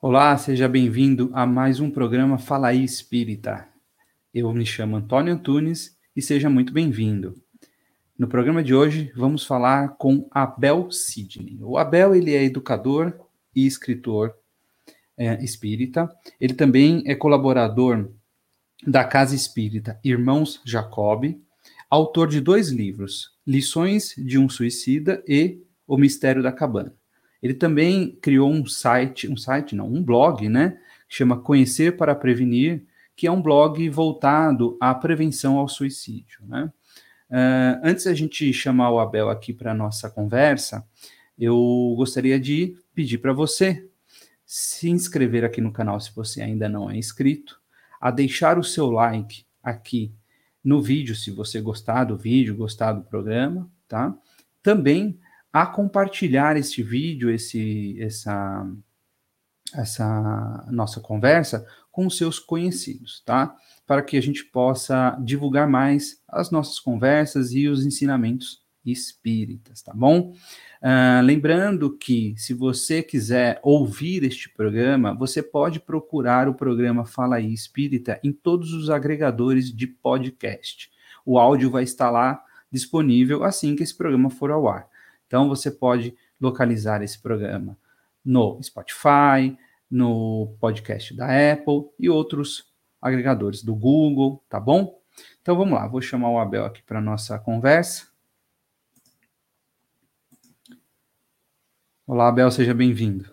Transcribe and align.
Olá, 0.00 0.38
seja 0.38 0.68
bem-vindo 0.68 1.28
a 1.32 1.44
mais 1.44 1.80
um 1.80 1.90
programa 1.90 2.38
Fala 2.38 2.68
aí 2.68 2.84
Espírita. 2.84 3.66
Eu 4.32 4.52
me 4.52 4.64
chamo 4.64 4.94
Antônio 4.94 5.34
Antunes 5.34 5.98
e 6.14 6.22
seja 6.22 6.48
muito 6.48 6.72
bem-vindo. 6.72 7.34
No 8.16 8.28
programa 8.28 8.62
de 8.62 8.72
hoje 8.72 9.12
vamos 9.16 9.44
falar 9.44 9.96
com 9.96 10.28
Abel 10.30 10.88
Sidney. 10.92 11.58
O 11.60 11.76
Abel 11.76 12.14
ele 12.14 12.32
é 12.32 12.44
educador 12.44 13.12
e 13.52 13.66
escritor 13.66 14.36
é, 15.16 15.42
espírita. 15.42 16.08
Ele 16.40 16.54
também 16.54 17.02
é 17.04 17.16
colaborador 17.16 18.08
da 18.86 19.02
Casa 19.02 19.34
Espírita 19.34 19.98
Irmãos 20.04 20.60
Jacob, 20.64 21.24
autor 21.90 22.28
de 22.28 22.40
dois 22.40 22.68
livros, 22.68 23.36
Lições 23.44 24.14
de 24.16 24.38
um 24.38 24.48
Suicida 24.48 25.24
e 25.26 25.60
O 25.88 25.96
Mistério 25.96 26.40
da 26.40 26.52
Cabana. 26.52 26.94
Ele 27.42 27.54
também 27.54 28.18
criou 28.20 28.50
um 28.50 28.66
site, 28.66 29.28
um 29.28 29.36
site 29.36 29.74
não, 29.74 29.86
um 29.86 30.02
blog, 30.02 30.48
né, 30.48 30.78
chama 31.08 31.38
Conhecer 31.38 31.96
para 31.96 32.14
Prevenir, 32.14 32.84
que 33.16 33.26
é 33.26 33.32
um 33.32 33.42
blog 33.42 33.88
voltado 33.88 34.76
à 34.80 34.94
prevenção 34.94 35.58
ao 35.58 35.68
suicídio, 35.68 36.40
né? 36.46 36.70
Uh, 37.30 37.80
antes 37.82 38.04
da 38.04 38.14
gente 38.14 38.50
chamar 38.54 38.90
o 38.90 38.98
Abel 38.98 39.28
aqui 39.28 39.52
para 39.52 39.74
nossa 39.74 40.08
conversa, 40.08 40.86
eu 41.38 41.94
gostaria 41.96 42.40
de 42.40 42.76
pedir 42.94 43.18
para 43.18 43.34
você 43.34 43.86
se 44.46 44.88
inscrever 44.88 45.44
aqui 45.44 45.60
no 45.60 45.72
canal 45.72 46.00
se 46.00 46.14
você 46.14 46.40
ainda 46.40 46.68
não 46.68 46.90
é 46.90 46.96
inscrito, 46.96 47.60
a 48.00 48.10
deixar 48.10 48.58
o 48.58 48.64
seu 48.64 48.90
like 48.90 49.44
aqui 49.62 50.12
no 50.64 50.80
vídeo, 50.80 51.14
se 51.14 51.30
você 51.30 51.60
gostar 51.60 52.04
do 52.04 52.16
vídeo, 52.16 52.56
gostar 52.56 52.92
do 52.92 53.02
programa, 53.02 53.70
tá? 53.86 54.16
Também 54.62 55.18
a 55.52 55.66
compartilhar 55.66 56.56
este 56.56 56.82
vídeo, 56.82 57.30
esse, 57.30 57.96
essa, 58.00 58.66
essa 59.74 60.66
nossa 60.70 61.00
conversa 61.00 61.66
com 61.90 62.08
seus 62.08 62.38
conhecidos, 62.38 63.22
tá? 63.24 63.56
Para 63.86 64.02
que 64.02 64.16
a 64.16 64.22
gente 64.22 64.44
possa 64.44 65.18
divulgar 65.22 65.68
mais 65.68 66.22
as 66.28 66.50
nossas 66.50 66.78
conversas 66.78 67.52
e 67.52 67.66
os 67.66 67.84
ensinamentos 67.84 68.62
espíritas, 68.84 69.82
tá 69.82 69.92
bom? 69.92 70.32
Uh, 70.80 71.22
lembrando 71.24 71.96
que, 71.96 72.34
se 72.36 72.54
você 72.54 73.02
quiser 73.02 73.60
ouvir 73.62 74.22
este 74.22 74.48
programa, 74.48 75.14
você 75.14 75.42
pode 75.42 75.80
procurar 75.80 76.48
o 76.48 76.54
programa 76.54 77.04
Fala 77.04 77.36
aí 77.36 77.52
Espírita 77.52 78.20
em 78.22 78.32
todos 78.32 78.72
os 78.72 78.88
agregadores 78.88 79.74
de 79.74 79.86
podcast. 79.86 80.90
O 81.26 81.38
áudio 81.38 81.70
vai 81.70 81.82
estar 81.82 82.10
lá 82.10 82.42
disponível 82.70 83.44
assim 83.44 83.74
que 83.74 83.82
esse 83.82 83.96
programa 83.96 84.30
for 84.30 84.50
ao 84.50 84.68
ar. 84.68 84.87
Então, 85.28 85.48
você 85.48 85.70
pode 85.70 86.16
localizar 86.40 87.00
esse 87.02 87.20
programa 87.20 87.78
no 88.24 88.60
Spotify, 88.62 89.56
no 89.90 90.56
podcast 90.60 91.14
da 91.14 91.26
Apple 91.52 91.88
e 91.98 92.10
outros 92.10 92.68
agregadores 93.00 93.62
do 93.62 93.74
Google, 93.74 94.44
tá 94.48 94.58
bom? 94.60 95.00
Então 95.40 95.56
vamos 95.56 95.74
lá, 95.74 95.86
vou 95.86 96.00
chamar 96.00 96.30
o 96.30 96.38
Abel 96.38 96.64
aqui 96.64 96.82
para 96.82 97.00
nossa 97.00 97.38
conversa. 97.38 98.06
Olá, 102.06 102.28
Abel, 102.28 102.50
seja 102.50 102.74
bem-vindo. 102.74 103.30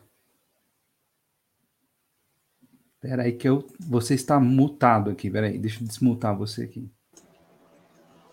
Espera 2.95 3.23
aí 3.23 3.33
que 3.33 3.47
eu, 3.47 3.67
você 3.79 4.15
está 4.15 4.39
mutado 4.39 5.11
aqui. 5.11 5.27
Espera 5.27 5.47
aí, 5.47 5.57
deixa 5.57 5.81
eu 5.81 5.87
desmutar 5.87 6.35
você 6.35 6.63
aqui. 6.63 6.91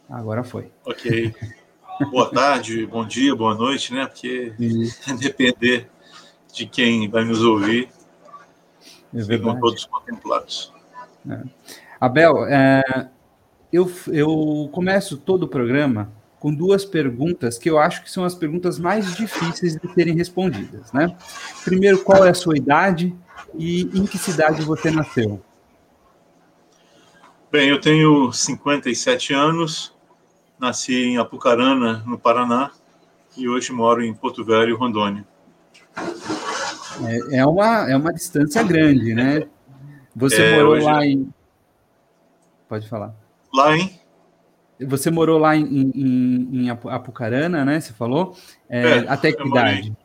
Agora 0.08 0.42
foi. 0.42 0.72
Ok. 0.84 1.34
Boa 2.10 2.30
tarde, 2.30 2.86
bom 2.86 3.06
dia, 3.06 3.34
boa 3.34 3.54
noite, 3.54 3.92
né? 3.92 4.06
Porque 4.06 4.52
depender 5.18 5.88
de 6.52 6.66
quem 6.66 7.08
vai 7.08 7.24
nos 7.24 7.42
ouvir, 7.42 7.88
é 9.14 9.22
ficam 9.22 9.58
todos 9.60 9.84
contemplados. 9.84 10.72
É. 11.28 11.42
Abel, 12.00 12.46
é, 12.46 13.08
eu, 13.72 13.90
eu 14.08 14.68
começo 14.72 15.16
todo 15.16 15.44
o 15.44 15.48
programa 15.48 16.12
com 16.38 16.52
duas 16.52 16.84
perguntas 16.84 17.56
que 17.56 17.70
eu 17.70 17.78
acho 17.78 18.02
que 18.02 18.10
são 18.10 18.24
as 18.24 18.34
perguntas 18.34 18.78
mais 18.78 19.14
difíceis 19.14 19.76
de 19.76 19.94
serem 19.94 20.16
respondidas, 20.16 20.92
né? 20.92 21.16
Primeiro, 21.64 22.02
qual 22.02 22.24
é 22.24 22.30
a 22.30 22.34
sua 22.34 22.56
idade 22.56 23.14
e 23.54 23.82
em 23.94 24.06
que 24.06 24.18
cidade 24.18 24.62
você 24.62 24.90
nasceu? 24.90 25.40
Bem, 27.50 27.68
eu 27.68 27.80
tenho 27.80 28.32
57 28.32 29.34
anos, 29.34 29.91
nasci 30.62 30.94
em 30.94 31.18
Apucarana, 31.18 32.04
no 32.06 32.16
Paraná, 32.16 32.70
e 33.36 33.48
hoje 33.48 33.72
moro 33.72 34.00
em 34.00 34.14
Porto 34.14 34.44
Velho, 34.44 34.76
Rondônia. 34.76 35.26
É, 37.04 37.38
é 37.38 37.46
uma, 37.46 37.90
é 37.90 37.96
uma 37.96 38.12
distância 38.12 38.62
grande, 38.62 39.12
né? 39.12 39.48
Você 40.14 40.40
é, 40.40 40.56
morou 40.56 40.80
lá 40.80 41.04
em. 41.04 41.28
Pode 42.68 42.88
falar. 42.88 43.12
Lá 43.52 43.76
em 43.76 44.00
você 44.84 45.10
morou 45.10 45.38
lá 45.38 45.56
em, 45.56 45.64
em, 45.94 46.64
em 46.64 46.70
Apucarana, 46.70 47.64
né? 47.64 47.80
Você 47.80 47.92
falou. 47.92 48.36
É, 48.68 48.80
é, 48.80 48.98
até 49.08 49.32
que 49.32 49.46
idade? 49.46 49.96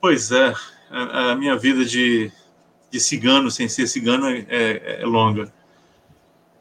Pois 0.00 0.30
é, 0.32 0.54
a, 0.90 1.32
a, 1.32 1.36
minha 1.36 1.56
vida 1.56 1.84
de, 1.84 2.32
de 2.90 2.98
cigano, 2.98 3.50
sem 3.50 3.68
ser 3.68 3.86
cigano, 3.86 4.26
é, 4.26 4.46
é, 4.48 5.02
é 5.02 5.06
longa. 5.06 5.52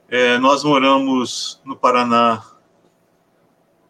É, 0.09 0.37
nós 0.37 0.63
moramos 0.63 1.61
no 1.63 1.75
Paraná 1.75 2.43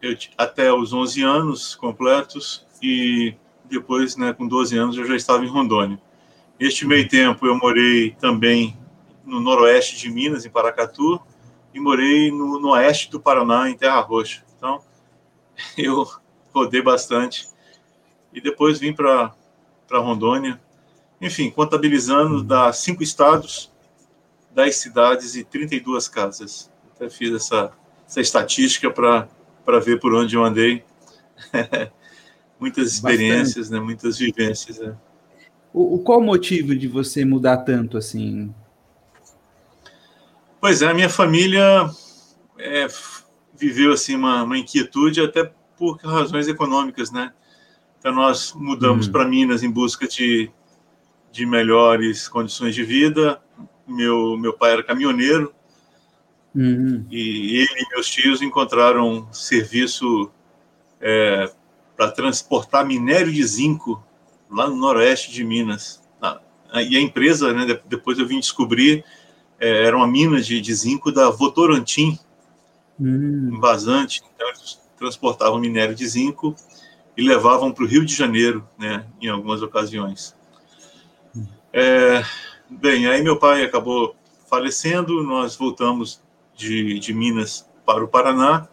eu, 0.02 0.16
até 0.36 0.72
os 0.72 0.92
11 0.92 1.22
anos 1.22 1.74
completos 1.76 2.66
e 2.82 3.34
depois, 3.64 4.16
né, 4.16 4.32
com 4.32 4.46
12 4.46 4.76
anos, 4.76 4.98
eu 4.98 5.06
já 5.06 5.14
estava 5.14 5.44
em 5.44 5.48
Rondônia. 5.48 5.98
Neste 6.58 6.84
meio 6.84 7.08
tempo, 7.08 7.46
eu 7.46 7.56
morei 7.56 8.10
também 8.20 8.76
no 9.24 9.40
noroeste 9.40 9.96
de 9.96 10.10
Minas, 10.10 10.44
em 10.44 10.50
Paracatu, 10.50 11.20
e 11.72 11.80
morei 11.80 12.30
no, 12.30 12.60
no 12.60 12.70
oeste 12.70 13.10
do 13.10 13.20
Paraná, 13.20 13.70
em 13.70 13.76
Terra 13.76 14.00
Roxa. 14.00 14.44
Então, 14.56 14.82
eu 15.78 16.06
rodei 16.52 16.82
bastante. 16.82 17.48
E 18.32 18.40
depois 18.40 18.78
vim 18.78 18.92
para 18.92 19.32
Rondônia. 19.90 20.60
Enfim, 21.20 21.50
contabilizando, 21.50 22.38
uhum. 22.38 22.44
dá 22.44 22.72
cinco 22.72 23.02
estados, 23.02 23.72
dez 24.50 24.76
cidades 24.76 25.36
e 25.36 25.44
32 25.44 26.08
casas. 26.08 26.70
Até 26.94 27.08
fiz 27.08 27.32
essa, 27.32 27.72
essa 28.06 28.20
estatística 28.20 28.90
para 28.90 29.28
ver 29.80 30.00
por 30.00 30.14
onde 30.14 30.36
eu 30.36 30.44
andei. 30.44 30.84
muitas 32.58 32.92
experiências, 32.92 33.70
né? 33.70 33.80
muitas 33.80 34.18
vivências. 34.18 34.78
Né? 34.78 34.94
O, 35.72 35.96
o, 35.96 35.98
qual 35.98 36.20
o 36.20 36.22
motivo 36.22 36.76
de 36.76 36.86
você 36.86 37.24
mudar 37.24 37.58
tanto 37.58 37.98
assim? 37.98 38.54
Pois 40.60 40.80
é, 40.80 40.86
a 40.86 40.94
minha 40.94 41.08
família 41.08 41.90
é, 42.58 42.86
viveu 43.58 43.92
assim 43.92 44.14
uma, 44.14 44.44
uma, 44.44 44.56
inquietude 44.56 45.20
até 45.20 45.52
por 45.76 45.96
razões 45.96 46.46
econômicas, 46.46 47.10
né? 47.10 47.32
Então 47.98 48.12
nós 48.12 48.52
mudamos 48.54 49.06
uhum. 49.06 49.12
para 49.12 49.26
Minas 49.26 49.64
em 49.64 49.70
busca 49.70 50.06
de, 50.06 50.50
de 51.32 51.44
melhores 51.44 52.28
condições 52.28 52.74
de 52.74 52.84
vida. 52.84 53.42
Meu 53.86 54.36
meu 54.36 54.52
pai 54.52 54.72
era 54.72 54.84
caminhoneiro 54.84 55.52
uhum. 56.54 57.06
e 57.10 57.56
ele 57.58 57.82
e 57.82 57.88
meus 57.94 58.06
tios 58.08 58.42
encontraram 58.42 59.28
serviço 59.32 60.30
é, 61.00 61.50
para 61.96 62.10
transportar 62.10 62.86
minério 62.86 63.32
de 63.32 63.44
zinco 63.44 64.02
lá 64.50 64.68
no 64.68 64.76
noroeste 64.76 65.32
de 65.32 65.44
Minas. 65.44 66.02
E 66.74 66.96
a 66.96 67.00
empresa, 67.00 67.52
né, 67.52 67.78
depois 67.86 68.18
eu 68.18 68.26
vim 68.26 68.40
descobrir 68.40 69.04
é, 69.60 69.84
era 69.84 69.96
uma 69.96 70.08
mina 70.08 70.40
de, 70.40 70.60
de 70.60 70.74
zinco 70.74 71.12
da 71.12 71.30
Votorantim, 71.30 72.18
hum. 72.98 73.60
vazante. 73.60 74.20
Então, 74.34 74.48
eles 74.48 74.80
transportavam 74.98 75.60
minério 75.60 75.94
de 75.94 76.04
zinco 76.06 76.56
e 77.16 77.22
levavam 77.22 77.70
para 77.70 77.84
o 77.84 77.86
Rio 77.86 78.04
de 78.04 78.14
Janeiro, 78.14 78.66
né, 78.76 79.06
em 79.20 79.28
algumas 79.28 79.62
ocasiões. 79.62 80.34
É, 81.72 82.24
bem, 82.68 83.06
aí 83.06 83.22
meu 83.22 83.38
pai 83.38 83.62
acabou 83.62 84.16
falecendo, 84.50 85.22
nós 85.22 85.54
voltamos 85.54 86.20
de, 86.62 86.98
de 86.98 87.12
Minas 87.12 87.68
para 87.84 88.04
o 88.04 88.08
Paraná. 88.08 88.68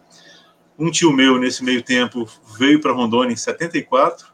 Um 0.78 0.92
tio 0.92 1.12
meu, 1.12 1.38
nesse 1.38 1.64
meio 1.64 1.84
tempo, 1.84 2.30
veio 2.58 2.80
para 2.80 2.94
Rondônia 2.94 3.34
em 3.34 3.38
74, 3.38 4.28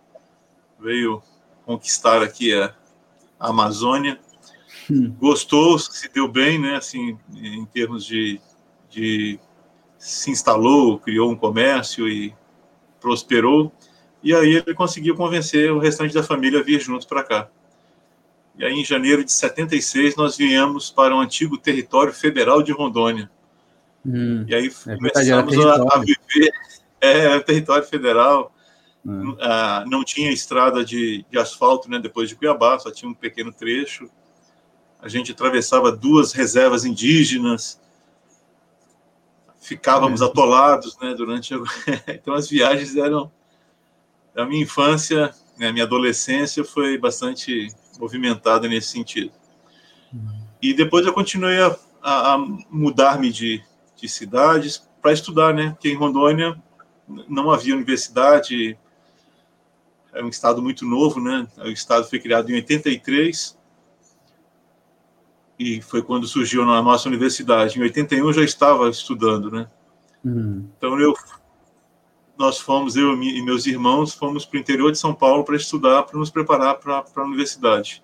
veio 0.79 1.23
conquistar 1.65 2.21
aqui 2.21 2.53
a, 2.53 2.75
a 3.39 3.49
Amazônia 3.49 4.19
gostou, 5.17 5.79
se 5.79 6.09
deu 6.09 6.27
bem, 6.27 6.59
né? 6.59 6.75
Assim, 6.75 7.17
em 7.33 7.65
termos 7.65 8.05
de, 8.05 8.39
de 8.89 9.39
se 9.97 10.29
instalou, 10.29 10.99
criou 10.99 11.31
um 11.31 11.35
comércio 11.35 12.07
e 12.07 12.33
prosperou. 12.99 13.71
E 14.21 14.33
aí 14.33 14.55
ele 14.55 14.73
conseguiu 14.73 15.15
convencer 15.15 15.71
o 15.71 15.79
restante 15.79 16.13
da 16.13 16.23
família 16.23 16.59
a 16.59 16.63
vir 16.63 16.79
junto 16.81 17.07
para 17.07 17.23
cá. 17.23 17.49
E 18.57 18.63
aí, 18.63 18.73
em 18.73 18.85
janeiro 18.85 19.23
de 19.23 19.33
76, 19.33 20.15
nós 20.15 20.37
viemos 20.37 20.89
para 20.89 21.13
o 21.13 21.19
antigo 21.19 21.57
território 21.57 22.13
federal 22.13 22.63
de 22.63 22.71
Rondônia. 22.71 23.29
Hum, 24.05 24.45
e 24.47 24.53
aí 24.53 24.67
é 24.67 24.95
começamos 24.95 25.65
a, 25.65 25.75
a, 25.95 25.99
viver. 25.99 26.51
É, 27.01 27.39
território 27.39 27.85
federal. 27.85 28.51
Uh, 29.05 29.87
não 29.87 30.03
tinha 30.03 30.31
estrada 30.31 30.83
de, 30.83 31.23
de, 31.29 31.37
asfalto, 31.37 31.89
né? 31.89 31.99
Depois 31.99 32.27
de 32.27 32.35
Cuiabá, 32.35 32.79
só 32.79 32.91
tinha 32.91 33.09
um 33.09 33.13
pequeno 33.13 33.53
trecho. 33.53 34.09
A 34.99 35.07
gente 35.07 35.31
atravessava 35.31 35.91
duas 35.91 36.33
reservas 36.33 36.85
indígenas, 36.85 37.79
ficávamos 39.61 40.21
é. 40.21 40.25
atolados, 40.25 40.97
né? 40.99 41.13
Durante 41.13 41.53
a... 41.53 41.57
então 42.13 42.33
as 42.33 42.49
viagens 42.49 42.95
eram 42.95 43.31
a 44.35 44.45
minha 44.45 44.63
infância, 44.63 45.33
né, 45.57 45.71
minha 45.71 45.85
adolescência 45.85 46.63
foi 46.63 46.97
bastante 46.97 47.67
movimentada 47.99 48.67
nesse 48.67 48.89
sentido. 48.89 49.31
Uhum. 50.13 50.45
E 50.61 50.73
depois 50.73 51.05
eu 51.05 51.13
continuei 51.13 51.59
a, 51.61 51.77
a, 52.01 52.33
a 52.33 52.37
mudar-me 52.69 53.31
de, 53.31 53.63
de 53.95 54.09
cidades 54.09 54.87
para 55.01 55.13
estudar, 55.13 55.53
né? 55.53 55.71
Porque 55.71 55.89
em 55.89 55.95
Rondônia 55.95 56.61
não 57.27 57.51
havia 57.51 57.75
universidade, 57.75 58.77
é 60.13 60.23
um 60.23 60.29
estado 60.29 60.61
muito 60.61 60.85
novo, 60.85 61.19
né? 61.19 61.47
O 61.57 61.67
estado 61.67 62.07
foi 62.07 62.19
criado 62.19 62.49
em 62.49 62.55
83 62.55 63.57
e 65.59 65.81
foi 65.81 66.01
quando 66.01 66.27
surgiu 66.27 66.63
a 66.63 66.81
nossa 66.81 67.07
universidade. 67.07 67.77
Em 67.77 67.83
81 67.83 68.25
eu 68.25 68.33
já 68.33 68.43
estava 68.43 68.89
estudando, 68.89 69.51
né? 69.51 69.67
Uhum. 70.23 70.67
Então 70.77 70.99
eu, 70.99 71.13
nós 72.37 72.59
fomos 72.59 72.95
eu 72.95 73.13
e 73.21 73.41
meus 73.43 73.65
irmãos 73.65 74.13
fomos 74.13 74.45
para 74.45 74.57
o 74.57 74.59
interior 74.59 74.91
de 74.91 74.97
São 74.97 75.13
Paulo 75.13 75.43
para 75.43 75.55
estudar, 75.55 76.03
para 76.03 76.17
nos 76.17 76.29
preparar 76.29 76.75
para 76.75 77.03
a 77.15 77.21
universidade. 77.23 78.01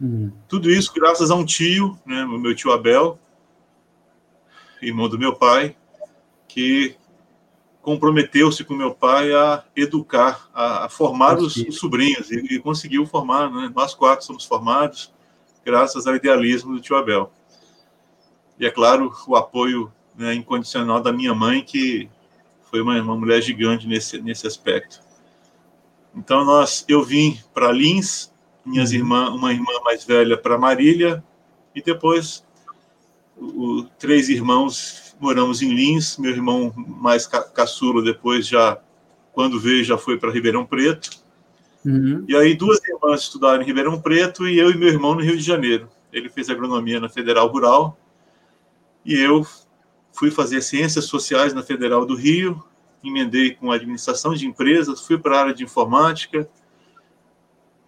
Uhum. 0.00 0.32
Tudo 0.48 0.70
isso 0.70 0.92
graças 0.92 1.30
a 1.30 1.34
um 1.34 1.44
tio, 1.44 1.98
né? 2.04 2.24
O 2.24 2.38
meu 2.38 2.54
tio 2.54 2.72
Abel, 2.72 3.18
irmão 4.84 5.08
do 5.08 5.18
meu 5.18 5.34
pai, 5.34 5.76
que 6.48 6.96
comprometeu-se 7.82 8.64
com 8.64 8.74
meu 8.74 8.94
pai 8.94 9.32
a 9.32 9.62
educar, 9.76 10.48
a, 10.54 10.86
a 10.86 10.88
formar 10.88 11.38
os, 11.38 11.56
os, 11.56 11.76
sobrinhos, 11.76 12.30
e, 12.30 12.54
e, 12.54 12.58
conseguiu 12.58 13.04
formar, 13.04 13.50
né? 13.50 13.70
Nós 13.74 13.94
quatro 13.94 14.24
somos 14.24 14.44
formados, 14.44 15.12
graças 15.64 16.06
ao 16.06 16.16
idealismo 16.16 16.74
do 16.74 16.80
tio 16.80 16.96
Abel. 16.96 17.30
E, 18.58 18.64
é 18.64 18.70
claro, 18.70 19.12
o 19.26 19.36
apoio 19.36 19.92
né, 20.16 20.34
incondicional 20.34 21.00
da 21.00 21.12
minha 21.12 21.34
mãe, 21.34 21.62
que 21.62 22.08
foi 22.70 22.80
uma, 22.80 23.00
uma 23.02 23.16
mulher 23.16 23.42
gigante 23.42 23.86
nesse, 23.86 24.20
nesse 24.20 24.46
aspecto. 24.46 25.00
Então, 26.14 26.44
nós, 26.44 26.84
eu 26.88 27.02
vim 27.02 27.38
para 27.52 27.72
Lins, 27.72 28.32
minhas 28.64 28.90
uhum. 28.90 28.96
irmãs, 28.96 29.28
uma 29.30 29.52
irmã 29.52 29.72
mais 29.84 30.04
velha 30.04 30.38
para 30.38 30.56
Marília, 30.56 31.22
e 31.74 31.82
depois 31.82 32.43
o, 33.36 33.80
o, 33.80 33.84
três 33.98 34.28
irmãos 34.28 35.16
moramos 35.20 35.62
em 35.62 35.74
Lins, 35.74 36.18
meu 36.18 36.30
irmão 36.30 36.72
mais 36.76 37.26
ca 37.26 37.42
caçula 37.42 38.02
depois 38.02 38.46
já, 38.46 38.78
quando 39.32 39.60
veio, 39.60 39.84
já 39.84 39.96
foi 39.96 40.18
para 40.18 40.30
Ribeirão 40.30 40.66
Preto. 40.66 41.10
Uhum. 41.84 42.24
E 42.26 42.34
aí 42.34 42.54
duas 42.54 42.80
irmãs 42.84 43.22
estudaram 43.22 43.62
em 43.62 43.66
Ribeirão 43.66 44.00
Preto 44.00 44.48
e 44.48 44.58
eu 44.58 44.70
e 44.70 44.76
meu 44.76 44.88
irmão 44.88 45.14
no 45.14 45.20
Rio 45.20 45.36
de 45.36 45.42
Janeiro. 45.42 45.88
Ele 46.12 46.28
fez 46.28 46.48
agronomia 46.48 47.00
na 47.00 47.08
Federal 47.08 47.48
Rural 47.48 47.98
e 49.04 49.14
eu 49.14 49.46
fui 50.12 50.30
fazer 50.30 50.62
ciências 50.62 51.04
sociais 51.06 51.52
na 51.52 51.62
Federal 51.62 52.06
do 52.06 52.14
Rio, 52.14 52.62
emendei 53.02 53.54
com 53.54 53.70
administração 53.70 54.32
de 54.32 54.46
empresas, 54.46 55.06
fui 55.06 55.18
para 55.18 55.36
a 55.36 55.40
área 55.40 55.54
de 55.54 55.64
informática 55.64 56.48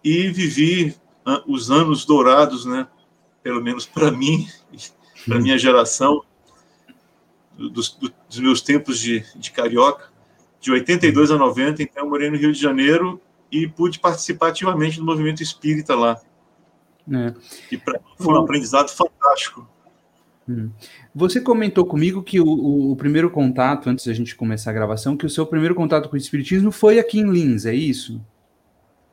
e 0.03 0.27
vivi 0.27 0.95
os 1.47 1.71
anos 1.71 2.05
dourados, 2.05 2.65
né? 2.65 2.87
Pelo 3.41 3.61
menos 3.61 3.85
para 3.85 4.11
mim, 4.11 4.47
para 5.25 5.39
minha 5.39 5.57
geração, 5.57 6.23
dos, 7.57 7.97
dos 8.29 8.39
meus 8.39 8.61
tempos 8.61 8.99
de, 8.99 9.23
de 9.35 9.51
carioca, 9.51 10.09
de 10.59 10.71
82 10.71 11.31
a 11.31 11.37
90, 11.37 11.83
então 11.83 12.03
eu 12.03 12.09
morei 12.09 12.29
no 12.29 12.37
Rio 12.37 12.51
de 12.51 12.59
Janeiro 12.59 13.21
e 13.51 13.67
pude 13.67 13.99
participar 13.99 14.49
ativamente 14.49 14.99
do 14.99 15.05
movimento 15.05 15.41
espírita 15.41 15.95
lá. 15.95 16.19
É. 17.11 17.33
E 17.71 17.77
para 17.77 17.99
mim 17.99 18.05
foi 18.17 18.33
um 18.33 18.37
aprendizado 18.37 18.89
fantástico. 18.89 19.67
Hum. 20.47 20.69
Você 21.13 21.41
comentou 21.41 21.85
comigo 21.85 22.23
que 22.23 22.39
o, 22.39 22.45
o, 22.45 22.91
o, 22.91 22.95
primeiro 22.95 23.29
contato, 23.29 23.89
antes 23.89 24.05
da 24.05 24.13
gente 24.13 24.35
começar 24.35 24.71
a 24.71 24.73
gravação, 24.73 25.17
que 25.17 25.25
o 25.25 25.29
seu 25.29 25.45
primeiro 25.45 25.75
contato 25.75 26.09
com 26.09 26.15
o 26.15 26.17
Espiritismo 26.17 26.71
foi 26.71 26.99
aqui 26.99 27.19
em 27.19 27.29
Lins, 27.29 27.65
é 27.65 27.73
isso? 27.73 28.21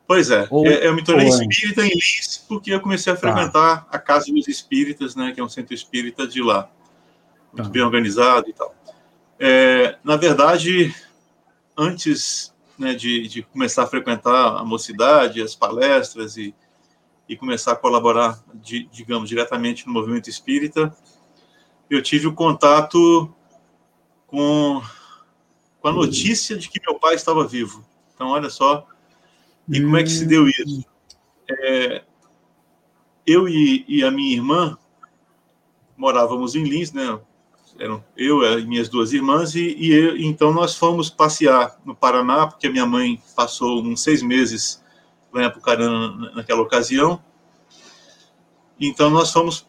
Pois 0.07 0.29
é, 0.29 0.47
ou, 0.51 0.67
eu 0.67 0.93
me 0.93 1.03
tornei 1.03 1.27
espírita 1.27 1.83
em 1.83 1.89
Lins 1.89 2.45
porque 2.47 2.71
eu 2.71 2.79
comecei 2.79 3.11
a 3.11 3.15
tá. 3.15 3.21
frequentar 3.21 3.85
tá. 3.85 3.87
a 3.89 3.97
Casa 3.97 4.31
dos 4.31 4.47
Espíritas, 4.47 5.15
né, 5.15 5.31
que 5.31 5.39
é 5.39 5.43
um 5.43 5.49
centro 5.49 5.73
espírita 5.73 6.27
de 6.27 6.43
lá 6.43 6.69
muito 7.55 7.69
bem 7.69 7.81
organizado 7.81 8.49
e 8.49 8.53
tal. 8.53 8.75
É, 9.39 9.97
na 10.03 10.15
verdade, 10.17 10.93
antes 11.77 12.53
né, 12.77 12.93
de, 12.93 13.27
de, 13.27 13.43
começar 13.43 13.83
a 13.83 13.87
frequentar 13.87 14.57
a 14.57 14.63
mocidade, 14.63 15.41
as 15.41 15.55
palestras 15.55 16.37
e, 16.37 16.53
e 17.27 17.35
começar 17.35 17.71
a 17.71 17.75
colaborar, 17.75 18.43
de, 18.53 18.85
digamos, 18.91 19.29
diretamente 19.29 19.87
no 19.87 19.93
movimento 19.93 20.29
espírita, 20.29 20.95
eu 21.89 22.01
tive 22.01 22.27
o 22.27 22.33
contato 22.33 23.33
com, 24.27 24.81
com 25.79 25.87
a 25.87 25.91
notícia 25.91 26.57
de 26.57 26.69
que 26.69 26.81
meu 26.85 26.99
pai 26.99 27.15
estava 27.15 27.47
vivo. 27.47 27.85
Então, 28.13 28.29
olha 28.29 28.49
só. 28.49 28.87
E 29.69 29.81
como 29.81 29.97
é 29.97 30.03
que 30.03 30.09
se 30.09 30.25
deu 30.25 30.47
isso? 30.47 30.85
É, 31.49 32.03
eu 33.25 33.47
e, 33.49 33.85
e, 33.87 34.03
a 34.03 34.11
minha 34.11 34.35
irmã 34.35 34.77
morávamos 35.97 36.55
em 36.55 36.63
Lins, 36.63 36.91
né? 36.91 37.19
eram 37.77 38.03
eu 38.15 38.43
e 38.59 38.65
minhas 38.65 38.87
duas 38.87 39.11
irmãs, 39.13 39.55
e, 39.55 39.75
e 39.77 39.93
eu, 39.93 40.17
então 40.17 40.53
nós 40.53 40.75
fomos 40.75 41.09
passear 41.09 41.77
no 41.83 41.95
Paraná, 41.95 42.47
porque 42.47 42.67
a 42.67 42.71
minha 42.71 42.85
mãe 42.85 43.21
passou 43.35 43.83
uns 43.83 44.01
seis 44.01 44.21
meses 44.21 44.83
lá 45.33 45.43
em 45.43 45.45
Apucarana 45.45 46.31
naquela 46.33 46.61
ocasião. 46.61 47.21
Então 48.79 49.09
nós 49.09 49.31
fomos 49.31 49.67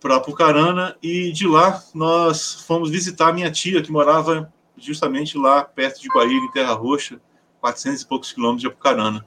para 0.00 0.16
Apucarana 0.16 0.96
e 1.02 1.32
de 1.32 1.46
lá 1.46 1.82
nós 1.94 2.54
fomos 2.66 2.90
visitar 2.90 3.28
a 3.28 3.32
minha 3.32 3.50
tia, 3.50 3.82
que 3.82 3.92
morava 3.92 4.52
justamente 4.76 5.36
lá 5.36 5.64
perto 5.64 6.00
de 6.00 6.08
Guaíra, 6.08 6.44
em 6.44 6.50
Terra 6.50 6.72
Roxa, 6.72 7.20
400 7.60 8.02
e 8.02 8.06
poucos 8.06 8.32
quilômetros 8.32 8.62
de 8.62 8.66
Apucarana. 8.68 9.24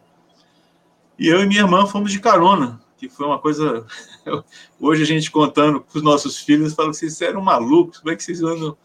E 1.18 1.28
eu 1.28 1.42
e 1.42 1.46
minha 1.46 1.62
irmã 1.62 1.86
fomos 1.86 2.12
de 2.12 2.20
carona 2.20 2.82
que 3.02 3.10
foi 3.10 3.26
uma 3.26 3.40
coisa. 3.40 3.84
Hoje 4.80 5.02
a 5.02 5.06
gente 5.06 5.32
contando 5.32 5.82
com 5.82 5.98
os 5.98 6.04
nossos 6.04 6.38
filhos, 6.38 6.76
fala 6.76 6.92
que 6.92 6.98
vocês 6.98 7.20
eram 7.22 7.42
malucos, 7.42 7.98
como 7.98 8.12
é 8.12 8.16
que 8.16 8.24
vocês 8.24 8.44
andam 8.44 8.78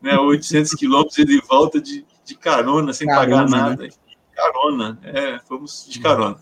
né, 0.00 0.18
800 0.18 0.72
quilômetros 0.74 1.16
de 1.16 1.38
volta 1.42 1.78
de, 1.78 2.06
de 2.24 2.34
carona, 2.34 2.94
sem 2.94 3.06
carona, 3.06 3.26
pagar 3.26 3.50
né? 3.50 3.56
nada? 3.58 3.82
Né? 3.82 3.90
Carona, 4.34 4.98
é, 5.02 5.38
fomos 5.40 5.86
de 5.86 6.00
carona. 6.00 6.38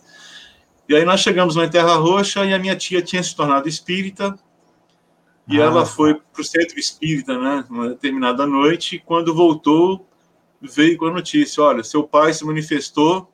E 0.88 0.94
aí 0.94 1.04
nós 1.04 1.20
chegamos 1.20 1.56
lá 1.56 1.64
em 1.64 1.70
Terra 1.70 1.97
Roxa 1.97 2.44
e 2.44 2.54
a 2.54 2.59
minha 2.61 2.76
tia 2.76 3.02
tinha 3.02 3.23
se 3.23 3.35
tornado 3.35 3.68
espírita 3.68 4.38
e 5.49 5.61
ah, 5.61 5.64
ela 5.64 5.85
foi 5.85 6.14
para 6.14 6.40
o 6.40 6.44
centro 6.44 6.78
espírita, 6.78 7.37
né, 7.37 7.64
uma 7.68 7.88
determinada 7.88 8.47
noite, 8.47 8.97
e 8.97 8.99
quando 9.00 9.35
voltou, 9.35 10.06
veio 10.61 10.97
com 10.97 11.07
a 11.07 11.12
notícia: 11.12 11.62
olha, 11.62 11.83
seu 11.83 12.05
pai 12.05 12.33
se 12.33 12.45
manifestou 12.45 13.31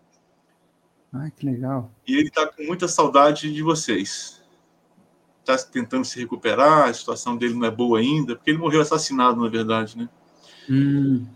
Ai, 1.19 1.33
que 1.35 1.47
legal. 1.47 1.91
E 2.07 2.15
ele 2.15 2.29
está 2.29 2.47
com 2.47 2.63
muita 2.65 2.87
saudade 2.89 3.53
de 3.53 3.63
vocês. 3.63 4.43
Está 5.41 5.57
tentando 5.59 6.05
se 6.05 6.19
recuperar, 6.19 6.89
a 6.89 6.95
situação 6.95 7.37
dele 7.37 7.55
não 7.55 7.65
é 7.65 7.71
boa 7.71 7.99
ainda, 7.99 8.35
porque 8.35 8.51
ele 8.51 8.59
morreu 8.59 8.81
assassinado, 8.81 9.41
na 9.41 9.49
verdade, 9.49 9.97
né? 9.97 10.09
Hum. 10.69 11.27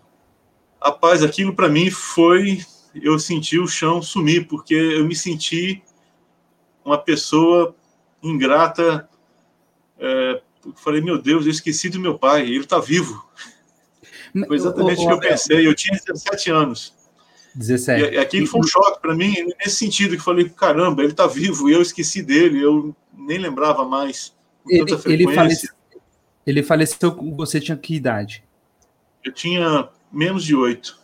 Rapaz, 0.83 1.23
aquilo 1.23 1.55
para 1.55 1.69
mim 1.69 1.91
foi. 1.91 2.65
Eu 2.95 3.19
senti 3.19 3.59
o 3.59 3.69
chão 3.69 4.03
sumir, 4.03 4.49
porque 4.49 4.75
eu 4.75 5.07
me 5.07 5.15
senti 5.15 5.83
uma 6.85 6.99
pessoa 6.99 7.75
ingrata. 8.23 9.09
É, 9.99 10.43
falei, 10.77 11.01
meu 11.01 11.23
Deus, 11.23 11.45
eu 11.45 11.53
esqueci 11.53 11.89
do 11.89 12.01
meu 12.01 12.19
pai, 12.19 12.43
ele 12.43 12.65
está 12.65 12.81
vivo. 12.81 13.25
Foi 14.47 14.57
exatamente 14.57 15.03
o 15.03 15.07
que 15.07 15.13
eu 15.13 15.21
pensei. 15.21 15.67
Eu 15.67 15.75
tinha 15.75 15.99
17 15.99 16.51
anos. 16.51 16.95
17. 17.55 18.15
E 18.15 18.19
aquilo 18.19 18.47
foi 18.47 18.61
um 18.61 18.67
choque 18.67 19.01
para 19.01 19.15
mim, 19.15 19.35
nesse 19.59 19.77
sentido, 19.77 20.17
que 20.17 20.23
falei, 20.23 20.49
caramba, 20.49 21.03
ele 21.03 21.13
está 21.13 21.27
vivo, 21.27 21.69
e 21.69 21.73
eu 21.73 21.83
esqueci 21.83 22.23
dele, 22.23 22.63
eu 22.63 22.95
nem 23.13 23.39
lembrava 23.39 23.85
mais. 23.85 24.35
Ele, 24.69 24.85
ele, 25.07 25.35
faleceu, 25.35 25.71
ele 26.47 26.63
faleceu, 26.63 27.17
você 27.37 27.61
tinha 27.61 27.77
que 27.77 27.95
idade? 27.95 28.45
Eu 29.25 29.33
tinha 29.33 29.89
menos 30.13 30.45
de 30.45 30.55
oito. 30.55 30.99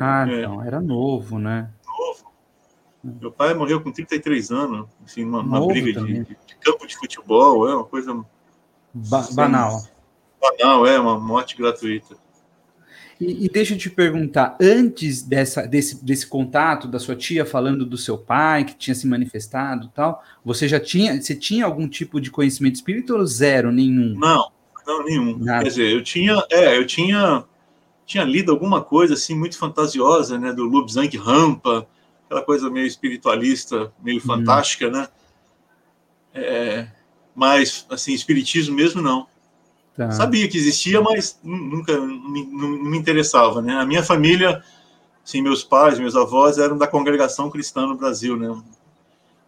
Ah, 0.00 0.26
é, 0.28 0.40
então, 0.40 0.64
era 0.64 0.80
novo, 0.80 1.38
né? 1.38 1.70
Novo. 1.86 2.32
Meu 3.20 3.30
pai 3.30 3.54
morreu 3.54 3.80
com 3.80 3.92
33 3.92 4.50
anos, 4.50 4.88
enfim, 5.04 5.24
uma, 5.24 5.40
uma 5.40 5.66
briga 5.66 6.02
de, 6.02 6.24
de, 6.24 6.36
campo 6.60 6.86
de 6.86 6.96
futebol, 6.96 7.68
é 7.68 7.74
uma 7.74 7.84
coisa... 7.84 8.12
Ba 8.92 9.28
banal. 9.32 9.86
Banal, 10.40 10.86
é, 10.86 10.98
uma 10.98 11.18
morte 11.18 11.56
gratuita. 11.56 12.16
E, 13.20 13.46
e, 13.46 13.48
deixa 13.48 13.74
eu 13.74 13.78
te 13.78 13.90
perguntar, 13.90 14.56
antes 14.60 15.22
dessa, 15.22 15.66
desse, 15.66 16.04
desse 16.04 16.26
contato 16.26 16.86
da 16.86 17.00
sua 17.00 17.16
tia 17.16 17.44
falando 17.44 17.84
do 17.84 17.96
seu 17.96 18.16
pai, 18.16 18.64
que 18.64 18.76
tinha 18.76 18.94
se 18.94 19.08
manifestado 19.08 19.90
tal, 19.92 20.22
você 20.44 20.68
já 20.68 20.78
tinha, 20.78 21.20
você 21.20 21.34
tinha 21.34 21.64
algum 21.64 21.88
tipo 21.88 22.20
de 22.20 22.30
conhecimento 22.30 22.76
espírita 22.76 23.14
ou 23.14 23.26
zero, 23.26 23.72
nenhum? 23.72 24.14
Não, 24.16 24.50
não, 24.86 25.04
nenhum. 25.04 25.36
Nada. 25.36 25.64
Quer 25.64 25.68
dizer, 25.68 25.92
eu 25.92 26.02
tinha, 26.02 26.40
é, 26.50 26.76
eu 26.76 26.86
tinha 26.86 27.44
tinha 28.08 28.24
lido 28.24 28.50
alguma 28.50 28.82
coisa 28.82 29.12
assim 29.12 29.34
muito 29.34 29.58
fantasiosa, 29.58 30.38
né, 30.38 30.50
do 30.50 30.64
Lubzang 30.64 31.14
Rampa, 31.18 31.86
aquela 32.24 32.42
coisa 32.42 32.70
meio 32.70 32.86
espiritualista, 32.86 33.92
meio 34.02 34.16
hum. 34.16 34.20
fantástica, 34.20 34.90
né? 34.90 35.08
É, 36.32 36.88
mas 37.34 37.86
assim, 37.90 38.14
espiritismo 38.14 38.74
mesmo 38.74 39.02
não. 39.02 39.26
Tá. 39.98 40.12
Sabia 40.12 40.46
que 40.46 40.56
existia, 40.56 41.00
mas 41.00 41.40
nunca 41.42 42.00
me, 42.00 42.46
não, 42.46 42.68
me 42.68 42.96
interessava, 42.96 43.60
né? 43.60 43.74
A 43.74 43.84
minha 43.84 44.00
família, 44.00 44.62
assim, 45.24 45.42
meus 45.42 45.64
pais, 45.64 45.98
meus 45.98 46.14
avós 46.14 46.56
eram 46.56 46.78
da 46.78 46.86
congregação 46.86 47.50
cristã 47.50 47.84
no 47.84 47.96
Brasil, 47.96 48.36
né? 48.36 48.48
Hum. 48.48 48.62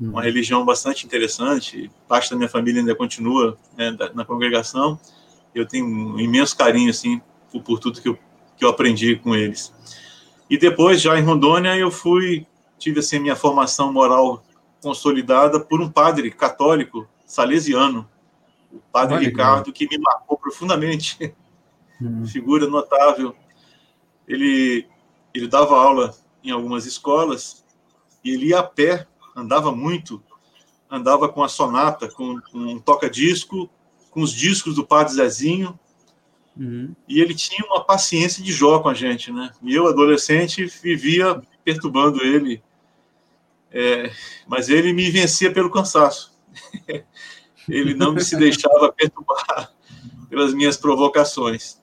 Uma 0.01 0.23
religião 0.23 0.65
bastante 0.65 1.07
interessante. 1.07 1.89
Parte 2.09 2.31
da 2.31 2.37
minha 2.37 2.49
família 2.49 2.81
ainda 2.81 2.97
continua 2.97 3.57
né, 3.79 3.97
na 4.13 4.25
congregação. 4.25 4.99
Eu 5.55 5.65
tenho 5.67 5.87
um 5.87 6.19
imenso 6.19 6.57
carinho, 6.57 6.91
assim, 6.91 7.21
por, 7.53 7.63
por 7.63 7.79
tudo 7.79 8.03
que 8.03 8.09
eu, 8.09 8.19
que 8.57 8.65
eu 8.65 8.71
aprendi 8.71 9.15
com 9.15 9.37
eles. 9.37 9.73
E 10.51 10.59
depois, 10.59 11.01
já 11.01 11.17
em 11.17 11.23
Rondônia, 11.23 11.77
eu 11.77 11.93
fui, 11.93 12.45
tive, 12.77 12.99
assim, 12.99 13.21
minha 13.21 13.37
formação 13.37 13.93
moral 13.93 14.43
consolidada 14.83 15.61
por 15.61 15.81
um 15.81 15.89
padre 15.89 16.29
católico 16.29 17.07
salesiano, 17.25 18.05
o 18.73 18.79
padre 18.93 19.17
Olha, 19.17 19.29
Ricardo, 19.29 19.73
que 19.73 19.89
me 19.89 19.99
marcou 19.99 20.39
profundamente. 20.39 21.35
Hum. 22.03 22.25
Figura 22.27 22.67
notável. 22.67 23.37
Ele, 24.27 24.87
ele 25.35 25.47
dava 25.47 25.77
aula 25.77 26.17
em 26.43 26.51
algumas 26.51 26.87
escolas 26.87 27.63
e 28.25 28.31
ele 28.31 28.47
ia 28.47 28.61
a 28.61 28.63
pé 28.63 29.07
andava 29.37 29.73
muito, 29.73 30.23
andava 30.91 31.29
com 31.29 31.43
a 31.43 31.49
sonata, 31.49 32.09
com, 32.09 32.41
com 32.41 32.59
um 32.59 32.79
toca-disco, 32.79 33.71
com 34.11 34.23
os 34.23 34.33
discos 34.33 34.75
do 34.75 34.87
Padre 34.87 35.15
Zezinho, 35.15 35.79
uhum. 36.57 36.95
e 37.09 37.21
ele 37.21 37.35
tinha 37.35 37.67
uma 37.67 37.85
paciência 37.85 38.43
de 38.43 38.53
Jó 38.53 38.81
com 38.81 38.89
a 38.89 38.95
gente, 38.95 39.33
né? 39.33 39.53
E 39.63 39.75
eu, 39.75 39.87
adolescente, 39.87 40.67
vivia 40.67 41.41
perturbando 41.65 42.23
ele, 42.23 42.63
é, 43.71 44.11
mas 44.47 44.69
ele 44.69 44.93
me 44.93 45.11
vencia 45.11 45.53
pelo 45.53 45.71
cansaço. 45.71 46.37
ele 47.69 47.95
não 47.95 48.19
se 48.19 48.37
deixava 48.37 48.93
perturbar 48.93 49.73
pelas 50.29 50.55
minhas 50.55 50.77
provocações. 50.77 51.81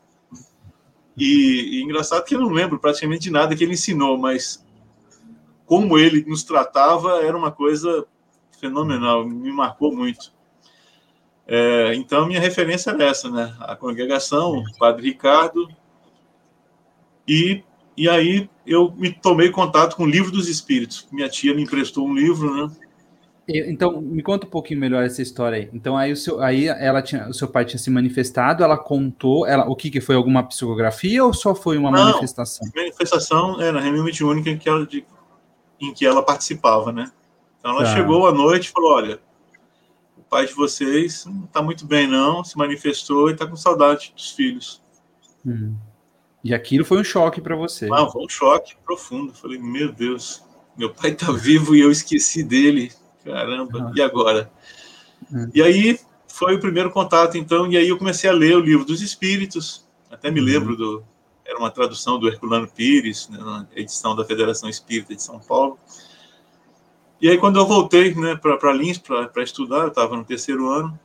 E, 1.17 1.79
e, 1.79 1.83
engraçado 1.83 2.23
que 2.23 2.35
eu 2.35 2.39
não 2.39 2.49
lembro 2.49 2.79
praticamente 2.79 3.23
de 3.23 3.31
nada 3.31 3.55
que 3.55 3.63
ele 3.63 3.73
ensinou, 3.73 4.17
mas 4.17 4.63
como 5.65 5.97
ele 5.97 6.23
nos 6.25 6.43
tratava 6.43 7.23
era 7.23 7.35
uma 7.35 7.51
coisa 7.51 8.05
fenomenal, 8.59 9.27
me 9.27 9.51
marcou 9.51 9.95
muito. 9.95 10.31
É, 11.47 11.95
então, 11.95 12.27
minha 12.27 12.39
referência 12.39 12.91
é 12.91 13.03
essa, 13.03 13.29
né? 13.29 13.55
A 13.59 13.75
congregação, 13.75 14.59
o 14.59 14.77
Padre 14.77 15.07
Ricardo, 15.07 15.67
e, 17.27 17.63
e 17.95 18.07
aí 18.07 18.49
eu 18.65 18.93
me 18.95 19.11
tomei 19.11 19.49
contato 19.49 19.95
com 19.95 20.03
o 20.03 20.09
Livro 20.09 20.31
dos 20.31 20.47
Espíritos. 20.47 21.07
Minha 21.11 21.29
tia 21.29 21.53
me 21.53 21.63
emprestou 21.63 22.07
um 22.07 22.13
livro, 22.13 22.53
né? 22.53 22.75
Então, 23.49 24.01
me 24.01 24.21
conta 24.21 24.45
um 24.45 24.49
pouquinho 24.49 24.79
melhor 24.79 25.03
essa 25.03 25.21
história 25.21 25.59
aí. 25.59 25.69
Então, 25.71 25.95
aí 25.95 26.11
o 26.11 26.17
seu, 26.17 26.41
aí 26.41 26.67
ela 26.67 27.01
tinha, 27.01 27.29
o 27.29 27.33
seu 27.33 27.47
pai 27.47 27.63
tinha 27.63 27.79
se 27.79 27.89
manifestado, 27.89 28.61
ela 28.61 28.77
contou, 28.77 29.47
ela, 29.47 29.65
o 29.69 29.75
que 29.75 29.89
que 29.89 30.01
foi 30.01 30.15
alguma 30.15 30.43
psicografia 30.43 31.23
ou 31.23 31.33
só 31.33 31.55
foi 31.55 31.77
uma 31.77 31.89
Não, 31.89 32.03
manifestação? 32.03 32.67
Manifestação 32.75 33.61
era 33.61 33.79
a 33.79 33.81
reunião 33.81 34.03
mediúnica 34.03 34.53
que 34.57 34.67
ela 34.67 34.85
de, 34.85 35.05
em 35.79 35.93
que 35.93 36.05
ela 36.05 36.21
participava, 36.21 36.91
né? 36.91 37.09
Então 37.57 37.71
ela 37.71 37.85
tá. 37.85 37.95
chegou 37.95 38.27
à 38.27 38.33
noite 38.33 38.67
e 38.67 38.71
falou: 38.71 38.95
olha, 38.95 39.19
o 40.17 40.21
pai 40.23 40.45
de 40.45 40.53
vocês 40.53 41.25
não 41.25 41.45
está 41.45 41.61
muito 41.61 41.85
bem, 41.85 42.05
não, 42.05 42.43
se 42.43 42.57
manifestou 42.57 43.29
e 43.29 43.33
está 43.33 43.47
com 43.47 43.55
saudade 43.55 44.11
dos 44.13 44.31
filhos. 44.31 44.81
Hum. 45.45 45.73
E 46.43 46.53
aquilo 46.53 46.83
foi 46.83 46.99
um 46.99 47.03
choque 47.03 47.39
para 47.39 47.55
você. 47.55 47.87
Não, 47.87 48.11
foi 48.11 48.23
um 48.23 48.29
choque 48.29 48.75
profundo. 48.85 49.31
Eu 49.31 49.35
falei, 49.35 49.57
meu 49.57 49.91
Deus, 49.91 50.43
meu 50.77 50.93
pai 50.93 51.11
está 51.11 51.31
vivo 51.31 51.75
e 51.75 51.81
eu 51.81 51.91
esqueci 51.91 52.43
dele. 52.43 52.91
Caramba, 53.27 53.91
e 53.95 54.01
agora? 54.01 54.49
Hum. 55.31 55.49
E 55.53 55.61
aí 55.61 55.99
foi 56.27 56.55
o 56.55 56.59
primeiro 56.59 56.91
contato, 56.91 57.37
então, 57.37 57.71
e 57.71 57.77
aí 57.77 57.89
eu 57.89 57.97
comecei 57.97 58.29
a 58.29 58.33
ler 58.33 58.55
o 58.55 58.61
livro 58.61 58.85
dos 58.85 59.01
Espíritos. 59.01 59.87
Até 60.09 60.31
me 60.31 60.39
uhum. 60.39 60.45
lembro 60.45 60.75
do, 60.75 61.03
era 61.45 61.57
uma 61.57 61.71
tradução 61.71 62.19
do 62.19 62.27
Herculano 62.27 62.67
Pires, 62.67 63.29
né, 63.29 63.37
na 63.39 63.67
edição 63.75 64.15
da 64.15 64.25
Federação 64.25 64.69
Espírita 64.69 65.15
de 65.15 65.23
São 65.23 65.39
Paulo. 65.39 65.79
E 67.19 67.29
aí, 67.29 67.37
quando 67.37 67.57
eu 67.57 67.65
voltei 67.65 68.13
né, 68.13 68.35
para 68.35 68.73
Lins 68.73 68.99
para 68.99 69.43
estudar, 69.43 69.83
eu 69.83 69.87
estava 69.87 70.15
no 70.15 70.23
terceiro 70.23 70.69
ano, 70.69 70.97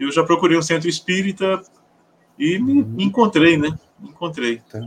eu 0.00 0.10
já 0.10 0.24
procurei 0.24 0.58
um 0.58 0.62
centro 0.62 0.88
espírita 0.88 1.62
e 2.36 2.58
me, 2.58 2.82
me 2.82 3.04
encontrei, 3.04 3.56
né? 3.56 3.78
Me 4.00 4.08
encontrei. 4.08 4.60
Tá. 4.68 4.80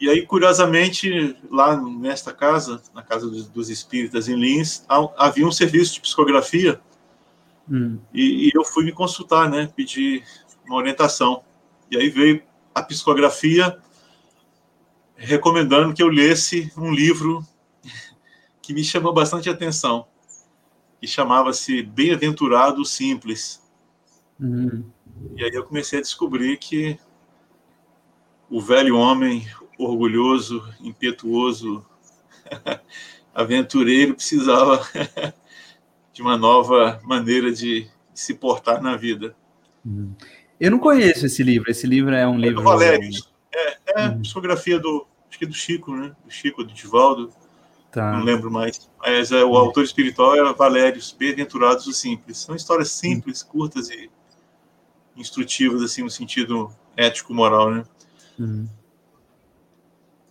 E 0.00 0.08
aí, 0.10 0.26
curiosamente, 0.26 1.36
lá 1.50 1.76
nesta 1.76 2.32
casa, 2.32 2.82
na 2.92 3.02
Casa 3.02 3.28
dos, 3.28 3.46
dos 3.46 3.70
Espíritas 3.70 4.28
em 4.28 4.34
Lins, 4.34 4.84
havia 5.16 5.46
um 5.46 5.52
serviço 5.52 5.94
de 5.94 6.00
psicografia 6.00 6.80
hum. 7.70 7.98
e, 8.12 8.48
e, 8.48 8.50
eu 8.54 8.64
fui 8.64 8.84
me 8.84 8.92
consultar, 8.92 9.48
né? 9.48 9.70
Pedir 9.74 10.24
uma 10.66 10.76
orientação. 10.76 11.44
E 11.90 11.96
aí 11.96 12.08
veio 12.08 12.42
a 12.74 12.82
psicografia 12.82 13.78
recomendando 15.16 15.94
que 15.94 16.02
eu 16.02 16.08
lesse 16.08 16.72
um 16.76 16.92
livro 16.92 17.46
que 18.60 18.74
me 18.74 18.82
chamou 18.82 19.12
bastante 19.12 19.48
atenção, 19.48 20.06
que 21.00 21.06
chamava-se 21.06 21.82
Bem-aventurado 21.82 22.84
Simples. 22.84 23.62
Uhum. 24.40 24.84
E 25.36 25.44
aí 25.44 25.50
eu 25.54 25.64
comecei 25.64 26.00
a 26.00 26.02
descobrir 26.02 26.56
que 26.58 26.98
o 28.50 28.60
velho 28.60 28.96
homem 28.96 29.46
orgulhoso, 29.78 30.62
impetuoso, 30.80 31.84
aventureiro 33.34 34.14
precisava 34.14 34.86
de 36.12 36.22
uma 36.22 36.36
nova 36.36 37.00
maneira 37.02 37.52
de 37.52 37.88
se 38.14 38.34
portar 38.34 38.80
na 38.80 38.96
vida. 38.96 39.34
Uhum. 39.84 40.14
Eu 40.60 40.70
não 40.70 40.78
conheço 40.78 41.26
esse 41.26 41.42
livro. 41.42 41.70
Esse 41.70 41.86
livro 41.86 42.14
é 42.14 42.26
um 42.26 42.36
é 42.36 42.38
livro. 42.38 42.56
Do 42.56 42.62
Valério. 42.62 43.10
É, 43.52 43.78
é 43.96 44.08
uhum. 44.08 44.22
psicografia 44.22 44.78
do, 44.78 45.06
acho 45.28 45.38
que 45.38 45.44
é 45.44 45.48
do 45.48 45.54
Chico, 45.54 45.94
né? 45.94 46.14
Do 46.24 46.30
Chico, 46.30 46.62
do 46.62 46.72
Divaldo. 46.72 47.32
Tá. 47.90 48.12
Não 48.12 48.24
lembro 48.24 48.50
mais. 48.50 48.90
Mas 48.98 49.30
é, 49.30 49.44
o 49.44 49.56
autor 49.56 49.84
espiritual 49.84 50.34
é 50.36 50.52
Valério, 50.52 51.00
Bem-aventurados 51.18 51.86
os 51.86 51.96
Simples. 51.96 52.38
São 52.38 52.54
histórias 52.54 52.90
simples, 52.90 53.42
curtas 53.42 53.90
e 53.90 54.10
instrutivas, 55.16 55.82
assim, 55.82 56.02
no 56.02 56.10
sentido 56.10 56.72
ético-moral, 56.96 57.70
né? 57.70 57.84
Uhum. 58.38 58.68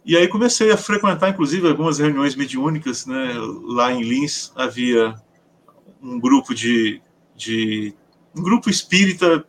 E 0.06 0.18
aí 0.18 0.28
comecei 0.28 0.72
a 0.72 0.78
frequentar, 0.78 1.30
inclusive, 1.30 1.68
algumas 1.68 1.98
reuniões 1.98 2.36
mediúnicas, 2.36 3.06
né? 3.06 3.34
Lá 3.64 3.92
em 3.92 4.02
Lins 4.02 4.52
havia 4.56 5.16
um 6.02 6.20
grupo 6.20 6.54
de, 6.54 7.02
de 7.36 7.94
um 8.36 8.44
grupo 8.44 8.70
espírita 8.70 9.46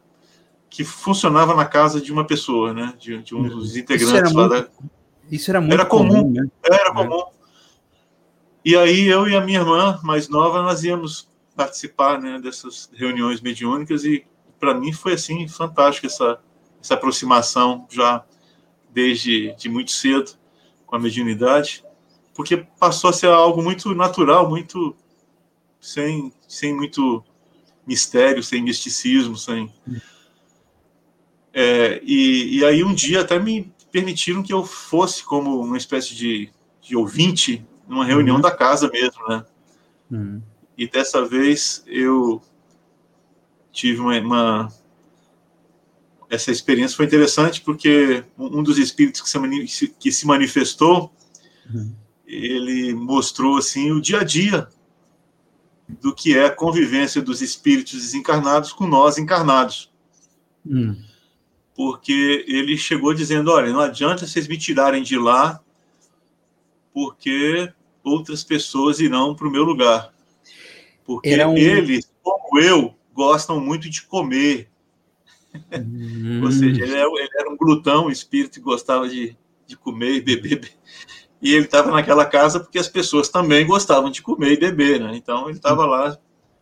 que 0.71 0.85
funcionava 0.85 1.55
na 1.55 1.65
casa 1.65 2.01
de 2.01 2.13
uma 2.13 2.25
pessoa, 2.25 2.73
né? 2.73 2.95
De, 2.99 3.21
de 3.23 3.35
um 3.35 3.49
dos 3.49 3.77
integrantes 3.77 4.33
lá 4.33 4.49
muito, 4.49 4.63
da 4.63 4.69
isso 5.31 5.51
era 5.51 5.61
muito 5.61 5.75
era 5.75 5.87
comum. 5.87 6.09
comum 6.09 6.33
né? 6.33 6.49
Era 6.63 6.91
é. 6.91 6.93
comum. 6.93 7.25
E 8.65 8.77
aí 8.77 9.07
eu 9.07 9.29
e 9.29 9.37
a 9.37 9.41
minha 9.41 9.61
irmã 9.61 10.01
mais 10.03 10.29
nova 10.29 10.63
nós 10.63 10.85
íamos 10.85 11.29
participar 11.55 12.21
né, 12.21 12.41
dessas 12.41 12.91
reuniões 12.95 13.41
mediúnicas 13.41 14.05
e 14.05 14.27
para 14.59 14.75
mim 14.75 14.93
foi 14.93 15.15
assim 15.15 15.47
fantástico 15.47 16.07
essa 16.07 16.41
essa 16.81 16.95
aproximação 16.95 17.87
já 17.91 18.25
desde 18.93 19.55
de 19.57 19.69
muito 19.69 19.93
cedo 19.93 20.33
com 20.95 20.99
a 20.99 21.01
mediunidade, 21.01 21.85
porque 22.33 22.65
passou 22.79 23.11
a 23.11 23.13
ser 23.13 23.27
algo 23.27 23.61
muito 23.61 23.93
natural, 23.97 24.49
muito 24.49 24.95
sem 25.81 26.33
sem 26.47 26.73
muito 26.73 27.25
mistério, 27.85 28.45
sem 28.45 28.63
misticismo, 28.63 29.37
sem 29.37 29.73
é, 31.53 32.01
e, 32.05 32.59
e 32.59 32.65
aí 32.65 32.85
um 32.85 32.95
dia 32.95 33.23
até 33.23 33.41
me 33.41 33.73
permitiram 33.91 34.43
que 34.43 34.53
eu 34.53 34.65
fosse 34.65 35.25
como 35.25 35.61
uma 35.61 35.77
espécie 35.77 36.15
de, 36.15 36.51
de 36.81 36.97
ouvinte 36.97 37.67
numa 37.89 38.05
reunião 38.05 38.37
uhum. 38.37 38.43
da 38.43 38.53
casa 38.53 38.89
mesmo, 38.89 39.21
né? 39.29 39.45
Uhum. 40.11 40.43
E 40.79 40.89
dessa 40.89 41.25
vez 41.25 41.83
eu 41.89 42.41
tive 43.73 44.01
uma, 44.01 44.17
uma, 44.21 44.73
essa 46.31 46.51
experiência 46.51 46.97
foi 46.97 47.07
interessante 47.07 47.61
porque 47.61 48.25
um 48.39 48.63
dos 48.63 48.79
espíritos 48.79 49.21
que 49.21 49.69
se, 49.69 49.89
que 49.89 50.13
se 50.13 50.27
manifestou 50.27 51.13
uhum. 51.73 51.93
ele 52.27 52.95
mostrou 52.95 53.59
assim 53.59 53.93
o 53.93 54.01
dia 54.01 54.21
a 54.21 54.25
dia 54.25 54.69
do 56.01 56.15
que 56.15 56.37
é 56.37 56.47
a 56.47 56.51
convivência 56.51 57.21
dos 57.21 57.43
espíritos 57.43 58.01
desencarnados 58.01 58.73
com 58.73 58.87
nós 58.87 59.19
encarnados. 59.19 59.93
Hum 60.67 60.97
porque 61.75 62.45
ele 62.47 62.79
chegou 62.79 63.13
dizendo: 63.13 63.51
olha, 63.51 63.73
não 63.73 63.81
adianta 63.81 64.27
vocês 64.27 64.47
me 64.47 64.57
tirarem 64.57 65.03
de 65.03 65.19
lá, 65.19 65.61
porque 66.93 67.71
outras 68.03 68.45
pessoas 68.45 69.01
irão 69.01 69.35
para 69.35 69.49
o 69.49 69.51
meu 69.51 69.65
lugar. 69.65 70.13
Porque 71.05 71.45
um... 71.45 71.57
eles, 71.57 72.11
como 72.23 72.61
eu, 72.61 72.95
gostam 73.13 73.61
muito 73.61 73.91
de 73.91 74.03
comer. 74.03 74.71
Hum. 75.73 76.41
Ou 76.45 76.53
seja, 76.53 76.83
ele 76.83 76.95
era, 76.95 77.09
ele 77.09 77.31
era, 77.39 77.51
um 77.51 77.57
glutão, 77.57 78.07
um 78.07 78.11
espírito 78.11 78.55
que 78.55 78.61
gostava 78.61 79.09
de, 79.09 79.37
de 79.67 79.77
comer 79.77 80.15
e 80.15 80.21
beber. 80.21 80.71
E 81.41 81.53
ele 81.53 81.67
estava 81.67 81.91
naquela 81.91 82.25
casa 82.25 82.59
porque 82.59 82.79
as 82.79 82.89
pessoas 82.89 83.29
também 83.29 83.67
gostavam 83.67 84.11
de 84.11 84.23
comer 84.23 84.53
e 84.53 84.57
beber, 84.57 85.01
né? 85.01 85.13
Então 85.15 85.49
ele 85.49 85.59
estava 85.59 85.85
lá 85.85 86.17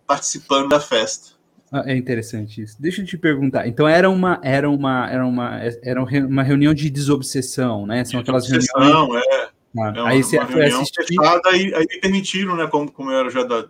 participando 0.07 0.69
da 0.69 0.81
festa. 0.81 1.33
Ah, 1.71 1.85
é 1.87 1.97
interessante 1.97 2.61
isso. 2.61 2.77
Deixa 2.81 3.01
eu 3.01 3.07
te 3.07 3.17
perguntar. 3.17 3.67
Então 3.67 3.89
era 3.89 4.11
uma 4.11 4.39
era 4.43 4.69
uma 4.69 5.11
era 5.11 5.27
uma 5.27 5.61
era 5.83 6.03
uma 6.03 6.43
reunião 6.43 6.75
de 6.75 6.91
desobsessão, 6.91 7.87
né? 7.87 8.05
São 8.05 8.21
aquelas 8.21 8.47
reuniões. 8.47 9.25
É. 9.25 9.49
Ah, 9.79 9.93
é 9.95 10.01
uma, 10.01 10.09
aí 10.11 10.23
você 10.23 10.37
uma 10.37 10.47
foi 10.47 10.67
assistir. 10.67 11.07
Fechada, 11.07 11.49
aí, 11.49 11.75
aí 11.75 11.87
me 11.89 12.01
permitiram, 12.01 12.57
né? 12.57 12.67
Como, 12.67 12.91
como 12.93 13.11
eu 13.11 13.21
era 13.21 13.31
já 13.31 13.43
da, 13.43 13.65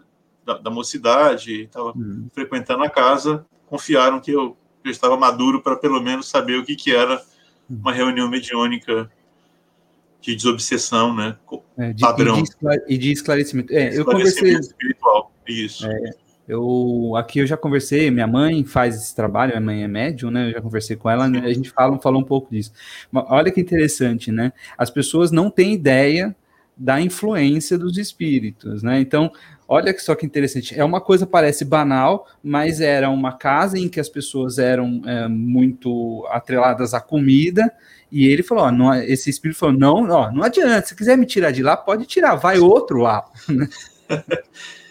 da, 0.44 0.58
da 0.58 0.70
mocidade, 0.70 1.62
estava 1.62 1.92
hum. 1.96 2.26
frequentando 2.32 2.82
a 2.82 2.90
casa, 2.90 3.46
confiaram 3.66 4.18
que 4.18 4.32
eu, 4.32 4.56
eu 4.84 4.90
estava 4.90 5.16
maduro 5.16 5.62
para 5.62 5.76
pelo 5.76 6.00
menos 6.00 6.28
saber 6.28 6.58
o 6.58 6.64
que, 6.64 6.76
que 6.76 6.94
era 6.94 7.22
uma 7.68 7.92
reunião 7.92 8.28
mediúnica 8.28 9.10
de 10.20 10.36
desobsessão, 10.36 11.14
né? 11.14 11.36
É, 11.76 11.92
de, 11.92 12.00
padrão. 12.00 12.38
E 12.38 12.42
de, 12.42 12.94
e 12.94 12.98
de 12.98 13.12
esclarecimento. 13.12 13.72
É, 13.72 13.96
eu 13.96 14.04
conversei. 14.04 14.54
espiritual, 14.54 15.32
isso. 15.46 15.86
É, 15.86 16.10
eu 16.48 17.14
aqui 17.16 17.38
eu 17.38 17.46
já 17.46 17.56
conversei, 17.56 18.10
minha 18.10 18.26
mãe 18.26 18.64
faz 18.64 18.96
esse 18.96 19.14
trabalho, 19.14 19.52
minha 19.52 19.60
mãe 19.60 19.84
é 19.84 19.88
médium, 19.88 20.30
né? 20.30 20.48
Eu 20.48 20.52
já 20.52 20.60
conversei 20.60 20.96
com 20.96 21.08
ela, 21.08 21.28
né, 21.28 21.40
a 21.44 21.52
gente 21.52 21.70
fala, 21.70 21.98
falou 22.00 22.20
um 22.20 22.24
pouco 22.24 22.50
disso. 22.50 22.72
Mas 23.10 23.24
olha 23.28 23.50
que 23.50 23.60
interessante, 23.60 24.30
né? 24.30 24.52
As 24.76 24.90
pessoas 24.90 25.30
não 25.30 25.50
têm 25.50 25.74
ideia 25.74 26.34
da 26.76 27.00
influência 27.00 27.78
dos 27.78 27.96
espíritos, 27.96 28.82
né? 28.82 29.00
Então, 29.00 29.30
olha 29.72 29.98
só 29.98 30.14
que 30.14 30.26
interessante. 30.26 30.78
É 30.78 30.84
uma 30.84 31.00
coisa 31.00 31.26
parece 31.26 31.64
banal, 31.64 32.26
mas 32.42 32.80
era 32.80 33.08
uma 33.08 33.32
casa 33.32 33.78
em 33.78 33.88
que 33.88 33.98
as 33.98 34.08
pessoas 34.08 34.58
eram 34.58 35.00
é, 35.06 35.26
muito 35.28 36.26
atreladas 36.30 36.92
à 36.92 37.00
comida. 37.00 37.72
E 38.10 38.26
ele 38.26 38.42
falou: 38.42 38.64
ó, 38.64 38.70
não, 38.70 38.94
esse 38.94 39.30
espírito 39.30 39.58
falou: 39.58 39.78
não, 39.78 40.08
ó, 40.10 40.30
não 40.30 40.42
adianta. 40.42 40.88
Se 40.88 40.94
quiser 40.94 41.16
me 41.16 41.24
tirar 41.24 41.52
de 41.52 41.62
lá, 41.62 41.76
pode 41.76 42.04
tirar, 42.04 42.34
vai 42.34 42.58
outro 42.58 42.98
lá. 42.98 43.24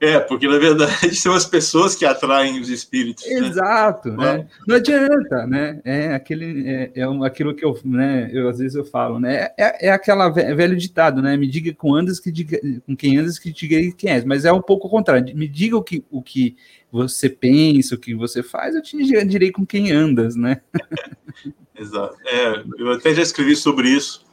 É, 0.00 0.18
porque 0.18 0.48
na 0.48 0.58
verdade 0.58 1.14
são 1.14 1.34
as 1.34 1.44
pessoas 1.44 1.94
que 1.94 2.06
atraem 2.06 2.58
os 2.58 2.70
espíritos. 2.70 3.26
Né? 3.26 3.48
Exato, 3.48 4.08
né? 4.10 4.38
né? 4.38 4.48
Não 4.66 4.76
adianta, 4.76 5.46
né? 5.46 5.80
É 5.84 6.14
aquele, 6.14 6.66
é, 6.66 6.92
é 6.94 7.04
aquilo 7.26 7.54
que 7.54 7.62
eu, 7.62 7.78
né? 7.84 8.30
Eu 8.32 8.48
às 8.48 8.58
vezes 8.58 8.74
eu 8.74 8.84
falo, 8.84 9.20
né? 9.20 9.50
É, 9.58 9.88
é 9.88 9.90
aquela 9.90 10.30
velho 10.30 10.74
ditado, 10.74 11.20
né? 11.20 11.36
Me 11.36 11.46
diga 11.46 11.74
com 11.74 11.94
andas 11.94 12.18
que 12.18 12.32
diga, 12.32 12.58
com 12.86 12.96
quem 12.96 13.18
andas 13.18 13.38
que 13.38 13.52
diga 13.52 13.94
quem 13.94 14.10
és. 14.10 14.24
Mas 14.24 14.46
é 14.46 14.52
um 14.52 14.62
pouco 14.62 14.86
o 14.86 14.90
contrário. 14.90 15.36
Me 15.36 15.46
diga 15.46 15.76
o 15.76 15.82
que, 15.82 16.02
o 16.10 16.22
que 16.22 16.56
você 16.90 17.28
pensa, 17.28 17.94
o 17.94 17.98
que 17.98 18.14
você 18.14 18.42
faz, 18.42 18.74
eu 18.74 18.82
te 18.82 18.96
direi 19.26 19.52
com 19.52 19.66
quem 19.66 19.92
andas, 19.92 20.34
né? 20.34 20.62
Exato. 21.78 22.16
É, 22.26 22.64
eu 22.78 22.92
até 22.92 23.14
já 23.14 23.22
escrevi 23.22 23.54
sobre 23.54 23.88
isso, 23.88 24.24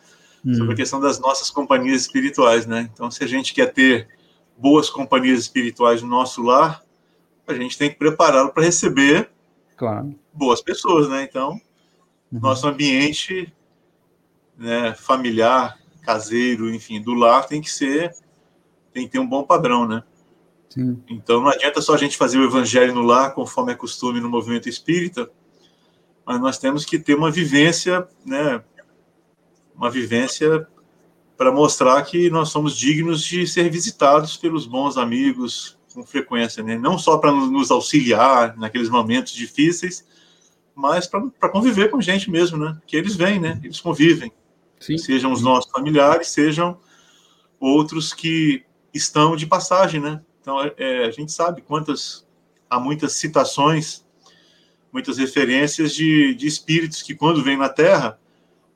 hum. 0.45 0.53
sobre 0.53 0.73
a 0.73 0.77
questão 0.77 0.99
das 0.99 1.19
nossas 1.19 1.49
companhias 1.49 2.01
espirituais, 2.01 2.65
né? 2.65 2.89
Então, 2.93 3.11
se 3.11 3.23
a 3.23 3.27
gente 3.27 3.53
quer 3.53 3.71
ter 3.73 4.07
boas 4.57 4.89
companhias 4.89 5.39
espirituais 5.39 6.01
no 6.01 6.07
nosso 6.07 6.41
lar, 6.41 6.83
a 7.47 7.53
gente 7.53 7.77
tem 7.77 7.89
que 7.89 7.95
prepará-lo 7.95 8.51
para 8.51 8.63
receber 8.63 9.29
claro. 9.77 10.13
boas 10.33 10.61
pessoas, 10.61 11.07
né? 11.07 11.23
Então, 11.23 11.51
uhum. 12.31 12.39
nosso 12.39 12.67
ambiente 12.67 13.53
né, 14.57 14.93
familiar, 14.95 15.77
caseiro, 16.01 16.73
enfim, 16.73 17.01
do 17.01 17.13
lar 17.13 17.45
tem 17.47 17.61
que 17.61 17.69
ser, 17.69 18.13
tem 18.91 19.05
que 19.05 19.11
ter 19.13 19.19
um 19.19 19.27
bom 19.27 19.43
padrão, 19.43 19.87
né? 19.87 20.03
Sim. 20.69 21.01
Então, 21.07 21.41
não 21.41 21.49
adianta 21.49 21.81
só 21.81 21.93
a 21.93 21.97
gente 21.97 22.17
fazer 22.17 22.37
o 22.37 22.43
evangelho 22.43 22.93
no 22.93 23.01
lar, 23.01 23.33
conforme 23.33 23.71
é 23.71 23.75
costume 23.75 24.19
no 24.19 24.29
movimento 24.29 24.67
espírita, 24.67 25.29
mas 26.25 26.41
nós 26.41 26.57
temos 26.57 26.83
que 26.83 26.99
ter 26.99 27.15
uma 27.15 27.31
vivência, 27.31 28.05
né? 28.25 28.61
Uma 29.73 29.89
vivência 29.89 30.67
para 31.37 31.51
mostrar 31.51 32.01
que 32.01 32.29
nós 32.29 32.49
somos 32.49 32.75
dignos 32.75 33.23
de 33.23 33.45
ser 33.45 33.69
visitados 33.69 34.35
pelos 34.35 34.65
bons 34.65 34.97
amigos 34.97 35.77
com 35.93 36.03
frequência, 36.03 36.63
né? 36.63 36.77
Não 36.77 36.97
só 36.97 37.17
para 37.17 37.31
nos 37.31 37.69
auxiliar 37.69 38.57
naqueles 38.57 38.89
momentos 38.89 39.33
difíceis, 39.33 40.05
mas 40.73 41.07
para 41.07 41.49
conviver 41.49 41.89
com 41.89 42.01
gente 42.01 42.29
mesmo, 42.29 42.57
né? 42.57 42.77
Que 42.87 42.97
eles 42.97 43.15
vêm, 43.15 43.39
né? 43.39 43.59
Eles 43.63 43.79
convivem. 43.79 44.31
Sim. 44.79 44.97
Sejam 44.97 45.31
os 45.31 45.41
nossos 45.41 45.71
familiares, 45.71 46.27
sejam 46.27 46.79
outros 47.59 48.13
que 48.13 48.63
estão 48.93 49.35
de 49.35 49.45
passagem, 49.45 50.01
né? 50.01 50.21
Então, 50.41 50.61
é, 50.61 50.73
é, 50.77 51.05
a 51.05 51.11
gente 51.11 51.31
sabe 51.31 51.61
quantas 51.61 52.25
há 52.69 52.79
muitas 52.79 53.13
citações, 53.13 54.05
muitas 54.91 55.17
referências 55.17 55.93
de, 55.93 56.33
de 56.35 56.47
espíritos 56.47 57.01
que 57.01 57.15
quando 57.15 57.43
vêm 57.43 57.57
na 57.57 57.69
Terra 57.69 58.19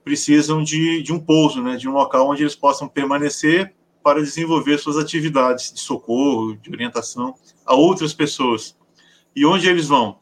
precisam 0.04 0.64
de, 0.64 1.02
de 1.04 1.14
um 1.14 1.20
pouso, 1.20 1.62
né, 1.62 1.76
de 1.76 1.88
um 1.88 1.94
local 1.94 2.30
onde 2.30 2.44
eles 2.44 2.56
possam 2.56 2.88
permanecer 2.88 3.74
para 4.04 4.20
desenvolver 4.20 4.78
suas 4.80 4.98
atividades 4.98 5.72
de 5.72 5.80
socorro, 5.80 6.56
de 6.56 6.72
orientação 6.72 7.36
a 7.66 7.76
outras 7.76 8.14
pessoas. 8.14 8.76
E 9.36 9.46
onde 9.46 9.70
eles 9.70 9.88
vão? 9.88 10.20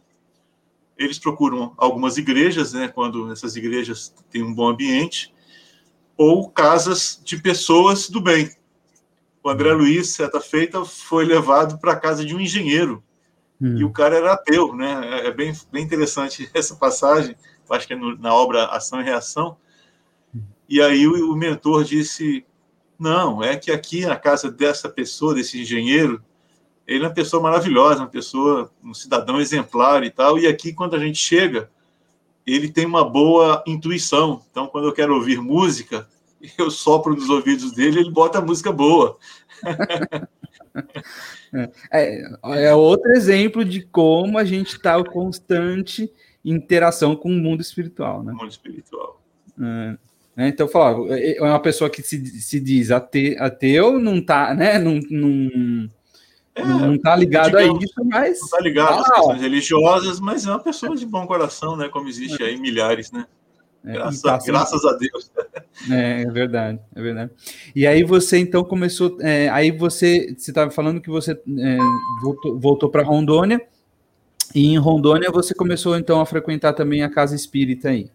Eles 0.98 1.18
procuram 1.18 1.74
algumas 1.78 2.18
igrejas, 2.18 2.74
né, 2.74 2.90
quando 2.90 3.32
essas 3.32 3.56
igrejas 3.56 4.14
têm 4.30 4.44
um 4.44 4.54
bom 4.54 4.68
ambiente, 4.68 5.34
ou 6.18 6.50
casas 6.50 7.22
de 7.24 7.42
pessoas 7.42 8.10
do 8.10 8.20
bem. 8.20 8.54
O 9.42 9.50
André 9.50 9.72
Luiz, 9.72 10.10
certa 10.10 10.42
feita, 10.42 10.84
foi 10.84 11.24
levado 11.24 11.80
para 11.80 11.94
a 11.94 12.00
casa 12.00 12.26
de 12.26 12.36
um 12.36 12.42
engenheiro, 12.42 13.02
hum. 13.62 13.78
e 13.78 13.86
o 13.86 13.92
cara 13.92 14.18
era 14.18 14.34
ateu, 14.34 14.76
né? 14.76 15.22
É, 15.22 15.28
é 15.28 15.32
bem, 15.32 15.54
bem 15.72 15.84
interessante 15.84 16.50
essa 16.54 16.76
passagem, 16.76 17.38
acho 17.70 17.88
que 17.88 17.94
é 17.94 17.96
no, 17.96 18.18
na 18.18 18.34
obra 18.34 18.66
Ação 18.66 19.00
e 19.00 19.04
Reação, 19.06 19.56
e 20.70 20.80
aí 20.82 21.08
o, 21.08 21.34
o 21.34 21.36
mentor 21.36 21.84
disse: 21.84 22.46
Não, 22.98 23.44
é 23.44 23.58
que 23.58 23.72
aqui 23.72 24.06
na 24.06 24.16
casa 24.16 24.52
dessa 24.52 24.88
pessoa, 24.88 25.34
desse 25.34 25.60
engenheiro, 25.60 26.24
ele 26.86 27.04
é 27.04 27.08
uma 27.08 27.14
pessoa 27.14 27.42
maravilhosa, 27.42 28.02
uma 28.02 28.08
pessoa, 28.08 28.72
um 28.84 28.94
cidadão 28.94 29.42
exemplar 29.42 30.04
e 30.04 30.12
tal. 30.12 30.38
E 30.38 30.48
aqui, 30.48 30.72
quando 30.72 30.96
a 30.96 31.00
gente 31.00 31.18
chega, 31.18 31.70
ele 32.46 32.72
tem 32.72 32.86
uma 32.86 33.08
boa 33.08 33.64
intuição. 33.66 34.44
Então, 34.52 34.68
quando 34.68 34.88
eu 34.88 34.94
quero 34.94 35.16
ouvir 35.16 35.42
música, 35.42 36.08
eu 36.58 36.70
sopro 36.70 37.16
nos 37.16 37.30
ouvidos 37.30 37.72
dele, 37.72 38.02
ele 38.02 38.12
bota 38.12 38.40
música 38.42 38.72
boa. 38.72 39.18
é, 41.92 42.22
é, 42.44 42.76
outro 42.76 43.12
exemplo 43.12 43.66
de 43.66 43.82
como 43.82 44.38
a 44.38 44.44
gente 44.44 44.76
está 44.76 45.00
em 45.00 45.04
constante 45.04 46.12
interação 46.46 47.16
com 47.16 47.30
o 47.30 47.38
mundo 47.38 47.62
espiritual, 47.62 48.24
né? 48.24 48.34
Mundo 48.34 48.50
espiritual. 48.50 49.22
É. 49.60 50.09
Né? 50.40 50.48
Então, 50.48 50.70
falar, 50.70 50.98
é, 51.10 51.36
é 51.36 51.42
uma 51.42 51.60
pessoa 51.60 51.90
que 51.90 52.02
se, 52.02 52.26
se 52.40 52.62
diz 52.62 52.92
ate, 52.92 53.36
ateu, 53.38 54.00
não 54.00 54.22
tá, 54.22 54.54
né? 54.54 54.80
Não, 54.80 54.98
não, 55.12 55.90
é, 56.56 56.64
não 56.64 56.98
tá 56.98 57.14
ligado 57.14 57.58
digamos, 57.58 57.84
a 57.84 57.86
isso, 57.86 58.06
mas. 58.06 58.40
Não 58.40 58.48
tá 58.48 58.60
ligado 58.62 58.94
ah, 58.94 59.02
às 59.02 59.10
questões 59.10 59.42
religiosas, 59.42 60.20
mas 60.22 60.46
é 60.46 60.50
uma 60.50 60.64
pessoa 60.64 60.96
de 60.96 61.06
bom 61.06 61.28
coração, 61.28 61.76
né? 61.76 61.90
Como 61.90 62.08
existe 62.08 62.42
aí 62.42 62.58
milhares, 62.58 63.12
né? 63.12 63.28
É, 63.84 63.92
graças, 63.92 64.22
tá 64.22 64.40
graças 64.46 64.86
a 64.86 64.94
Deus. 64.94 65.30
É, 65.90 66.24
é, 66.24 66.26
verdade, 66.26 66.78
é 66.94 67.02
verdade. 67.02 67.32
E 67.74 67.88
aí 67.88 68.04
você 68.04 68.38
então 68.38 68.66
começou, 68.66 69.18
é, 69.22 69.48
aí 69.48 69.72
você, 69.72 70.36
você 70.38 70.52
estava 70.52 70.70
falando 70.70 71.00
que 71.00 71.10
você 71.10 71.32
é, 71.32 71.78
voltou, 72.22 72.60
voltou 72.60 72.90
para 72.90 73.02
Rondônia 73.02 73.62
e 74.54 74.66
em 74.66 74.78
Rondônia 74.78 75.32
você 75.32 75.54
começou 75.54 75.98
então 75.98 76.20
a 76.20 76.26
frequentar 76.26 76.74
também 76.74 77.02
a 77.02 77.10
casa 77.10 77.34
espírita 77.34 77.90
aí. 77.90 78.10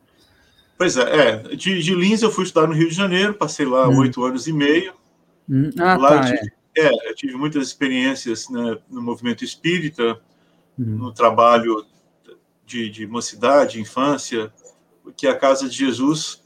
Pois 0.77 0.97
é, 0.97 1.29
é. 1.29 1.37
De, 1.55 1.83
de 1.83 1.95
Lins 1.95 2.23
eu 2.23 2.31
fui 2.31 2.45
estudar 2.45 2.67
no 2.67 2.75
Rio 2.75 2.89
de 2.89 2.95
Janeiro, 2.95 3.35
passei 3.35 3.65
lá 3.65 3.89
hum. 3.89 3.99
oito 3.99 4.21
hum. 4.21 4.25
anos 4.25 4.47
e 4.47 4.53
meio. 4.53 4.93
Hum. 5.49 5.71
Ah, 5.79 5.97
lá 5.97 6.09
tá, 6.09 6.31
eu 6.31 6.37
tive, 6.37 6.53
é. 6.77 6.87
é. 6.87 7.11
eu 7.11 7.15
tive 7.15 7.35
muitas 7.37 7.67
experiências 7.69 8.49
né, 8.49 8.79
no 8.91 9.03
movimento 9.03 9.45
espírita, 9.45 10.21
hum. 10.79 10.97
no 10.97 11.13
trabalho 11.13 11.87
de, 12.67 12.91
de 12.91 13.07
mocidade, 13.07 13.81
infância, 13.81 14.53
que 15.17 15.27
a 15.27 15.37
Casa 15.37 15.69
de 15.69 15.77
Jesus, 15.77 16.43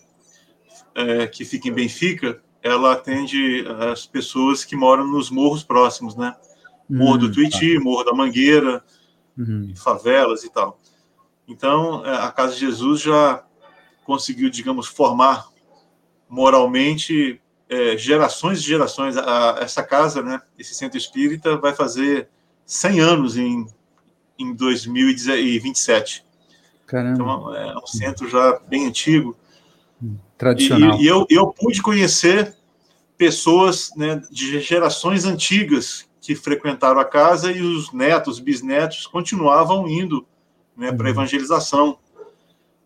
é, 0.95 1.27
que 1.27 1.45
fica 1.45 1.69
em 1.69 1.73
Benfica, 1.73 2.43
ela 2.63 2.93
atende 2.93 3.65
as 3.93 4.05
pessoas 4.05 4.65
que 4.65 4.75
moram 4.75 5.07
nos 5.07 5.31
morros 5.31 5.63
próximos, 5.63 6.17
né? 6.17 6.35
Morro 6.91 7.19
do 7.19 7.27
hum, 7.27 7.33
Tuiti, 7.33 7.75
tá. 7.75 7.81
Morro 7.81 8.03
da 8.03 8.13
Mangueira, 8.13 8.83
uhum. 9.37 9.73
favelas 9.77 10.43
e 10.43 10.51
tal. 10.51 10.81
Então, 11.47 12.05
é, 12.05 12.17
a 12.17 12.33
Casa 12.33 12.55
de 12.55 12.61
Jesus 12.61 13.01
já 13.01 13.45
conseguiu, 14.09 14.49
digamos, 14.49 14.87
formar 14.87 15.49
moralmente 16.27 17.39
é, 17.69 17.95
gerações 17.99 18.59
e 18.59 18.63
gerações. 18.63 19.19
A, 19.19 19.59
essa 19.61 19.83
casa, 19.83 20.23
né, 20.23 20.41
esse 20.59 20.75
centro 20.75 20.97
espírita, 20.97 21.59
vai 21.59 21.75
fazer 21.75 22.27
100 22.65 23.01
anos 23.01 23.37
em, 23.37 23.67
em 24.39 24.55
2027. 24.55 26.25
Caramba. 26.87 27.15
Então, 27.23 27.55
é 27.55 27.77
um 27.77 27.87
centro 27.87 28.27
já 28.31 28.59
bem 28.67 28.87
antigo. 28.87 29.37
Tradicional. 30.39 30.99
E, 30.99 31.03
e 31.03 31.07
eu, 31.07 31.27
eu 31.29 31.49
pude 31.49 31.83
conhecer 31.83 32.57
pessoas 33.19 33.91
né, 33.95 34.23
de 34.31 34.59
gerações 34.59 35.27
antigas 35.27 36.09
que 36.19 36.35
frequentaram 36.35 36.99
a 36.99 37.05
casa 37.05 37.53
e 37.53 37.61
os 37.61 37.93
netos, 37.93 38.39
bisnetos 38.39 39.07
continuavam 39.07 39.87
indo 39.87 40.27
né, 40.75 40.93
para 40.93 41.05
uhum. 41.05 41.11
evangelização. 41.11 41.99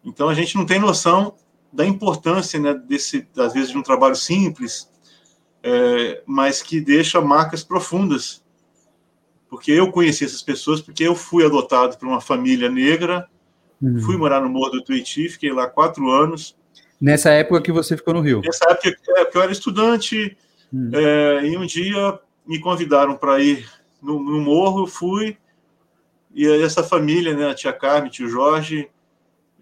Então 0.05 0.29
a 0.29 0.35
gente 0.35 0.57
não 0.57 0.67
tem 0.67 0.79
noção 0.79 1.35
da 1.73 1.87
importância, 1.87 2.61
né, 2.61 2.75
desse, 2.75 3.27
às 3.37 3.55
vezes, 3.55 3.71
de 3.71 3.79
um 3.79 3.83
trabalho 3.83 4.15
simples, 4.15 4.91
é, 5.63 6.23
mas 6.27 6.63
que 6.63 6.81
deixa 6.81 7.21
marcas 7.21 7.65
profundas. 7.65 8.43
Porque 9.49 9.71
eu 9.71 9.91
conheci 9.91 10.25
essas 10.25 10.43
pessoas, 10.43 10.81
porque 10.81 11.05
eu 11.05 11.15
fui 11.15 11.45
adotado 11.45 11.97
por 11.97 12.07
uma 12.07 12.21
família 12.21 12.69
negra, 12.69 13.29
uhum. 13.81 14.01
fui 14.01 14.17
morar 14.17 14.41
no 14.41 14.49
Morro 14.49 14.71
do 14.71 14.85
Tuiuti, 14.85 15.29
fiquei 15.29 15.53
lá 15.53 15.67
quatro 15.67 16.11
anos. 16.11 16.57
Nessa 17.01 17.31
época 17.31 17.63
que 17.63 17.73
você 17.73 17.97
ficou 17.97 18.15
no 18.15 18.21
Rio? 18.21 18.41
Nessa 18.45 18.65
época 18.71 18.95
é, 19.17 19.25
que 19.25 19.37
eu 19.37 19.43
era 19.43 19.53
estudante, 19.53 20.37
uhum. 20.73 20.91
é, 20.93 21.47
e 21.47 21.57
um 21.57 21.65
dia 21.65 22.19
me 22.47 22.61
convidaram 22.61 23.17
para 23.17 23.41
ir 23.41 23.67
no, 24.03 24.23
no 24.23 24.41
morro, 24.41 24.87
fui, 24.87 25.37
e 26.35 26.47
essa 26.47 26.83
família, 26.83 27.35
né, 27.35 27.51
a 27.51 27.55
tia 27.55 27.73
Carmen, 27.73 28.11
tio 28.11 28.29
Jorge, 28.29 28.89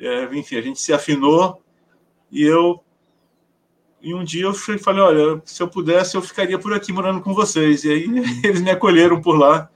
é, 0.06 0.24
enfim, 0.34 0.56
a 0.56 0.62
gente 0.62 0.80
se 0.80 0.92
afinou 0.92 1.62
e 2.30 2.42
eu 2.42 2.82
e 4.02 4.14
um 4.14 4.24
dia 4.24 4.44
eu 4.44 4.54
falei, 4.54 5.02
olha, 5.02 5.42
se 5.44 5.62
eu 5.62 5.68
pudesse 5.68 6.16
eu 6.16 6.22
ficaria 6.22 6.58
por 6.58 6.72
aqui 6.72 6.90
morando 6.92 7.20
com 7.20 7.34
vocês. 7.34 7.84
E 7.84 7.90
aí 7.90 8.04
eles 8.42 8.60
me 8.60 8.70
acolheram 8.70 9.20
por 9.20 9.36
lá. 9.36 9.70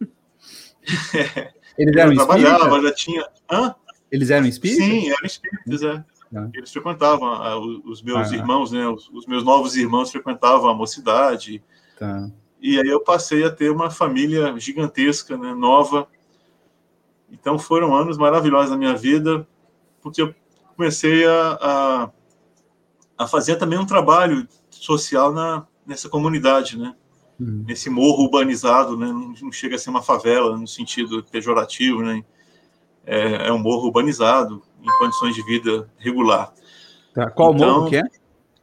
Eles 1.78 1.96
eram 1.96 2.12
eu 2.12 2.16
trabalhava, 2.16 2.82
já 2.82 2.92
tinha. 2.92 3.26
Hã? 3.50 3.74
Eles 4.10 4.28
eram 4.28 4.46
espíritas? 4.46 4.84
Sim, 4.84 5.08
eram 5.08 5.24
espíritas, 5.24 5.82
é. 5.82 6.04
Ah. 6.34 6.48
Eles 6.54 6.70
frequentavam, 6.70 7.28
ah, 7.28 7.58
os 7.58 8.02
meus 8.02 8.30
ah. 8.30 8.36
irmãos, 8.36 8.72
né? 8.72 8.86
Os, 8.88 9.08
os, 9.10 9.26
meus 9.26 9.42
novos 9.42 9.76
irmãos 9.76 10.10
frequentavam 10.10 10.68
a 10.68 10.74
mocidade. 10.74 11.62
Tá. 11.98 12.30
E 12.60 12.78
aí 12.78 12.88
eu 12.88 13.00
passei 13.00 13.42
a 13.44 13.50
ter 13.50 13.70
uma 13.70 13.90
família 13.90 14.54
gigantesca, 14.58 15.36
né, 15.36 15.54
nova. 15.54 16.06
Então 17.30 17.58
foram 17.58 17.94
anos 17.94 18.18
maravilhosos 18.18 18.70
na 18.70 18.76
minha 18.76 18.94
vida, 18.94 19.46
porque 20.02 20.20
eu 20.20 20.34
comecei 20.76 21.24
a, 21.26 21.58
a, 21.60 22.10
a 23.18 23.26
fazer 23.26 23.56
também 23.56 23.78
um 23.78 23.86
trabalho 23.86 24.46
social 24.70 25.32
na, 25.32 25.66
nessa 25.86 26.08
comunidade, 26.08 26.78
né? 26.78 26.94
Uhum. 27.38 27.64
Nesse 27.66 27.88
morro 27.88 28.24
urbanizado, 28.24 28.96
né? 28.96 29.06
Não, 29.06 29.34
não, 29.40 29.52
chega 29.52 29.76
a 29.76 29.78
ser 29.78 29.90
uma 29.90 30.02
favela 30.02 30.56
no 30.56 30.66
sentido 30.66 31.24
pejorativo, 31.30 32.02
né? 32.02 32.24
É, 33.04 33.48
é 33.48 33.52
um 33.52 33.58
morro 33.58 33.86
urbanizado, 33.86 34.62
em 34.80 34.98
condições 34.98 35.34
de 35.34 35.42
vida 35.44 35.90
regular. 35.98 36.52
Tá. 37.14 37.30
Qual 37.30 37.54
então, 37.54 37.74
morro 37.74 37.90
que 37.90 37.96
é? 37.96 38.02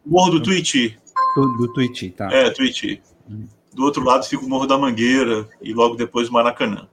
Morro 0.06 0.32
do 0.32 0.42
Tuiuti. 0.42 0.98
Do, 1.36 1.58
do 1.58 1.74
Tuiuti, 1.74 2.10
tá. 2.12 2.32
É, 2.32 2.50
Tuiuti. 2.50 3.02
Uhum. 3.30 3.48
Do 3.74 3.84
outro 3.84 4.04
lado 4.04 4.26
fica 4.26 4.44
o 4.44 4.50
Morro 4.50 4.66
da 4.66 4.78
Mangueira 4.78 5.48
e 5.62 5.74
logo 5.74 5.96
depois 5.96 6.30
o 6.30 6.34
Maracanã, 6.34 6.88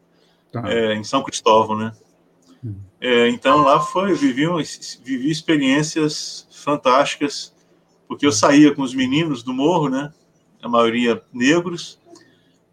tá. 0.53 0.71
é, 0.71 0.95
em 0.95 1.03
São 1.03 1.23
Cristóvão, 1.23 1.77
né? 1.77 1.93
É, 3.01 3.29
então 3.29 3.63
lá 3.63 3.81
foi, 3.81 4.15
vivi, 4.15 4.47
vivi 5.05 5.31
experiências 5.31 6.49
fantásticas, 6.51 7.55
porque 8.09 8.27
eu 8.27 8.33
saía 8.33 8.75
com 8.75 8.83
os 8.83 8.95
meninos 8.95 9.43
do 9.43 9.53
morro, 9.53 9.89
né? 9.89 10.13
A 10.63 10.69
maioria 10.69 11.23
negros, 11.33 12.01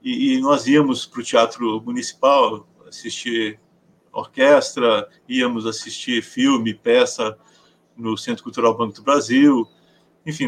e, 0.04 0.34
e 0.34 0.41
nós 0.41 0.67
íamos 0.67 1.06
para 1.06 1.22
o 1.22 1.24
Teatro 1.24 1.82
Municipal 1.82 2.67
assistir 2.88 3.60
orquestra, 4.12 5.10
íamos 5.28 5.65
assistir 5.65 6.22
filme, 6.22 6.74
peça 6.74 7.38
no 7.98 8.17
Centro 8.17 8.43
Cultural 8.43 8.78
Banco 8.78 8.93
do 8.93 9.02
Brasil. 9.02 9.67
Enfim, 10.26 10.48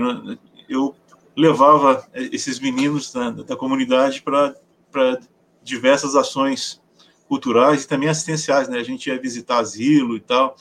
eu 0.70 0.96
levava 1.36 2.08
esses 2.14 2.60
meninos 2.60 3.12
da, 3.12 3.32
da 3.32 3.56
comunidade 3.56 4.22
para 4.22 5.20
diversas 5.64 6.16
ações 6.16 6.82
culturais 7.28 7.84
e 7.84 7.88
também 7.88 8.10
assistenciais, 8.10 8.68
né? 8.68 8.80
A 8.80 8.84
gente 8.84 9.08
ia 9.08 9.20
visitar 9.20 9.60
asilo 9.60 10.16
e 10.16 10.20
tal. 10.20 10.56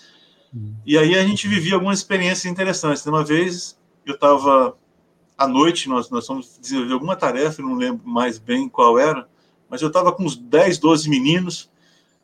E 0.86 0.96
aí 0.96 1.18
a 1.18 1.26
gente 1.26 1.48
vivia 1.48 1.74
algumas 1.74 1.98
experiências 1.98 2.44
interessantes. 2.44 3.04
Uma 3.06 3.24
vez 3.24 3.78
eu 4.06 4.14
estava 4.14 4.76
à 5.36 5.48
noite, 5.48 5.88
nós, 5.88 6.10
nós 6.10 6.26
fomos 6.26 6.58
desenvolver 6.60 6.92
alguma 6.92 7.16
tarefa, 7.16 7.60
não 7.60 7.74
lembro 7.74 8.06
mais 8.06 8.38
bem 8.38 8.68
qual 8.68 8.98
era, 8.98 9.28
mas 9.68 9.82
eu 9.82 9.88
estava 9.88 10.12
com 10.12 10.24
uns 10.24 10.36
10, 10.36 10.78
12 10.78 11.10
meninos, 11.10 11.70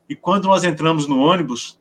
e 0.09 0.15
quando 0.15 0.45
nós 0.45 0.63
entramos 0.63 1.07
no 1.07 1.19
ônibus, 1.19 1.79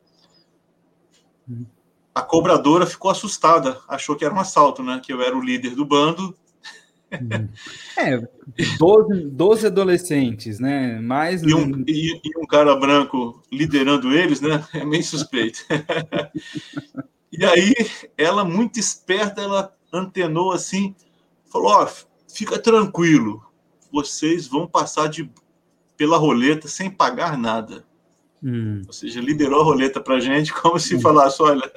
a 2.14 2.22
cobradora 2.22 2.86
ficou 2.86 3.10
assustada, 3.10 3.80
achou 3.88 4.16
que 4.16 4.24
era 4.24 4.34
um 4.34 4.40
assalto, 4.40 4.82
né? 4.82 5.00
Que 5.02 5.12
eu 5.12 5.22
era 5.22 5.36
o 5.36 5.42
líder 5.42 5.74
do 5.74 5.84
bando 5.84 6.36
é, 7.96 8.20
12, 8.78 9.26
12 9.30 9.66
adolescentes, 9.66 10.58
né? 10.60 11.00
Mais 11.00 11.42
e 11.42 11.54
um, 11.54 11.84
e, 11.86 12.20
e 12.24 12.38
um 12.38 12.46
cara 12.46 12.76
branco 12.76 13.42
liderando 13.52 14.12
eles, 14.12 14.40
né? 14.40 14.64
É 14.72 14.84
meio 14.84 15.02
suspeito. 15.02 15.60
e 17.32 17.44
aí, 17.44 17.74
ela, 18.16 18.44
muito 18.44 18.78
esperta, 18.78 19.42
ela 19.42 19.74
antenou 19.92 20.52
assim, 20.52 20.94
falou: 21.50 21.68
Ó, 21.68 21.84
oh, 21.84 22.06
fica 22.32 22.58
tranquilo, 22.58 23.42
vocês 23.92 24.46
vão 24.46 24.66
passar 24.66 25.08
de, 25.08 25.28
pela 25.96 26.16
roleta 26.16 26.68
sem 26.68 26.90
pagar 26.90 27.36
nada. 27.36 27.84
Hum. 28.42 28.82
Ou 28.86 28.92
seja, 28.92 29.20
liberou 29.20 29.60
a 29.60 29.64
roleta 29.64 30.00
para 30.00 30.20
gente, 30.20 30.52
como 30.54 30.78
se 30.78 30.96
hum. 30.96 31.00
falasse: 31.00 31.42
olha, 31.42 31.70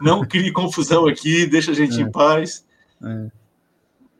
não 0.00 0.24
crie 0.24 0.52
confusão 0.52 1.06
aqui, 1.06 1.46
deixa 1.46 1.72
a 1.72 1.74
gente 1.74 1.98
é. 1.98 2.02
em 2.02 2.10
paz. 2.10 2.64
É. 3.02 3.30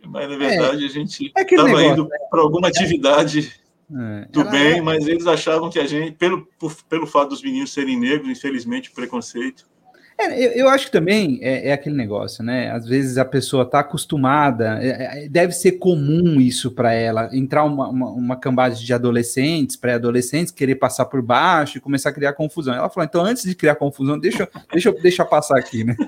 Mas, 0.09 0.29
na 0.29 0.37
verdade, 0.37 0.85
é, 0.85 0.87
a 0.87 0.91
gente 0.91 1.27
estava 1.27 1.83
é 1.83 1.87
indo 1.87 2.05
né? 2.05 2.19
para 2.31 2.41
alguma 2.41 2.69
atividade 2.69 3.53
é, 3.91 4.27
do 4.31 4.45
bem, 4.45 4.81
mas 4.81 5.07
eles 5.07 5.27
achavam 5.27 5.71
que 5.71 5.79
a 5.79 5.87
gente, 5.87 6.13
pelo, 6.13 6.47
por, 6.59 6.75
pelo 6.85 7.07
fato 7.07 7.31
dos 7.31 7.43
meninos 7.43 7.73
serem 7.73 7.99
negros, 7.99 8.29
infelizmente, 8.29 8.91
preconceito, 8.91 9.69
é, 10.21 10.47
eu, 10.47 10.51
eu, 10.53 10.69
acho 10.69 10.87
que 10.87 10.93
também 10.93 11.39
é, 11.41 11.69
é, 11.69 11.73
aquele 11.73 11.95
negócio, 11.95 12.43
né? 12.43 12.73
Às 12.73 12.87
vezes 12.87 13.19
a 13.19 13.25
pessoa 13.25 13.63
está 13.63 13.81
acostumada, 13.81 14.79
é, 14.83 15.25
é, 15.25 15.29
deve 15.29 15.53
ser 15.53 15.73
comum 15.73 16.41
isso 16.41 16.73
para 16.73 16.93
ela, 16.93 17.31
entrar 17.33 17.63
uma, 17.63 17.89
uma, 17.89 18.11
uma 18.11 18.37
cambada 18.37 18.75
de 18.75 18.93
adolescentes, 18.93 19.77
pré-adolescentes, 19.77 20.53
querer 20.53 20.75
passar 20.75 21.05
por 21.05 21.23
baixo 21.23 21.79
e 21.79 21.81
começar 21.81 22.11
a 22.11 22.13
criar 22.13 22.33
confusão. 22.33 22.75
Ela 22.75 22.91
falou, 22.91 23.07
então 23.07 23.25
antes 23.25 23.45
de 23.45 23.55
criar 23.55 23.77
confusão, 23.77 24.19
deixa, 24.19 24.49
deixa, 24.73 24.91
deixa 24.91 25.25
passar 25.25 25.57
aqui, 25.57 25.85
né? 25.85 25.95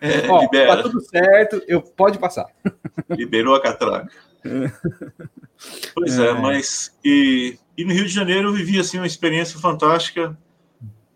É, 0.00 0.28
Ó, 0.28 0.46
tá 0.48 0.82
tudo 0.82 1.00
certo, 1.00 1.62
eu 1.66 1.80
pode 1.80 2.18
passar. 2.18 2.46
Liberou 3.10 3.54
a 3.54 3.62
catraca. 3.62 4.08
Pois 5.94 6.16
é, 6.18 6.28
é, 6.28 6.32
mas 6.34 6.96
e, 7.04 7.58
e 7.76 7.84
no 7.84 7.92
Rio 7.92 8.04
de 8.04 8.12
Janeiro 8.12 8.48
eu 8.48 8.52
vivi 8.52 8.78
assim 8.78 8.96
uma 8.96 9.06
experiência 9.06 9.58
fantástica 9.58 10.36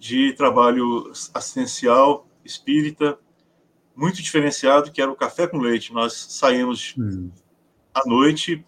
de 0.03 0.33
trabalho 0.33 1.13
assistencial 1.33 2.27
espírita 2.45 3.17
muito 3.95 4.21
diferenciado, 4.21 4.91
que 4.91 5.01
era 5.01 5.09
o 5.09 5.15
café 5.15 5.47
com 5.47 5.59
leite. 5.59 5.93
Nós 5.93 6.27
saímos 6.29 6.93
hum. 6.99 7.31
à 7.95 8.03
noite 8.05 8.67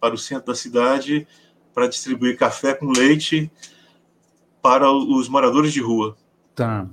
para 0.00 0.14
o 0.14 0.18
centro 0.18 0.46
da 0.46 0.54
cidade 0.54 1.26
para 1.74 1.88
distribuir 1.88 2.38
café 2.38 2.72
com 2.72 2.92
leite 2.92 3.50
para 4.62 4.88
os 4.92 5.28
moradores 5.28 5.72
de 5.72 5.80
rua. 5.80 6.16
Tá. 6.54 6.88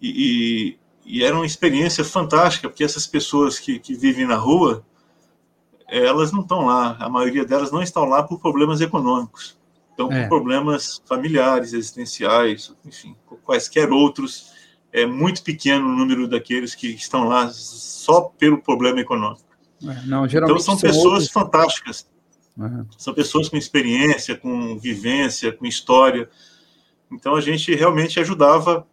E, 0.00 0.78
e, 1.04 1.18
e 1.18 1.22
era 1.22 1.36
uma 1.36 1.44
experiência 1.44 2.02
fantástica, 2.02 2.66
porque 2.66 2.82
essas 2.82 3.06
pessoas 3.06 3.58
que, 3.58 3.78
que 3.78 3.94
vivem 3.94 4.26
na 4.26 4.36
rua, 4.36 4.82
elas 5.86 6.32
não 6.32 6.40
estão 6.40 6.64
lá, 6.64 6.96
a 6.98 7.10
maioria 7.10 7.44
delas 7.44 7.70
não 7.70 7.82
estão 7.82 8.06
lá 8.06 8.22
por 8.22 8.40
problemas 8.40 8.80
econômicos. 8.80 9.58
Então, 9.96 10.12
é. 10.12 10.28
problemas 10.28 11.02
familiares, 11.06 11.72
existenciais, 11.72 12.70
enfim, 12.84 13.16
quaisquer 13.42 13.90
outros, 13.90 14.52
é 14.92 15.06
muito 15.06 15.42
pequeno 15.42 15.88
o 15.88 15.96
número 15.96 16.28
daqueles 16.28 16.74
que 16.74 16.88
estão 16.88 17.24
lá 17.24 17.48
só 17.48 18.20
pelo 18.20 18.62
problema 18.62 19.00
econômico. 19.00 19.46
É, 19.82 20.02
não, 20.06 20.26
então, 20.26 20.58
são, 20.58 20.76
são 20.76 20.78
pessoas 20.78 21.04
outros... 21.04 21.30
fantásticas. 21.30 22.06
Uhum. 22.58 22.86
São 22.98 23.14
pessoas 23.14 23.48
com 23.48 23.56
experiência, 23.56 24.36
com 24.36 24.78
vivência, 24.78 25.50
com 25.50 25.64
história. 25.64 26.28
Então, 27.10 27.34
a 27.34 27.40
gente 27.40 27.74
realmente 27.74 28.20
ajudava 28.20 28.86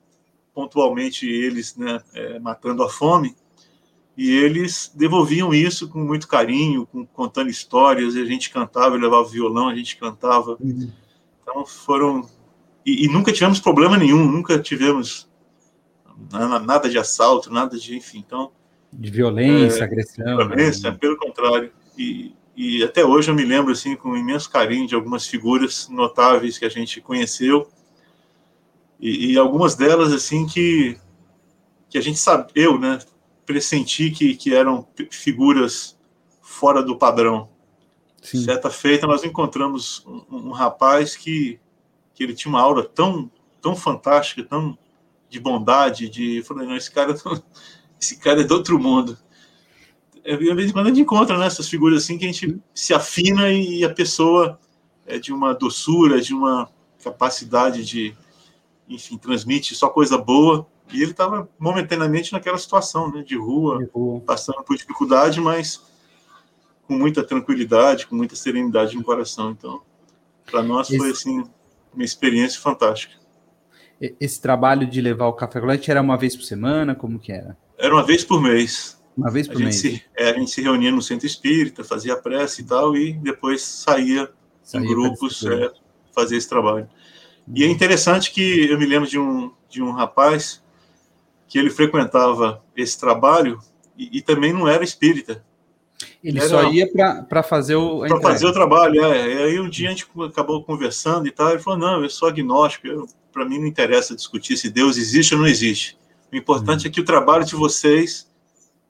pontualmente 0.53 1.27
eles, 1.27 1.75
né, 1.75 2.01
é, 2.13 2.39
matando 2.39 2.81
a 2.81 2.89
fome, 2.89 3.35
e 4.15 4.31
eles 4.31 4.91
devolviam 4.93 5.53
isso 5.53 5.89
com 5.89 5.99
muito 5.99 6.27
carinho, 6.27 6.85
com, 6.85 7.05
contando 7.05 7.49
histórias, 7.49 8.15
e 8.15 8.21
a 8.21 8.25
gente 8.25 8.51
cantava, 8.51 8.95
eu 8.95 9.01
levava 9.01 9.27
violão, 9.27 9.69
a 9.69 9.75
gente 9.75 9.97
cantava. 9.97 10.55
Uhum. 10.59 10.91
Então 11.41 11.65
foram. 11.65 12.27
E, 12.85 13.05
e, 13.05 13.07
nunca 13.07 13.31
tivemos 13.31 13.59
problema 13.59 13.97
nenhum, 13.97 14.29
nunca 14.29 14.59
tivemos 14.59 15.27
nada 16.63 16.89
de 16.89 16.97
assalto, 16.97 17.51
nada 17.51 17.77
de. 17.77 17.95
Enfim, 17.97 18.23
então. 18.25 18.51
De 18.91 19.09
violência, 19.09 19.79
é, 19.79 19.83
agressão. 19.83 20.37
Violência, 20.37 20.91
né? 20.91 20.97
pelo 20.99 21.17
contrário. 21.17 21.71
E, 21.97 22.35
e 22.55 22.83
até 22.83 23.03
hoje 23.03 23.31
eu 23.31 23.35
me 23.35 23.43
lembro, 23.43 23.71
assim, 23.71 23.95
com 23.95 24.15
imenso 24.15 24.49
carinho 24.49 24.85
de 24.87 24.93
algumas 24.93 25.25
figuras 25.25 25.89
notáveis 25.89 26.59
que 26.59 26.65
a 26.65 26.69
gente 26.69 27.01
conheceu. 27.01 27.67
E, 28.99 29.31
e 29.31 29.37
algumas 29.39 29.73
delas, 29.73 30.13
assim, 30.13 30.45
que, 30.45 30.97
que 31.89 31.97
a 31.97 32.01
gente 32.01 32.19
sabe, 32.19 32.51
eu, 32.53 32.79
né, 32.79 32.99
pressenti 33.45 34.11
que, 34.11 34.35
que 34.35 34.53
eram 34.53 34.87
figuras 35.11 35.97
fora 36.41 36.81
do 36.81 36.97
padrão. 36.97 37.49
Sim. 38.21 38.43
Certa 38.43 38.69
feita, 38.69 39.05
nós 39.05 39.23
encontramos 39.23 40.05
um, 40.05 40.49
um, 40.49 40.51
rapaz 40.51 41.15
que, 41.15 41.59
que 42.13 42.23
ele 42.23 42.33
tinha 42.33 42.49
uma 42.49 42.61
aura 42.61 42.83
tão 42.83 43.29
tão 43.63 43.75
fantástica, 43.77 44.43
tão 44.43 44.77
de 45.29 45.39
bondade, 45.39 46.09
de. 46.09 46.37
Eu 46.37 46.43
falei, 46.43 46.67
não, 46.67 46.75
esse 46.75 46.91
cara, 46.91 47.15
esse 47.99 48.17
cara 48.17 48.41
é 48.41 48.43
do 48.43 48.53
outro 48.53 48.77
mundo. 48.77 49.17
É, 50.23 50.35
de 50.35 50.53
vez 50.53 50.69
em 50.69 50.73
quando 50.73 50.87
a 50.87 50.89
gente 50.89 51.01
encontra 51.01 51.37
né, 51.37 51.47
essas 51.47 51.67
figuras 51.67 52.03
assim 52.03 52.17
que 52.17 52.25
a 52.25 52.31
gente 52.31 52.59
se 52.73 52.93
afina 52.93 53.49
e 53.51 53.83
a 53.83 53.89
pessoa 53.89 54.59
é 55.05 55.17
de 55.17 55.33
uma 55.33 55.53
doçura, 55.53 56.21
de 56.21 56.33
uma 56.33 56.69
capacidade 57.03 57.83
de, 57.83 58.15
enfim, 58.87 59.17
transmite 59.17 59.73
só 59.75 59.89
coisa 59.89 60.17
boa. 60.17 60.67
E 60.91 61.01
ele 61.01 61.11
estava 61.11 61.49
momentaneamente 61.57 62.33
naquela 62.33 62.57
situação, 62.57 63.11
né, 63.11 63.23
de 63.23 63.37
rua, 63.37 63.79
de 63.79 63.89
rua, 63.91 64.21
passando 64.21 64.63
por 64.63 64.75
dificuldade, 64.75 65.39
mas 65.39 65.81
com 66.87 66.93
muita 66.95 67.23
tranquilidade, 67.23 68.07
com 68.07 68.15
muita 68.15 68.35
serenidade 68.35 68.95
no 68.95 69.03
coração. 69.03 69.51
Então, 69.51 69.81
para 70.45 70.61
nós 70.61 70.87
foi 70.87 71.11
assim 71.11 71.43
uma 71.93 72.03
experiência 72.03 72.59
fantástica. 72.59 73.15
Esse 74.19 74.41
trabalho 74.41 74.85
de 74.85 74.99
levar 75.01 75.27
o 75.27 75.33
café 75.33 75.61
com 75.61 75.67
leite 75.67 75.89
era 75.89 76.01
uma 76.01 76.17
vez 76.17 76.35
por 76.35 76.43
semana? 76.43 76.93
Como 76.93 77.19
que 77.19 77.31
era? 77.31 77.57
Era 77.77 77.93
uma 77.93 78.03
vez 78.03 78.23
por 78.23 78.41
mês. 78.41 79.01
Uma 79.15 79.31
vez 79.31 79.47
por 79.47 79.57
a 79.57 79.59
mês? 79.59 79.75
Se, 79.75 80.03
é, 80.17 80.31
a 80.31 80.33
gente 80.33 80.51
se 80.51 80.61
reunia 80.61 80.91
no 80.91 81.01
centro 81.01 81.25
espírita, 81.25 81.83
fazia 81.83 82.17
prece 82.17 82.61
e 82.61 82.65
tal, 82.65 82.95
e 82.97 83.13
depois 83.13 83.61
saía, 83.61 84.29
saía 84.61 84.85
em 84.85 84.87
grupos 84.89 85.45
é, 85.45 85.71
fazer 86.11 86.35
esse 86.35 86.49
trabalho. 86.49 86.89
Uhum. 87.47 87.53
E 87.55 87.63
é 87.63 87.67
interessante 87.67 88.31
que 88.31 88.67
eu 88.69 88.77
me 88.77 88.85
lembro 88.85 89.07
de 89.07 89.19
um, 89.19 89.51
de 89.69 89.81
um 89.81 89.91
rapaz 89.91 90.62
que 91.53 91.59
ele 91.59 91.69
frequentava 91.69 92.63
esse 92.75 92.99
trabalho 92.99 93.59
e, 93.95 94.17
e 94.17 94.21
também 94.23 94.51
não 94.51 94.67
era 94.67 94.83
espírita. 94.83 95.45
Ele 96.23 96.39
era, 96.39 96.49
só 96.49 96.63
ia 96.71 96.89
para 97.29 97.43
fazer 97.43 97.75
o. 97.75 97.99
Para 97.99 98.19
fazer 98.19 98.47
o 98.47 98.51
trabalho, 98.51 99.05
é. 99.05 99.31
E 99.31 99.37
aí 99.43 99.59
um 99.59 99.69
dia 99.69 99.89
a 99.89 99.91
gente 99.91 100.07
acabou 100.27 100.63
conversando 100.63 101.27
e 101.27 101.31
tal. 101.31 101.51
Ele 101.51 101.59
falou: 101.59 101.77
não, 101.77 102.01
eu 102.01 102.09
sou 102.09 102.27
agnóstico, 102.27 103.07
para 103.31 103.45
mim 103.45 103.59
não 103.59 103.67
interessa 103.67 104.15
discutir 104.15 104.57
se 104.57 104.67
Deus 104.67 104.97
existe 104.97 105.35
ou 105.35 105.41
não 105.41 105.47
existe. 105.47 105.95
O 106.31 106.35
importante 106.35 106.87
hum. 106.87 106.89
é 106.89 106.91
que 106.91 107.01
o 107.01 107.05
trabalho 107.05 107.45
de 107.45 107.55
vocês 107.55 108.27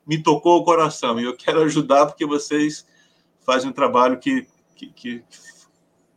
me 0.07 0.23
tocou 0.23 0.57
o 0.57 0.63
coração 0.63 1.19
e 1.19 1.25
eu 1.25 1.35
quero 1.35 1.61
ajudar 1.63 2.05
porque 2.05 2.25
vocês 2.25 2.87
fazem 3.45 3.71
um 3.71 3.73
trabalho 3.73 4.19
que, 4.19 4.47
que, 4.73 4.87
que 4.87 5.23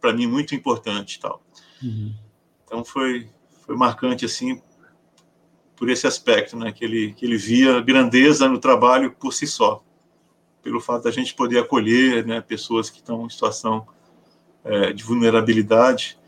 para 0.01 0.13
mim, 0.13 0.29
muito 0.29 0.55
importante 0.55 1.19
tal. 1.19 1.43
Uhum. 1.83 2.15
Então 2.65 2.85
foi, 2.85 3.29
foi 3.65 3.75
marcante 3.75 4.25
assim 4.25 4.63
por 5.77 5.89
esse 5.89 6.07
aspecto, 6.07 6.57
né? 6.57 6.73
Que 6.73 6.85
ele, 6.85 7.13
que 7.13 7.25
ele 7.25 7.37
via 7.37 7.81
grandeza 7.81 8.49
no 8.49 8.59
trabalho 8.59 9.13
por 9.13 9.33
si 9.33 9.47
só, 9.47 9.83
pelo 10.63 10.81
fato 10.81 11.05
da 11.05 11.11
gente 11.11 11.35
poder 11.35 11.59
acolher, 11.59 12.27
né? 12.27 12.41
Pessoas 12.41 12.91
que 12.91 12.99
estão 12.99 13.27
em 13.27 13.31
situação 13.31 13.87
é, 14.65 14.93
de 14.93 15.05
vulnerabilidade. 15.05 16.19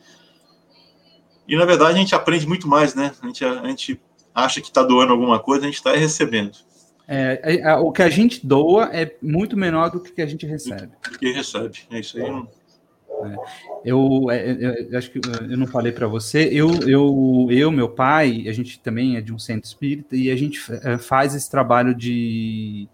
E 1.47 1.57
na 1.57 1.65
verdade 1.65 1.95
a 1.95 1.99
gente 1.99 2.15
aprende 2.15 2.47
muito 2.47 2.69
mais, 2.69 2.95
né? 2.95 3.13
A 3.23 3.27
gente, 3.27 3.45
a, 3.45 3.61
a 3.63 3.69
gente 3.69 4.01
acha 4.35 4.61
que 4.61 4.69
está 4.69 4.83
doando 4.83 5.13
alguma 5.13 5.39
coisa, 5.39 5.65
a 5.65 5.67
gente 5.67 5.77
está 5.77 5.93
recebendo. 5.93 6.59
É, 7.11 7.61
é, 7.63 7.75
o 7.77 7.91
que 7.91 8.03
a 8.03 8.11
gente 8.11 8.47
doa 8.47 8.91
é 8.93 9.17
muito 9.23 9.57
menor 9.57 9.91
do 9.91 9.99
que 9.99 10.21
a 10.21 10.27
gente 10.27 10.45
recebe. 10.45 10.93
Do 11.11 11.19
que 11.19 11.33
recebe, 11.33 11.79
é 11.91 12.01
isso 12.01 12.19
aí. 12.19 12.25
É. 12.25 12.58
Eu, 13.85 14.31
é, 14.31 14.50
eu, 14.50 14.72
eu, 14.90 14.98
acho 14.98 15.11
que 15.11 15.20
eu 15.48 15.57
não 15.57 15.66
falei 15.66 15.92
para 15.92 16.07
você. 16.07 16.48
Eu, 16.52 16.70
eu, 16.87 17.48
eu, 17.50 17.70
meu 17.70 17.88
pai, 17.88 18.46
a 18.48 18.52
gente 18.52 18.81
também 18.81 19.16
é 19.16 19.20
de 19.20 19.33
um 19.33 19.38
centro 19.38 19.66
espírita 19.66 20.16
e 20.16 20.31
a 20.31 20.37
gente 20.37 20.61
faz 20.98 21.35
esse 21.35 21.50
trabalho 21.50 21.94
de. 21.94 22.88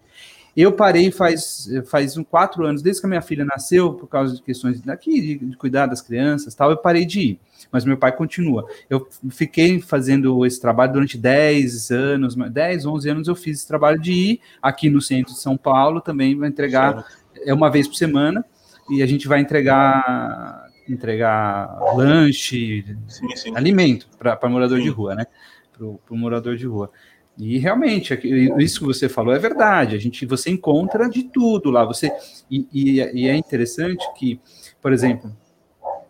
Eu 0.55 0.71
parei 0.71 1.11
faz, 1.11 1.67
faz 1.87 2.15
um 2.17 2.23
quatro 2.23 2.65
anos, 2.65 2.81
desde 2.81 3.01
que 3.01 3.07
a 3.07 3.09
minha 3.09 3.21
filha 3.21 3.43
nasceu, 3.43 3.93
por 3.93 4.07
causa 4.07 4.35
de 4.35 4.41
questões 4.41 4.79
daqui, 4.81 5.19
de, 5.19 5.45
de 5.45 5.57
cuidar 5.57 5.85
das 5.85 6.01
crianças 6.01 6.55
tal, 6.55 6.71
eu 6.71 6.77
parei 6.77 7.05
de 7.05 7.19
ir 7.19 7.39
mas 7.71 7.83
meu 7.83 7.97
pai 7.97 8.11
continua. 8.11 8.65
Eu 8.89 9.07
fiquei 9.29 9.81
fazendo 9.81 10.45
esse 10.45 10.61
trabalho 10.61 10.93
durante 10.93 11.17
10 11.17 11.91
anos, 11.91 12.35
10, 12.35 12.85
11 12.85 13.09
anos 13.09 13.27
eu 13.27 13.35
fiz 13.35 13.59
esse 13.59 13.67
trabalho 13.67 13.99
de 13.99 14.13
ir 14.13 14.41
aqui 14.61 14.89
no 14.89 15.01
centro 15.01 15.33
de 15.33 15.39
São 15.39 15.57
Paulo 15.57 15.99
também, 15.99 16.37
vai 16.37 16.47
entregar 16.47 17.05
é 17.45 17.53
uma 17.53 17.69
vez 17.69 17.87
por 17.87 17.95
semana 17.95 18.45
e 18.89 19.01
a 19.01 19.05
gente 19.05 19.27
vai 19.27 19.39
entregar 19.39 20.65
entregar 20.87 21.79
lanche, 21.95 22.85
sim, 23.07 23.35
sim. 23.35 23.55
alimento 23.55 24.07
para 24.19 24.49
morador 24.49 24.77
sim. 24.77 24.83
de 24.83 24.89
rua, 24.89 25.15
né? 25.15 25.25
Para 25.73 25.85
o 25.85 26.17
morador 26.17 26.55
de 26.55 26.65
rua. 26.65 26.91
E 27.37 27.57
realmente, 27.57 28.17
isso 28.59 28.79
que 28.79 28.85
você 28.85 29.09
falou 29.09 29.33
é 29.33 29.39
verdade. 29.39 29.95
A 29.95 29.99
gente, 29.99 30.25
você 30.25 30.49
encontra 30.49 31.09
de 31.09 31.23
tudo 31.23 31.69
lá. 31.69 31.83
Você 31.83 32.11
e, 32.49 32.67
e, 32.71 32.99
e 32.99 33.27
é 33.27 33.35
interessante 33.35 34.05
que, 34.17 34.39
por 34.81 34.93
exemplo, 34.93 35.35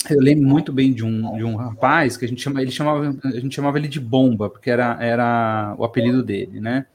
eu 0.09 0.19
lembro 0.19 0.47
muito 0.47 0.71
bem 0.71 0.93
de 0.93 1.03
um, 1.03 1.35
de 1.35 1.43
um 1.43 1.55
rapaz 1.55 2.15
que 2.15 2.25
a 2.25 2.27
gente 2.27 2.41
chama, 2.41 2.61
ele 2.61 2.69
chamava, 2.69 3.17
a 3.23 3.39
gente 3.39 3.55
chamava 3.55 3.79
ele 3.79 3.87
de 3.87 3.99
Bomba, 3.99 4.49
porque 4.49 4.69
era, 4.69 4.97
era 5.01 5.75
o 5.79 5.83
apelido 5.83 6.21
dele, 6.21 6.59
né? 6.59 6.85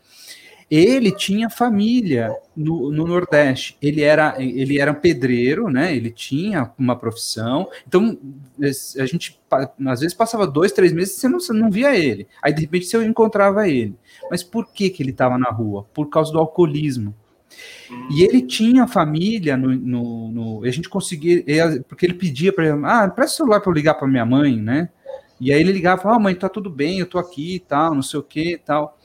Ele 0.71 1.11
tinha 1.11 1.51
família 1.51 2.33
no, 2.57 2.93
no, 2.93 3.05
Nordeste. 3.05 3.77
Ele 3.83 4.03
era, 4.03 4.37
ele 4.39 4.79
era 4.79 4.95
pedreiro, 4.95 5.69
né? 5.69 5.95
Ele 5.95 6.11
tinha 6.11 6.71
uma 6.79 6.95
profissão. 6.95 7.69
Então, 7.89 8.17
a 8.99 9.07
gente 9.07 9.41
às 9.85 10.01
vezes 10.01 10.15
passava 10.15 10.47
dois, 10.47 10.71
três 10.71 10.93
meses 10.93 11.17
e 11.17 11.21
você 11.21 11.29
não, 11.29 11.41
você 11.41 11.53
não 11.53 11.71
via 11.71 11.99
ele. 11.99 12.29
Aí, 12.41 12.53
de 12.53 12.61
repente, 12.61 12.87
você 12.87 13.05
encontrava 13.05 13.69
ele. 13.69 13.97
Mas 14.31 14.45
por 14.45 14.73
que, 14.73 14.91
que 14.91 15.03
ele 15.03 15.11
estava 15.11 15.37
na 15.37 15.51
rua? 15.51 15.85
Por 15.93 16.09
causa 16.09 16.31
do 16.31 16.39
alcoolismo. 16.39 17.13
E 18.11 18.23
ele 18.23 18.43
tinha 18.43 18.87
família 18.87 19.57
no, 19.57 19.69
no, 19.75 20.29
no 20.31 20.65
a 20.65 20.71
gente 20.71 20.89
conseguia, 20.89 21.45
porque 21.89 22.07
ele 22.07 22.15
pedia 22.15 22.53
para 22.53 22.69
ele, 22.69 22.81
ah, 22.85 23.09
presta 23.09 23.35
o 23.35 23.37
celular 23.39 23.61
para 23.61 23.71
eu 23.71 23.75
ligar 23.75 23.95
para 23.95 24.07
minha 24.07 24.25
mãe, 24.25 24.57
né? 24.57 24.89
E 25.41 25.53
aí 25.53 25.61
ele 25.61 25.73
ligava, 25.73 26.15
ah, 26.15 26.19
mãe, 26.19 26.35
tá 26.35 26.49
tudo 26.49 26.71
bem, 26.71 27.01
eu 27.01 27.07
tô 27.07 27.19
aqui 27.19 27.65
tal, 27.67 27.95
não 27.95 28.03
sei 28.03 28.21
o 28.21 28.23
que 28.23 28.61
tal. 28.65 28.97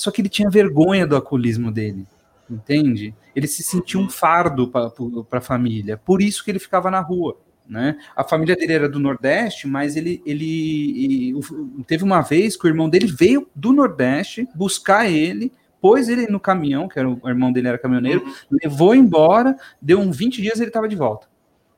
Só 0.00 0.10
que 0.10 0.22
ele 0.22 0.30
tinha 0.30 0.48
vergonha 0.48 1.06
do 1.06 1.14
alcoolismo 1.14 1.70
dele, 1.70 2.06
entende? 2.48 3.14
Ele 3.36 3.46
se 3.46 3.62
sentia 3.62 4.00
um 4.00 4.08
fardo 4.08 4.66
para 4.66 5.38
a 5.38 5.42
família, 5.42 5.98
por 5.98 6.22
isso 6.22 6.42
que 6.42 6.50
ele 6.50 6.58
ficava 6.58 6.90
na 6.90 7.00
rua. 7.00 7.36
Né? 7.68 7.98
A 8.16 8.24
família 8.24 8.56
dele 8.56 8.72
era 8.72 8.88
do 8.88 8.98
Nordeste, 8.98 9.68
mas 9.68 9.96
ele, 9.96 10.22
ele, 10.24 11.34
ele, 11.34 11.84
teve 11.86 12.02
uma 12.02 12.22
vez 12.22 12.56
que 12.56 12.64
o 12.64 12.68
irmão 12.68 12.88
dele 12.88 13.08
veio 13.08 13.46
do 13.54 13.74
Nordeste 13.74 14.48
buscar 14.54 15.06
ele 15.06 15.52
pôs 15.82 16.08
ele 16.08 16.26
no 16.28 16.40
caminhão, 16.40 16.88
que 16.88 16.98
era 16.98 17.08
o, 17.08 17.28
irmão 17.28 17.52
dele 17.52 17.68
era 17.68 17.78
caminhoneiro, 17.78 18.24
levou 18.50 18.94
embora, 18.94 19.54
deu 19.82 19.98
uns 19.98 20.16
20 20.16 20.40
dias 20.40 20.58
e 20.58 20.62
ele 20.62 20.70
estava 20.70 20.88
de 20.88 20.96
volta. 20.96 21.26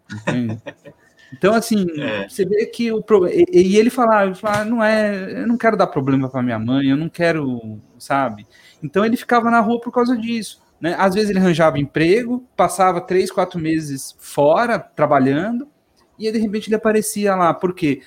Então, 1.32 1.54
assim, 1.54 1.86
é. 1.98 2.28
você 2.28 2.44
vê 2.44 2.66
que 2.66 2.92
o 2.92 3.02
e, 3.26 3.46
e 3.52 3.76
ele 3.76 3.88
falava, 3.88 4.32
ah, 4.42 4.64
não 4.64 4.84
é, 4.84 5.42
eu 5.42 5.46
não 5.46 5.56
quero 5.56 5.76
dar 5.76 5.86
problema 5.86 6.28
para 6.28 6.42
minha 6.42 6.58
mãe, 6.58 6.88
eu 6.88 6.96
não 6.96 7.08
quero, 7.08 7.80
sabe? 7.98 8.46
Então 8.82 9.04
ele 9.04 9.16
ficava 9.16 9.50
na 9.50 9.60
rua 9.60 9.80
por 9.80 9.90
causa 9.90 10.16
disso. 10.16 10.60
Né? 10.80 10.94
Às 10.98 11.14
vezes 11.14 11.30
ele 11.30 11.38
arranjava 11.38 11.78
emprego, 11.78 12.44
passava 12.56 13.00
três, 13.00 13.30
quatro 13.30 13.58
meses 13.58 14.14
fora 14.18 14.78
trabalhando, 14.78 15.66
e 16.18 16.26
aí, 16.26 16.32
de 16.32 16.38
repente 16.38 16.68
ele 16.68 16.76
aparecia 16.76 17.34
lá, 17.34 17.54
porque 17.54 18.02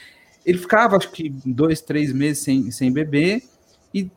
ele 0.46 0.58
ficava, 0.58 0.96
acho 0.96 1.12
que 1.12 1.30
dois, 1.46 1.82
três 1.82 2.14
meses 2.14 2.44
sem, 2.44 2.70
sem 2.70 2.92
beber, 2.92 3.42
e 3.94 4.10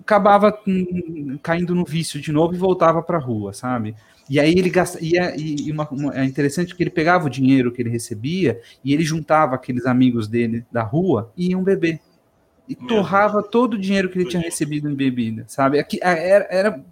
acabava 0.00 0.58
hum, 0.66 1.38
caindo 1.42 1.74
no 1.74 1.84
vício 1.84 2.20
de 2.20 2.32
novo 2.32 2.54
e 2.54 2.58
voltava 2.58 3.02
para 3.02 3.18
a 3.18 3.20
rua, 3.20 3.52
sabe? 3.52 3.94
E 4.28 4.40
aí 4.40 4.52
ele 4.52 4.68
gasta, 4.68 4.98
e, 5.00 5.16
é, 5.16 5.36
e 5.38 5.70
uma, 5.70 5.88
uma, 5.88 6.14
é 6.18 6.24
interessante 6.24 6.74
que 6.74 6.82
ele 6.82 6.90
pegava 6.90 7.26
o 7.26 7.30
dinheiro 7.30 7.70
que 7.70 7.80
ele 7.80 7.90
recebia 7.90 8.60
e 8.84 8.92
ele 8.92 9.04
juntava 9.04 9.54
aqueles 9.54 9.86
amigos 9.86 10.26
dele 10.26 10.64
da 10.70 10.82
rua 10.82 11.32
e 11.36 11.50
iam 11.50 11.62
beber. 11.62 12.00
E 12.68 12.76
Meu 12.76 12.88
torrava 12.88 13.40
Deus. 13.40 13.50
todo 13.52 13.74
o 13.74 13.78
dinheiro 13.78 14.08
que 14.08 14.18
ele 14.18 14.28
tinha 14.28 14.42
recebido 14.42 14.90
em 14.90 14.94
bebida, 14.94 15.44
sabe? 15.46 15.78
Aqui, 15.78 16.00
era, 16.02 16.46
era 16.50 16.84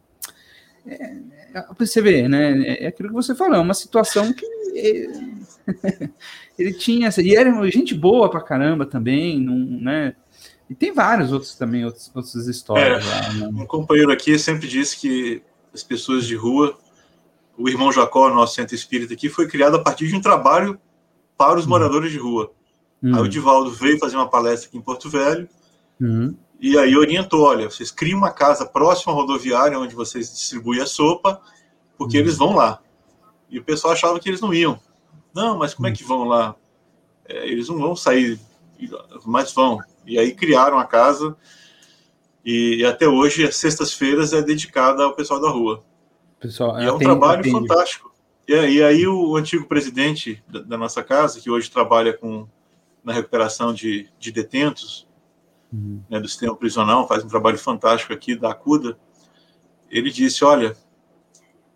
é, 0.87 1.17
é, 1.55 1.65
você 1.79 2.01
vê, 2.01 2.29
né? 2.29 2.53
É, 2.63 2.85
é 2.85 2.87
aquilo 2.89 3.09
que 3.09 3.15
você 3.15 3.35
falou, 3.35 3.57
é 3.57 3.61
uma 3.61 3.75
situação 3.75 4.33
que 4.33 4.47
ele 6.59 6.73
tinha, 6.79 7.09
e 7.19 7.35
era 7.35 7.71
gente 7.71 7.95
boa 7.95 8.31
pra 8.31 8.41
caramba 8.41 8.85
também, 8.85 9.41
não, 9.41 9.57
né? 9.81 10.15
E 10.69 10.75
tem 10.75 10.93
vários 10.93 11.33
outros 11.33 11.55
também, 11.57 11.85
outros, 11.85 12.11
outras 12.15 12.47
histórias. 12.47 13.05
É, 13.05 13.09
lá, 13.09 13.33
né? 13.33 13.63
Um 13.63 13.67
companheiro 13.67 14.13
aqui 14.13 14.39
sempre 14.39 14.67
disse 14.67 14.99
que 14.99 15.43
as 15.73 15.83
pessoas 15.83 16.27
de 16.27 16.35
rua, 16.37 16.79
o 17.57 17.69
irmão 17.69 17.93
Jacó, 17.93 18.29
nosso 18.29 18.55
centro 18.55 18.75
espírita 18.75 19.15
aqui, 19.15 19.29
foi 19.29 19.47
criado 19.47 19.77
a 19.77 19.83
partir 19.83 20.09
de 20.09 20.17
um 20.17 20.21
trabalho 20.21 20.79
para 21.37 21.59
os 21.59 21.67
hum. 21.67 21.71
moradores 21.71 22.13
de 22.13 22.19
rua. 22.19 22.53
Hum. 23.03 23.15
Aí 23.15 23.21
o 23.21 23.29
Divaldo 23.29 23.71
veio 23.71 23.99
fazer 23.99 24.17
uma 24.17 24.29
palestra 24.29 24.69
aqui 24.69 24.79
em 24.79 24.81
Porto 24.81 25.11
Velho 25.11 25.49
hum. 26.01 26.35
e 26.61 26.79
aí 26.79 26.97
orientou: 26.97 27.43
olha, 27.43 27.71
vocês 27.71 27.91
criam 27.91 28.19
uma 28.19 28.31
casa 28.31 28.65
próxima 28.67 29.13
à 29.13 29.17
rodoviária 29.17 29.79
onde 29.79 29.95
vocês 29.95 30.33
distribuem 30.33 30.81
a 30.81 30.87
sopa, 30.87 31.41
porque 31.97 32.19
hum. 32.19 32.21
eles 32.21 32.37
vão 32.37 32.55
lá. 32.55 32.81
E 33.51 33.59
o 33.59 33.65
pessoal 33.65 33.93
achava 33.93 34.19
que 34.19 34.29
eles 34.29 34.41
não 34.41 34.53
iam. 34.53 34.79
Não, 35.35 35.59
mas 35.59 35.75
como 35.75 35.87
é 35.87 35.91
hum. 35.91 35.95
que 35.95 36.05
vão 36.05 36.25
lá? 36.25 36.55
É, 37.27 37.47
eles 37.49 37.69
não 37.69 37.79
vão 37.79 37.97
sair, 37.97 38.39
mas 39.25 39.53
vão. 39.53 39.79
E 40.07 40.19
aí 40.19 40.35
criaram 40.35 40.79
a 40.79 40.85
casa 40.85 41.37
e, 42.45 42.81
e 42.81 42.85
até 42.85 43.09
hoje, 43.09 43.47
as 43.47 43.57
sextas-feiras 43.57 44.33
é 44.33 44.43
dedicada 44.43 45.03
ao 45.03 45.15
pessoal 45.15 45.41
da 45.41 45.49
rua. 45.49 45.83
Pessoal, 46.45 46.79
e 46.79 46.85
é 46.85 46.93
um 46.93 46.97
atende, 46.97 47.05
trabalho 47.05 47.41
atende. 47.41 47.59
fantástico. 47.59 48.15
E, 48.47 48.53
e, 48.53 48.83
aí 48.83 49.07
o 49.07 49.35
antigo 49.35 49.67
presidente 49.67 50.45
da, 50.47 50.61
da, 50.61 50.77
nossa 50.77 51.03
casa, 51.03 51.41
que 51.41 51.49
hoje 51.49 51.71
trabalha 51.71 52.13
com, 52.13 52.47
na 53.03 53.15
recuperação 53.15 53.73
de, 53.73 54.11
de 54.19 54.31
detentos 54.31 55.09
uhum. 55.73 56.03
né, 56.07 56.21
do 56.21 56.29
sistema 56.29 56.55
prisional, 56.55 57.09
faz 57.09 57.25
um 57.25 57.29
trabalho 57.29 57.57
fantástico 57.57 58.13
aqui 58.13 58.37
da 58.37 58.51
Acuda. 58.51 58.99
Ele 59.91 60.11
disse: 60.11 60.45
Olha, 60.45 60.77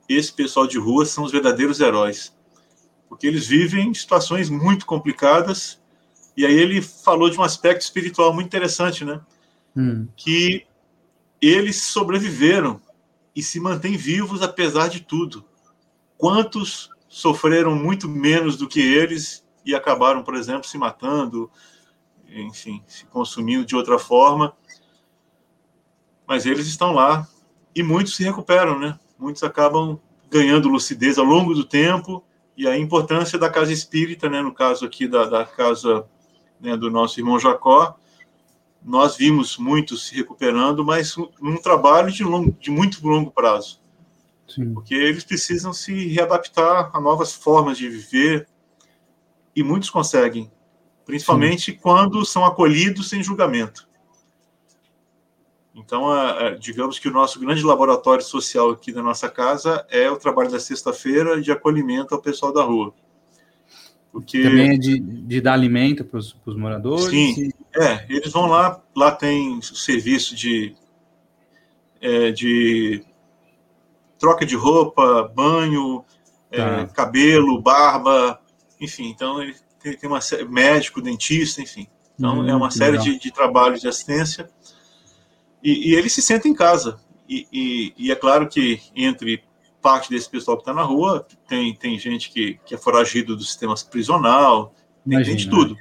esse 0.07 0.31
pessoal 0.35 0.66
de 0.66 0.78
rua 0.78 1.07
são 1.07 1.24
os 1.24 1.33
verdadeiros 1.33 1.81
heróis, 1.81 2.37
porque 3.09 3.26
eles 3.26 3.46
vivem 3.46 3.94
situações 3.94 4.50
muito 4.50 4.85
complicadas. 4.85 5.81
E 6.37 6.44
aí 6.44 6.54
ele 6.54 6.83
falou 6.83 7.31
de 7.31 7.38
um 7.38 7.42
aspecto 7.42 7.81
espiritual 7.81 8.35
muito 8.35 8.48
interessante, 8.48 9.02
né? 9.02 9.18
Hum. 9.74 10.07
Que 10.14 10.66
eles 11.40 11.85
sobreviveram 11.85 12.78
e 13.35 13.43
se 13.43 13.61
mantêm 13.61 13.97
vivos 13.97 14.43
apesar 14.43 14.88
de 14.88 15.01
tudo. 15.01 15.45
Quantos 16.17 16.91
sofreram 17.09 17.75
muito 17.75 18.09
menos 18.09 18.57
do 18.57 18.69
que 18.69 18.81
eles 18.81 19.47
e 19.64 19.75
acabaram, 19.75 20.23
por 20.23 20.35
exemplo, 20.35 20.69
se 20.69 20.77
matando, 20.77 21.51
enfim, 22.29 22.83
se 22.87 23.07
consumindo 23.07 23.64
de 23.64 23.77
outra 23.77 23.99
forma. 23.99 24.57
Mas 26.27 26.47
eles 26.47 26.67
estão 26.67 26.93
lá 26.93 27.27
e 27.75 27.83
muitos 27.83 28.17
se 28.17 28.25
recuperam, 28.25 28.79
né? 28.79 28.99
Muitos 29.19 29.43
acabam 29.43 29.99
ganhando 30.31 30.69
lucidez 30.69 31.19
ao 31.19 31.25
longo 31.25 31.55
do 31.55 31.64
tempo 31.64 32.25
e 32.57 32.67
a 32.67 32.77
importância 32.77 33.38
da 33.38 33.49
casa 33.49 33.73
espírita, 33.73 34.29
né? 34.29 34.43
No 34.43 34.53
caso 34.53 34.85
aqui 34.85 35.07
da, 35.07 35.25
da 35.25 35.45
casa 35.45 36.07
né, 36.61 36.77
do 36.77 36.91
nosso 36.91 37.19
irmão 37.21 37.38
Jacó, 37.38 37.97
nós 38.88 39.16
vimos 39.16 39.59
muitos 39.59 40.07
se 40.07 40.16
recuperando, 40.16 40.83
mas 40.83 41.14
num 41.40 41.59
trabalho 41.59 42.11
de, 42.11 42.24
longo, 42.24 42.51
de 42.59 42.70
muito 42.70 43.07
longo 43.07 43.31
prazo. 43.31 43.81
Sim. 44.48 44.72
Porque 44.72 44.94
eles 44.94 45.24
precisam 45.24 45.74
se 45.74 46.09
readaptar 46.09 46.90
a 46.94 47.01
novas 47.01 47.35
formas 47.35 47.77
de 47.77 47.87
viver, 47.88 48.48
e 49.55 49.62
muitos 49.62 49.90
conseguem, 49.90 50.51
principalmente 51.05 51.72
Sim. 51.72 51.79
quando 51.83 52.24
são 52.24 52.44
acolhidos 52.44 53.09
sem 53.09 53.22
julgamento. 53.22 53.87
Então, 55.74 56.07
digamos 56.59 56.98
que 56.98 57.09
o 57.09 57.12
nosso 57.12 57.38
grande 57.38 57.62
laboratório 57.62 58.24
social 58.24 58.70
aqui 58.70 58.90
da 58.90 59.03
nossa 59.03 59.29
casa 59.29 59.87
é 59.90 60.11
o 60.11 60.16
trabalho 60.16 60.51
da 60.51 60.59
sexta-feira 60.59 61.40
de 61.40 61.53
acolhimento 61.53 62.14
ao 62.14 62.22
pessoal 62.22 62.53
da 62.53 62.62
rua. 62.62 62.94
Porque... 64.12 64.42
Também 64.42 64.71
é 64.71 64.77
de, 64.77 64.99
de 64.99 65.40
dar 65.40 65.53
alimento 65.53 66.05
para 66.05 66.18
os 66.18 66.57
moradores? 66.57 67.07
Sim, 67.07 67.49
e... 67.49 67.55
é. 67.81 68.07
Eles 68.09 68.33
vão 68.33 68.47
lá, 68.47 68.83
lá 68.97 69.12
tem 69.12 69.61
serviço 69.62 70.35
de, 70.35 70.75
é, 72.01 72.31
de 72.31 73.05
troca 74.18 74.44
de 74.44 74.57
roupa, 74.57 75.31
banho, 75.35 76.05
é, 76.51 76.57
tá. 76.57 76.81
é, 76.81 76.87
cabelo, 76.87 77.61
barba, 77.61 78.40
enfim. 78.81 79.09
Então, 79.09 79.42
ele 79.42 79.55
tem, 79.81 79.97
tem 79.97 80.09
uma 80.09 80.21
médico, 80.49 81.01
dentista, 81.01 81.62
enfim. 81.62 81.87
Então, 82.18 82.40
hum, 82.40 82.49
é 82.49 82.55
uma 82.55 82.71
série 82.71 82.99
de, 82.99 83.18
de, 83.18 83.31
trabalhos 83.31 83.81
de 83.81 83.88
assistência. 83.88 84.51
E, 85.62 85.90
e 85.90 85.94
eles 85.94 86.12
se 86.12 86.21
sentem 86.21 86.53
em 86.53 86.55
casa. 86.55 87.01
E, 87.29 87.47
e, 87.53 87.94
e, 87.97 88.11
é 88.11 88.16
claro 88.16 88.49
que 88.49 88.81
entre 88.97 89.44
parte 89.81 90.11
desse 90.11 90.29
pessoal 90.29 90.57
que 90.57 90.62
está 90.62 90.73
na 90.73 90.83
rua, 90.83 91.27
tem, 91.49 91.75
tem 91.75 91.99
gente 91.99 92.31
que, 92.31 92.59
que 92.64 92.75
é 92.75 92.79
foragido 92.79 93.37
do 93.37 93.43
sistema 93.43 93.75
prisional, 93.91 94.75
tem, 95.09 95.23
de 95.23 95.49
tudo. 95.49 95.77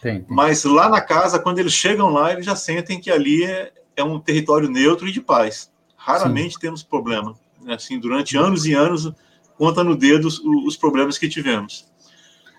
Tem, 0.00 0.18
tem. 0.18 0.26
Mas 0.28 0.64
lá 0.64 0.88
na 0.88 1.00
casa, 1.00 1.38
quando 1.38 1.58
eles 1.58 1.72
chegam 1.72 2.10
lá, 2.10 2.32
eles 2.32 2.46
já 2.46 2.56
sentem 2.56 3.00
que 3.00 3.10
ali 3.10 3.44
é, 3.44 3.72
é 3.96 4.04
um 4.04 4.18
território 4.18 4.68
neutro 4.68 5.06
e 5.06 5.12
de 5.12 5.20
paz. 5.20 5.70
Raramente 5.96 6.54
Sim. 6.54 6.60
temos 6.60 6.82
problema. 6.82 7.34
Né? 7.62 7.74
Assim, 7.74 7.98
durante 7.98 8.36
anos 8.36 8.66
e 8.66 8.74
anos, 8.74 9.12
conta 9.56 9.84
no 9.84 9.96
dedo 9.96 10.26
os, 10.26 10.38
os 10.38 10.76
problemas 10.76 11.18
que 11.18 11.28
tivemos. 11.28 11.86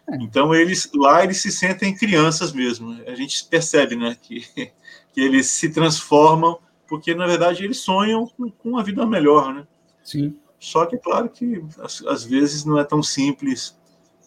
É. 0.09 0.17
Então 0.17 0.53
eles 0.53 0.89
lá 0.93 1.23
eles 1.23 1.41
se 1.41 1.51
sentem 1.51 1.95
crianças 1.95 2.53
mesmo. 2.53 2.91
A 3.07 3.15
gente 3.15 3.43
percebe, 3.45 3.95
né, 3.95 4.15
que, 4.21 4.45
que 5.13 5.21
eles 5.21 5.47
se 5.47 5.69
transformam 5.69 6.59
porque 6.87 7.15
na 7.15 7.25
verdade 7.25 7.63
eles 7.63 7.77
sonham 7.77 8.27
com, 8.27 8.49
com 8.49 8.69
uma 8.69 8.83
vida 8.83 9.05
melhor, 9.05 9.53
né? 9.53 9.67
Sim. 10.03 10.37
Só 10.65 10.87
que 10.87 10.97
claro 10.97 11.29
que 11.29 11.63
às, 12.07 12.23
vezes 12.23 12.65
não 12.65 12.79
é 12.79 12.83
tão 12.83 13.03
simples 13.03 13.77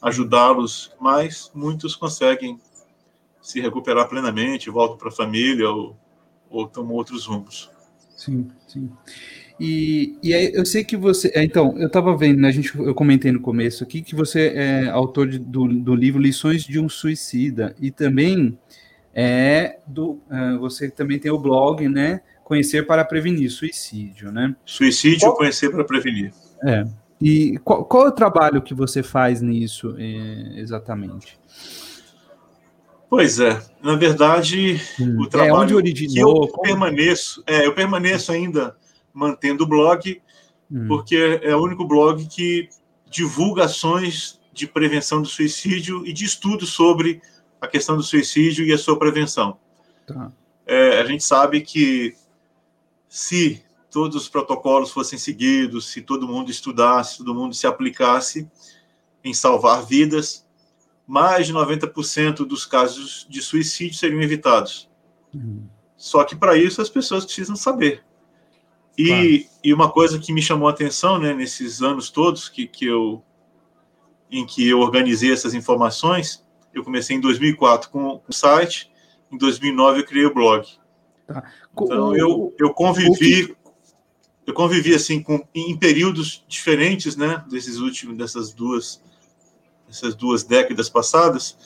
ajudá-los, 0.01 0.95
mas 1.01 1.51
muitos 1.53 1.97
conseguem 1.97 2.61
se 3.43 3.61
recuperar 3.61 4.09
plenamente, 4.09 4.71
voltam 4.71 4.97
para 4.97 5.09
a 5.09 5.13
família 5.13 5.69
ou, 5.69 5.97
ou 6.49 6.69
tomam 6.69 6.95
outros 6.95 7.27
rumos. 7.27 7.69
Sim, 8.17 8.49
sim. 8.69 8.89
E, 9.59 10.17
e 10.23 10.33
aí, 10.33 10.53
eu 10.55 10.65
sei 10.65 10.85
que 10.85 10.97
você. 10.97 11.29
É, 11.35 11.43
então, 11.43 11.77
eu 11.77 11.89
estava 11.89 12.17
vendo, 12.17 12.41
né, 12.41 12.47
a 12.47 12.53
gente, 12.53 12.73
eu 12.79 12.95
comentei 12.95 13.33
no 13.33 13.41
começo 13.41 13.83
aqui 13.83 14.01
que 14.01 14.15
você 14.15 14.53
é 14.55 14.89
autor 14.91 15.27
de, 15.27 15.41
do, 15.41 15.67
do 15.67 15.93
livro 15.93 16.23
Lições 16.23 16.63
de 16.63 16.79
um 16.79 16.89
Suicida 16.89 17.75
e 17.81 17.91
também 17.91 18.57
é 19.13 19.81
do. 19.85 20.21
Uh, 20.31 20.61
você 20.61 20.89
também 20.89 21.19
tem 21.19 21.33
o 21.33 21.39
blog, 21.39 21.89
né? 21.89 22.21
Conhecer 22.49 22.87
para 22.87 23.05
prevenir 23.05 23.51
suicídio, 23.51 24.33
né? 24.33 24.57
Suicídio, 24.65 25.21
qual, 25.21 25.37
conhecer 25.37 25.69
para 25.69 25.85
prevenir. 25.85 26.33
É. 26.65 26.83
E 27.21 27.59
qual, 27.59 27.85
qual 27.85 28.07
é 28.07 28.09
o 28.09 28.13
trabalho 28.13 28.63
que 28.63 28.73
você 28.73 29.03
faz 29.03 29.43
nisso 29.43 29.95
é, 29.99 30.59
exatamente? 30.59 31.39
Pois 33.11 33.39
é, 33.39 33.61
na 33.83 33.97
verdade, 33.97 34.81
hum. 34.99 35.21
o 35.21 35.27
trabalho 35.27 35.51
é 35.51 35.63
onde 35.63 35.75
originou, 35.75 36.45
eu 36.47 36.63
permaneço, 36.63 37.45
é, 37.47 37.67
eu 37.67 37.75
permaneço 37.75 38.33
ainda 38.33 38.75
mantendo 39.13 39.65
o 39.65 39.69
blog, 39.69 40.19
hum. 40.73 40.89
porque 40.89 41.41
é 41.43 41.55
o 41.55 41.63
único 41.63 41.87
blog 41.87 42.27
que 42.29 42.71
divulga 43.11 43.67
ações 43.67 44.41
de 44.55 44.67
prevenção 44.67 45.21
do 45.21 45.29
suicídio 45.29 46.07
e 46.07 46.15
de 46.15 46.25
estudo 46.25 46.65
sobre 46.65 47.21
a 47.61 47.69
questão 47.69 47.95
do 47.95 48.03
suicídio 48.03 48.65
e 48.65 48.73
a 48.73 48.79
sua 48.79 48.99
prevenção. 48.99 49.59
Tá. 50.07 50.33
É, 50.67 50.99
a 50.99 51.05
gente 51.05 51.23
sabe 51.23 51.61
que 51.61 52.15
se 53.09 53.63
todos 53.91 54.17
os 54.17 54.29
protocolos 54.29 54.91
fossem 54.91 55.19
seguidos, 55.19 55.91
se 55.91 56.03
todo 56.03 56.29
mundo 56.29 56.51
estudasse, 56.51 57.19
todo 57.19 57.35
mundo 57.35 57.55
se 57.55 57.67
aplicasse 57.67 58.49
em 59.25 59.33
salvar 59.33 59.85
vidas, 59.85 60.47
mais 61.07 61.47
de 61.47 61.55
90% 61.55 62.47
dos 62.47 62.67
casos 62.67 63.27
de 63.29 63.41
suicídio 63.41 63.97
seriam 63.97 64.21
evitados. 64.21 64.89
Uhum. 65.33 65.67
Só 65.97 66.23
que 66.23 66.37
para 66.37 66.57
isso 66.57 66.83
as 66.83 66.91
pessoas 66.91 67.25
precisam 67.25 67.57
saber. 67.57 68.05
E, 68.97 69.07
claro. 69.07 69.61
e 69.65 69.75
uma 69.75 69.91
coisa 69.91 70.19
que 70.19 70.33
me 70.33 70.43
chamou 70.43 70.69
a 70.69 70.73
atenção, 70.73 71.19
né, 71.19 71.33
nesses 71.33 71.83
anos 71.83 72.11
todos 72.11 72.49
que, 72.49 72.67
que 72.67 72.85
eu 72.85 73.23
em 74.31 74.45
que 74.45 74.69
eu 74.69 74.81
organizei 74.81 75.33
essas 75.33 75.55
informações, 75.55 76.45
eu 76.75 76.85
comecei 76.85 77.17
em 77.17 77.21
2004 77.21 77.89
com 77.89 78.21
o 78.29 78.33
site, 78.33 78.93
em 79.33 79.39
2009 79.39 80.01
eu 80.01 80.05
criei 80.05 80.27
o 80.27 80.35
blog. 80.35 80.67
Tá. 81.27 81.51
Então 81.85 82.17
eu, 82.17 82.55
eu 82.59 82.73
convivi 82.73 83.57
eu 84.47 84.55
convivi 84.55 84.95
assim 84.95 85.23
com 85.23 85.47
em 85.55 85.77
períodos 85.77 86.43
diferentes, 86.49 87.17
né, 87.17 87.45
desses 87.51 87.79
últimos 87.79 88.17
dessas 88.17 88.53
duas 88.53 89.03
essas 89.89 90.15
duas 90.15 90.43
décadas 90.43 90.89
passadas. 90.89 91.57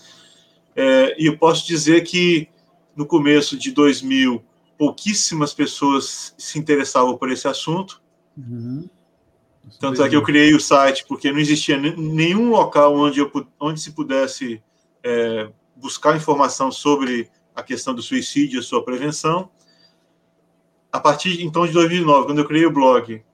É, 0.74 1.14
e 1.20 1.26
eu 1.26 1.36
posso 1.36 1.66
dizer 1.66 2.02
que 2.02 2.48
no 2.96 3.06
começo 3.06 3.56
de 3.56 3.72
2000 3.72 4.42
pouquíssimas 4.78 5.52
pessoas 5.52 6.34
se 6.36 6.58
interessavam 6.58 7.16
por 7.16 7.30
esse 7.30 7.46
assunto. 7.46 8.02
Uhum. 8.36 8.88
Tanto 9.78 10.02
é 10.02 10.08
que 10.08 10.16
eu 10.16 10.22
criei 10.22 10.54
o 10.54 10.60
site 10.60 11.04
porque 11.06 11.30
não 11.30 11.38
existia 11.38 11.78
nenhum 11.78 12.50
local 12.50 12.96
onde, 12.96 13.20
eu, 13.20 13.30
onde 13.60 13.80
se 13.80 13.92
pudesse 13.92 14.62
é, 15.02 15.50
buscar 15.76 16.16
informação 16.16 16.70
sobre 16.70 17.30
a 17.54 17.62
questão 17.62 17.94
do 17.94 18.02
suicídio 18.02 18.56
e 18.56 18.60
a 18.60 18.62
sua 18.62 18.84
prevenção. 18.84 19.50
A 20.92 21.00
partir 21.00 21.42
então 21.42 21.66
de 21.66 21.72
2009, 21.72 22.26
quando 22.26 22.38
eu 22.38 22.46
criei 22.46 22.66
o 22.66 22.70
blog, 22.70 23.24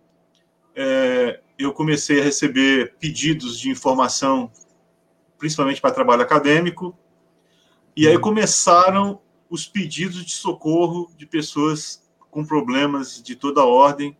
é, 0.77 1.41
eu 1.59 1.73
comecei 1.73 2.21
a 2.21 2.23
receber 2.23 2.95
pedidos 3.01 3.59
de 3.59 3.69
informação, 3.69 4.49
principalmente 5.37 5.81
para 5.81 5.91
trabalho 5.91 6.23
acadêmico, 6.23 6.97
e 7.97 8.07
aí 8.07 8.15
uhum. 8.15 8.21
começaram 8.23 9.21
os 9.51 9.67
pedidos 9.67 10.25
de 10.25 10.31
socorro 10.31 11.11
de 11.17 11.27
pessoas 11.27 12.09
com 12.31 12.45
problemas 12.45 13.21
de 13.21 13.35
toda 13.35 13.65
ordem. 13.65 14.17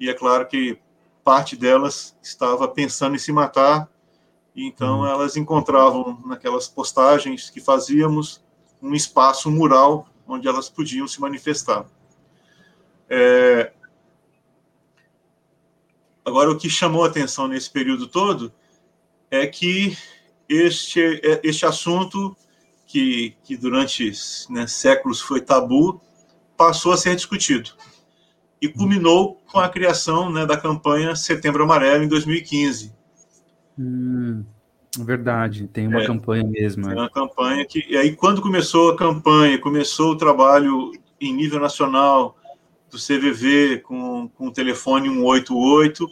E 0.00 0.08
é 0.08 0.14
claro 0.14 0.48
que 0.48 0.80
parte 1.22 1.54
delas 1.54 2.16
estava 2.20 2.66
pensando 2.66 3.14
em 3.14 3.20
se 3.20 3.30
matar, 3.30 3.88
e 4.52 4.66
então 4.66 5.00
uhum. 5.00 5.06
elas 5.06 5.36
encontravam 5.36 6.20
naquelas 6.26 6.66
postagens 6.66 7.50
que 7.50 7.60
fazíamos 7.60 8.44
um 8.82 8.94
espaço 8.94 9.48
mural 9.48 10.08
onde 10.26 10.48
elas 10.48 10.68
podiam 10.68 11.06
se 11.06 11.20
manifestar. 11.20 11.86
É... 13.08 13.72
Agora, 16.24 16.50
o 16.50 16.58
que 16.58 16.68
chamou 16.68 17.04
a 17.04 17.08
atenção 17.08 17.48
nesse 17.48 17.70
período 17.70 18.06
todo 18.06 18.52
é 19.30 19.46
que 19.46 19.96
este, 20.48 21.00
é, 21.00 21.40
este 21.42 21.64
assunto 21.66 22.36
que, 22.86 23.34
que 23.44 23.56
durante 23.56 24.10
né, 24.50 24.66
séculos 24.66 25.20
foi 25.20 25.40
tabu, 25.40 26.00
passou 26.56 26.92
a 26.92 26.96
ser 26.96 27.14
discutido. 27.14 27.70
E 28.60 28.68
culminou 28.68 29.40
com 29.46 29.60
a 29.60 29.68
criação 29.68 30.30
né, 30.30 30.44
da 30.44 30.56
campanha 30.56 31.14
Setembro 31.14 31.62
Amarelo 31.62 32.02
em 32.02 32.08
2015. 32.08 32.92
Hum. 33.78 34.44
Verdade, 34.98 35.68
tem 35.68 35.86
uma 35.86 36.02
é, 36.02 36.06
campanha 36.06 36.44
mesmo. 36.44 36.84
Tem 36.84 36.92
é. 36.92 36.96
uma 36.96 37.10
campanha 37.10 37.64
que. 37.64 37.84
E 37.88 37.96
aí, 37.96 38.16
quando 38.16 38.42
começou 38.42 38.90
a 38.90 38.96
campanha, 38.96 39.60
começou 39.60 40.12
o 40.12 40.16
trabalho 40.16 40.92
em 41.20 41.32
nível 41.32 41.60
nacional 41.60 42.36
do 42.90 42.98
CVV 42.98 43.78
com, 43.78 44.28
com 44.28 44.48
o 44.48 44.52
telefone 44.52 45.08
188. 45.08 46.04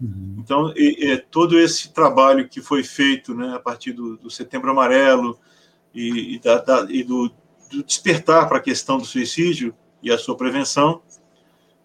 Uhum. 0.00 0.36
Então, 0.38 0.72
e, 0.76 1.12
e, 1.12 1.18
todo 1.18 1.58
esse 1.58 1.92
trabalho 1.92 2.48
que 2.48 2.60
foi 2.60 2.82
feito 2.82 3.34
né, 3.34 3.54
a 3.54 3.58
partir 3.58 3.92
do, 3.92 4.16
do 4.16 4.30
Setembro 4.30 4.70
Amarelo 4.70 5.38
e, 5.94 6.34
e, 6.34 6.38
da, 6.38 6.58
da, 6.58 6.86
e 6.88 7.04
do, 7.04 7.30
do 7.70 7.82
despertar 7.84 8.48
para 8.48 8.58
a 8.58 8.62
questão 8.62 8.98
do 8.98 9.04
suicídio 9.04 9.74
e 10.02 10.10
a 10.10 10.18
sua 10.18 10.36
prevenção. 10.36 11.02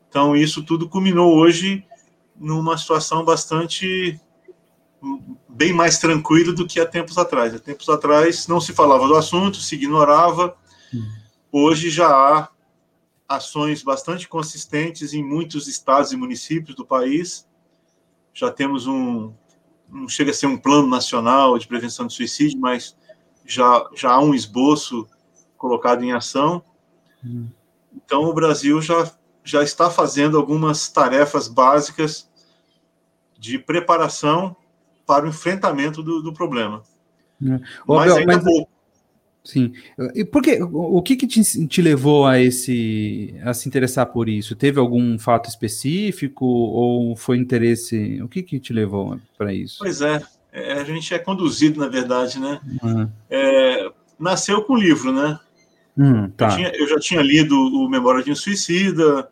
Então, 0.09 0.35
isso 0.35 0.63
tudo 0.63 0.89
culminou 0.89 1.35
hoje 1.35 1.85
numa 2.35 2.77
situação 2.77 3.23
bastante 3.23 4.19
bem 5.47 5.73
mais 5.73 5.97
tranquilo 5.97 6.53
do 6.53 6.67
que 6.67 6.79
há 6.79 6.85
tempos 6.85 7.17
atrás. 7.17 7.53
Há 7.53 7.59
tempos 7.59 7.89
atrás 7.89 8.47
não 8.47 8.59
se 8.59 8.73
falava 8.73 9.07
do 9.07 9.15
assunto, 9.15 9.57
se 9.57 9.75
ignorava. 9.75 10.55
Hoje 11.51 11.89
já 11.89 12.09
há 12.09 12.49
ações 13.27 13.83
bastante 13.83 14.27
consistentes 14.27 15.13
em 15.13 15.23
muitos 15.23 15.67
estados 15.67 16.11
e 16.11 16.17
municípios 16.17 16.75
do 16.75 16.85
país. 16.85 17.47
Já 18.33 18.51
temos 18.51 18.87
um, 18.87 19.33
não 19.89 20.07
chega 20.07 20.31
a 20.31 20.33
ser 20.33 20.47
um 20.47 20.57
plano 20.57 20.87
nacional 20.87 21.57
de 21.57 21.67
prevenção 21.67 22.07
de 22.07 22.13
suicídio, 22.13 22.59
mas 22.59 22.95
já, 23.45 23.87
já 23.95 24.11
há 24.11 24.19
um 24.19 24.33
esboço 24.33 25.07
colocado 25.57 26.03
em 26.03 26.13
ação. 26.13 26.63
Então, 27.93 28.23
o 28.23 28.33
Brasil 28.33 28.81
já, 28.81 29.11
já 29.43 29.63
está 29.63 29.89
fazendo 29.89 30.37
algumas 30.37 30.89
tarefas 30.89 31.47
básicas 31.47 32.29
de 33.37 33.57
preparação 33.57 34.55
para 35.05 35.25
o 35.25 35.29
enfrentamento 35.29 36.03
do, 36.03 36.21
do 36.21 36.33
problema. 36.33 36.83
É. 37.41 37.59
Mas 37.87 38.11
Abel, 38.11 38.17
ainda 38.17 38.35
mas, 38.35 38.43
pouco. 38.43 38.71
Sim. 39.47 39.71
E 40.13 40.25
por 40.25 40.41
que, 40.41 40.59
o 40.61 41.01
que, 41.01 41.15
que 41.15 41.25
te, 41.25 41.67
te, 41.67 41.81
levou 41.81 42.25
a 42.25 42.39
esse 42.41 43.33
a 43.43 43.53
se 43.53 43.67
interessar 43.67 44.05
por 44.07 44.27
isso? 44.27 44.55
Teve 44.57 44.77
algum 44.77 45.17
fato 45.17 45.47
específico 45.47 46.45
ou 46.45 47.15
foi 47.15 47.37
interesse? 47.37 48.21
O 48.21 48.27
que, 48.27 48.43
que 48.43 48.59
te 48.59 48.73
levou 48.73 49.17
para 49.37 49.53
isso? 49.53 49.77
Pois 49.79 50.01
é, 50.01 50.21
é, 50.51 50.73
a 50.73 50.83
gente 50.83 51.13
é 51.13 51.19
conduzido, 51.19 51.79
na 51.79 51.87
verdade, 51.87 52.39
né? 52.39 52.59
Uhum. 52.83 53.09
É, 53.29 53.89
nasceu 54.19 54.61
com 54.63 54.73
o 54.73 54.77
livro, 54.77 55.13
né? 55.13 55.39
Hum, 55.97 56.29
tá. 56.35 56.49
eu, 56.49 56.55
tinha, 56.55 56.71
eu, 56.75 56.87
já 56.89 56.99
tinha 56.99 57.21
lido 57.21 57.55
o 57.55 57.89
Memória 57.89 58.23
de 58.23 58.31
um 58.31 58.35
Suicida, 58.35 59.29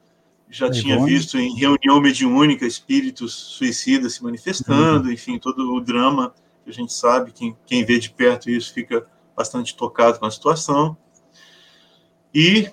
já 0.50 0.68
é 0.68 0.72
tinha 0.72 0.98
bom. 0.98 1.06
visto 1.06 1.38
em 1.38 1.54
reunião 1.56 2.00
mediúnica 2.00 2.66
espíritos 2.66 3.34
suicidas 3.34 4.14
se 4.14 4.24
manifestando, 4.24 5.08
uhum. 5.08 5.14
enfim, 5.14 5.38
todo 5.38 5.76
o 5.76 5.82
drama 5.82 6.34
que 6.64 6.70
a 6.70 6.74
gente 6.74 6.94
sabe, 6.94 7.32
quem, 7.32 7.56
quem 7.66 7.86
vê 7.86 8.00
de 8.00 8.10
perto 8.10 8.50
isso 8.50 8.74
fica 8.74 9.06
bastante 9.36 9.76
tocado 9.76 10.20
com 10.20 10.26
a 10.26 10.32
situação. 10.32 10.98
E 12.34 12.70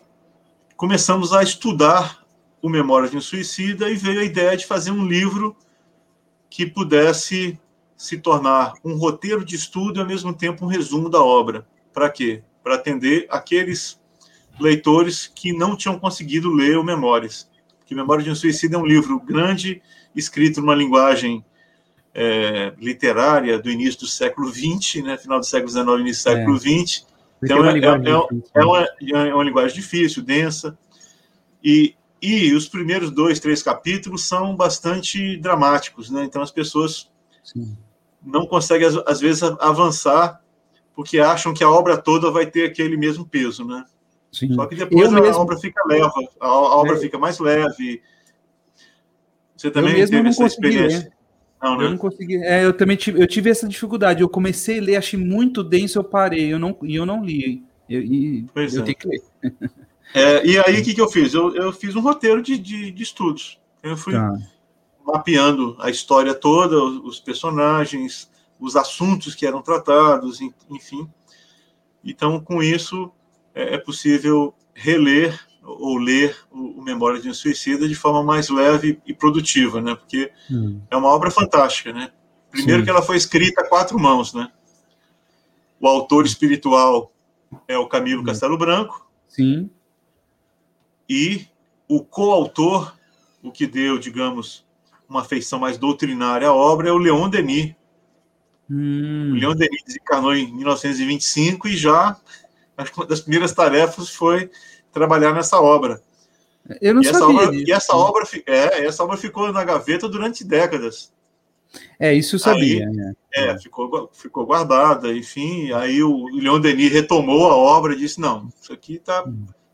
começamos 0.77 1.33
a 1.33 1.43
estudar 1.43 2.25
o 2.61 2.69
Memória 2.69 3.09
de 3.09 3.17
um 3.17 3.21
Suicida 3.21 3.91
e 3.91 3.97
veio 3.97 4.21
a 4.21 4.25
ideia 4.25 4.57
de 4.57 4.67
fazer 4.67 4.91
um 4.91 5.07
livro 5.07 5.57
que 6.49 6.67
pudesse 6.67 7.59
se 7.97 8.19
tornar 8.19 8.75
um 8.85 8.97
roteiro 8.97 9.45
de 9.45 9.57
estudo 9.57 9.99
e, 9.99 10.01
ao 10.01 10.07
mesmo 10.07 10.35
tempo, 10.35 10.65
um 10.65 10.69
resumo 10.69 11.09
da 11.09 11.23
obra. 11.23 11.67
Para 11.93 12.11
quê? 12.11 12.43
Para 12.63 12.75
atender 12.75 13.27
aqueles 13.31 14.01
leitores 14.61 15.27
que 15.27 15.53
não 15.53 15.77
tinham 15.77 15.99
conseguido 15.99 16.53
ler 16.53 16.79
o 16.79 16.85
Memórias 16.85 17.51
que 17.93 17.95
Memória 17.95 18.25
de 18.25 18.31
um 18.31 18.35
Suicida 18.35 18.77
é 18.77 18.79
um 18.79 18.87
livro 18.87 19.21
grande, 19.21 19.83
escrito 20.17 20.61
numa 20.61 20.75
linguagem 20.75 21.45
é, 22.15 22.73
literária 22.79 23.59
do 23.59 23.71
início 23.71 24.01
do 24.01 24.07
século 24.07 24.53
XX, 24.53 25.03
né, 25.03 25.17
final 25.17 25.41
do 25.41 25.47
século 25.47 25.71
XIX, 25.71 25.87
início 26.01 26.25
do 26.25 26.31
é. 26.31 26.37
século 26.37 26.59
XX. 26.59 27.07
Então, 27.43 27.65
é, 27.67 27.79
é, 27.79 27.85
é, 27.85 28.61
é, 28.61 28.65
uma, 28.65 28.89
é 29.29 29.35
uma 29.35 29.45
linguagem 29.45 29.75
difícil, 29.75 30.23
densa, 30.23 30.79
e, 31.63 31.95
e 32.21 32.53
os 32.55 32.69
primeiros 32.69 33.11
dois, 33.11 33.41
três 33.41 33.63
capítulos 33.63 34.25
são 34.25 34.55
bastante 34.55 35.37
dramáticos, 35.39 36.11
né? 36.11 36.25
Então, 36.25 36.41
as 36.41 36.51
pessoas 36.51 37.11
Sim. 37.43 37.77
não 38.25 38.47
conseguem, 38.47 38.89
às, 39.07 39.21
vezes, 39.21 39.43
avançar 39.43 40.41
porque 40.95 41.19
acham 41.19 41.55
que 41.55 41.65
a 41.65 41.71
obra 41.71 41.97
toda 41.97 42.31
vai 42.31 42.47
ter 42.47 42.65
aquele 42.65 42.97
mesmo 42.97 43.27
peso, 43.27 43.65
né? 43.65 43.85
Sim. 44.31 44.55
Só 44.55 44.67
que 44.67 44.77
depois 44.77 45.13
a 45.13 45.21
mesmo... 45.21 45.43
obra 45.43 45.57
fica 45.59 45.83
leve, 45.87 46.11
a, 46.41 46.49
obra 46.49 46.97
é. 46.97 47.01
fica 47.01 47.19
mais 47.19 47.39
leve. 47.39 48.03
Você 49.57 49.71
também 49.71 49.95
teve 49.95 50.29
essa 50.29 50.45
experiência? 50.45 51.13
Não, 51.63 51.79
né? 51.79 51.85
Eu 51.85 51.91
não 51.91 51.97
consegui. 51.97 52.37
É, 52.43 52.65
eu 52.65 52.73
também 52.73 52.97
tive, 52.97 53.23
eu 53.23 53.27
tive 53.27 53.49
essa 53.49 53.69
dificuldade. 53.69 54.21
Eu 54.21 54.29
comecei 54.29 54.79
a 54.79 54.83
ler, 54.83 54.97
achei 54.97 55.19
muito 55.19 55.63
denso, 55.63 55.99
eu 55.99 56.05
parei. 56.05 56.53
Eu 56.53 56.59
não, 56.59 56.77
e 56.83 56.97
eu 56.97 57.07
não 57.07 57.25
li. 57.25 57.63
Eu, 57.89 58.03
e 58.03 58.45
pois 58.53 58.75
eu 58.75 58.83
é. 58.83 58.85
tenho 58.85 58.99
que 58.99 59.09
ler. 59.09 59.23
É, 60.15 60.45
e 60.47 60.59
aí, 60.59 60.79
o 60.79 60.85
que, 60.85 60.93
que 60.93 61.01
eu 61.01 61.09
fiz? 61.09 61.33
Eu, 61.33 61.55
eu 61.57 61.73
fiz 61.73 61.97
um 61.97 62.01
roteiro 62.03 62.43
de, 62.43 62.59
de, 62.59 62.91
de 62.91 63.03
estudos. 63.03 63.59
Eu 63.83 63.97
fui 63.97 64.13
tá. 64.13 64.31
mapeando 65.07 65.75
a 65.81 65.89
história 65.89 66.35
toda, 66.35 66.77
os, 66.77 66.97
os 67.03 67.19
personagens, 67.19 68.31
os 68.61 68.77
assuntos 68.77 69.35
que 69.35 69.47
eram 69.47 69.63
tratados, 69.63 70.39
enfim. 70.69 71.09
Então, 72.05 72.39
com 72.41 72.63
isso, 72.63 73.11
é, 73.55 73.77
é 73.77 73.79
possível 73.79 74.55
reler 74.75 75.41
ou 75.63 75.97
ler 75.97 76.37
o, 76.51 76.81
o 76.81 76.83
Memória 76.83 77.21
de 77.21 77.29
um 77.29 77.35
Suicida 77.35 77.89
de 77.89 77.95
forma 77.95 78.23
mais 78.23 78.49
leve 78.49 79.01
e 79.07 79.15
produtiva, 79.15 79.81
né? 79.81 79.95
Porque 79.95 80.33
hum. 80.51 80.81
é 80.91 80.97
uma 80.97 81.09
obra 81.09 81.31
fantástica, 81.31 81.93
né? 81.93 82.11
Primeiro 82.51 82.81
Sim. 82.81 82.85
que 82.85 82.91
ela 82.91 83.03
foi 83.03 83.17
escrita 83.17 83.63
a 83.63 83.69
quatro 83.69 83.99
mãos, 83.99 84.35
né? 84.35 84.51
O 85.81 85.87
autor 85.87 86.27
espiritual 86.27 87.13
é 87.67 87.79
o 87.79 87.89
Camilo 87.89 88.23
hum. 88.23 88.25
Castelo 88.25 88.59
Branco. 88.59 89.11
Sim. 89.29 89.71
E 91.09 91.47
o 91.89 92.03
coautor, 92.03 92.95
o 93.43 93.51
que 93.51 93.67
deu, 93.67 93.99
digamos, 93.99 94.65
uma 95.09 95.25
feição 95.25 95.59
mais 95.59 95.79
doutrinária 95.79 96.49
à 96.49 96.55
obra 96.55 96.89
é 96.89 96.93
o 96.93 96.99
Leon 96.99 97.29
Denis. 97.29 97.75
Hum. 98.71 99.33
O 99.33 99.35
Leon 99.35 99.55
Denis 99.55 99.83
desencarnou 99.87 100.35
em 100.35 100.53
1925 100.55 101.69
e 101.69 101.77
já 101.77 102.17
acho 102.77 102.93
que 102.93 102.99
uma 102.99 103.07
das 103.07 103.21
primeiras 103.21 103.53
tarefas 103.53 104.09
foi 104.11 104.51
trabalhar 104.93 105.33
nessa 105.33 105.61
obra. 105.61 106.01
Eu 106.81 106.95
não 106.95 107.03
e 107.03 107.07
sabia. 107.07 107.19
Essa 107.21 107.27
obra, 107.27 107.57
e 107.57 107.73
essa 107.73 107.97
obra, 107.97 108.25
é, 108.47 108.87
essa 108.87 109.05
obra 109.05 109.17
ficou 109.17 109.53
na 109.53 109.65
gaveta 109.65 110.09
durante 110.09 110.45
décadas. 110.45 111.13
É, 111.99 112.13
isso 112.13 112.37
eu 112.37 112.39
sabia. 112.39 112.87
Aí, 112.87 112.93
né? 112.93 113.15
É, 113.35 113.59
ficou, 113.59 114.11
ficou 114.13 114.47
guardada, 114.47 115.13
enfim. 115.13 115.73
Aí 115.73 116.03
o 116.03 116.27
Leon 116.27 116.61
Denis 116.61 116.93
retomou 116.93 117.51
a 117.51 117.57
obra 117.57 117.95
e 117.95 117.99
disse: 117.99 118.21
não, 118.21 118.49
isso 118.61 118.73
aqui 118.73 118.97
está 118.97 119.25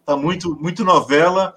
tá 0.06 0.16
muito, 0.16 0.56
muito 0.60 0.84
novela 0.84 1.54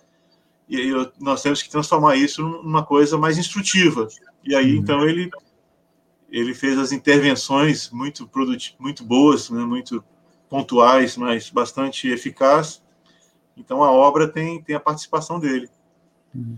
e 0.72 0.88
eu, 0.88 1.12
nós 1.20 1.41
temos 1.41 1.62
que 1.62 1.70
transformar 1.70 2.16
isso 2.16 2.41
numa 2.41 2.82
coisa 2.82 3.18
mais 3.18 3.38
instrutiva. 3.38 4.07
E 4.41 4.55
aí, 4.55 4.72
uhum. 4.72 4.82
então, 4.82 5.05
ele, 5.05 5.30
ele 6.30 6.53
fez 6.53 6.80
as 6.80 6.93
intervenções 6.93 7.89
muito, 7.91 8.30
muito 8.80 9.03
boas, 9.03 9.49
né, 9.49 9.66
muito 9.66 10.01
pontuais, 10.49 11.18
mas 11.18 11.49
bastante 11.49 12.07
eficaz. 12.07 12.82
Então 13.56 13.84
a 13.84 13.91
obra 13.91 14.28
tem, 14.28 14.62
tem 14.62 14.76
a 14.76 14.80
participação 14.80 15.39
dele. 15.39 15.70
Uhum. 16.34 16.58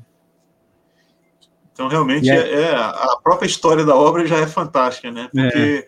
Então 1.71 1.87
realmente 1.87 2.29
é, 2.29 2.61
é, 2.61 2.75
a 2.75 3.17
própria 3.23 3.47
história 3.47 3.83
da 3.83 3.95
obra 3.95 4.25
já 4.27 4.37
é 4.37 4.45
fantástica, 4.45 5.11
né? 5.11 5.27
Porque 5.31 5.87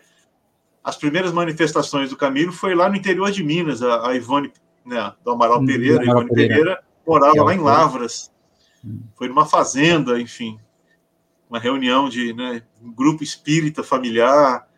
as 0.82 0.96
primeiras 0.96 1.32
manifestações 1.32 2.10
do 2.10 2.16
Camilo 2.16 2.52
foi 2.52 2.74
lá 2.74 2.88
no 2.88 2.96
interior 2.96 3.30
de 3.30 3.42
Minas, 3.44 3.82
a, 3.82 4.08
a 4.08 4.14
Ivone, 4.14 4.52
né, 4.84 5.12
do 5.24 5.30
Amaral 5.30 5.60
hum, 5.60 5.66
Pereira, 5.66 6.02
Amaral 6.02 6.22
Ivone 6.22 6.34
Pereira, 6.34 6.54
Pereira 6.54 6.84
morava 7.06 7.44
lá 7.44 7.54
em 7.54 7.60
Lavras. 7.60 8.32
Hum. 8.84 9.00
Foi 9.14 9.28
numa 9.28 9.46
fazenda, 9.46 10.20
enfim, 10.20 10.58
uma 11.48 11.58
reunião 11.58 12.08
de 12.08 12.32
né, 12.32 12.62
um 12.82 12.92
grupo 12.92 13.22
espírita 13.22 13.82
familiar. 13.82 14.68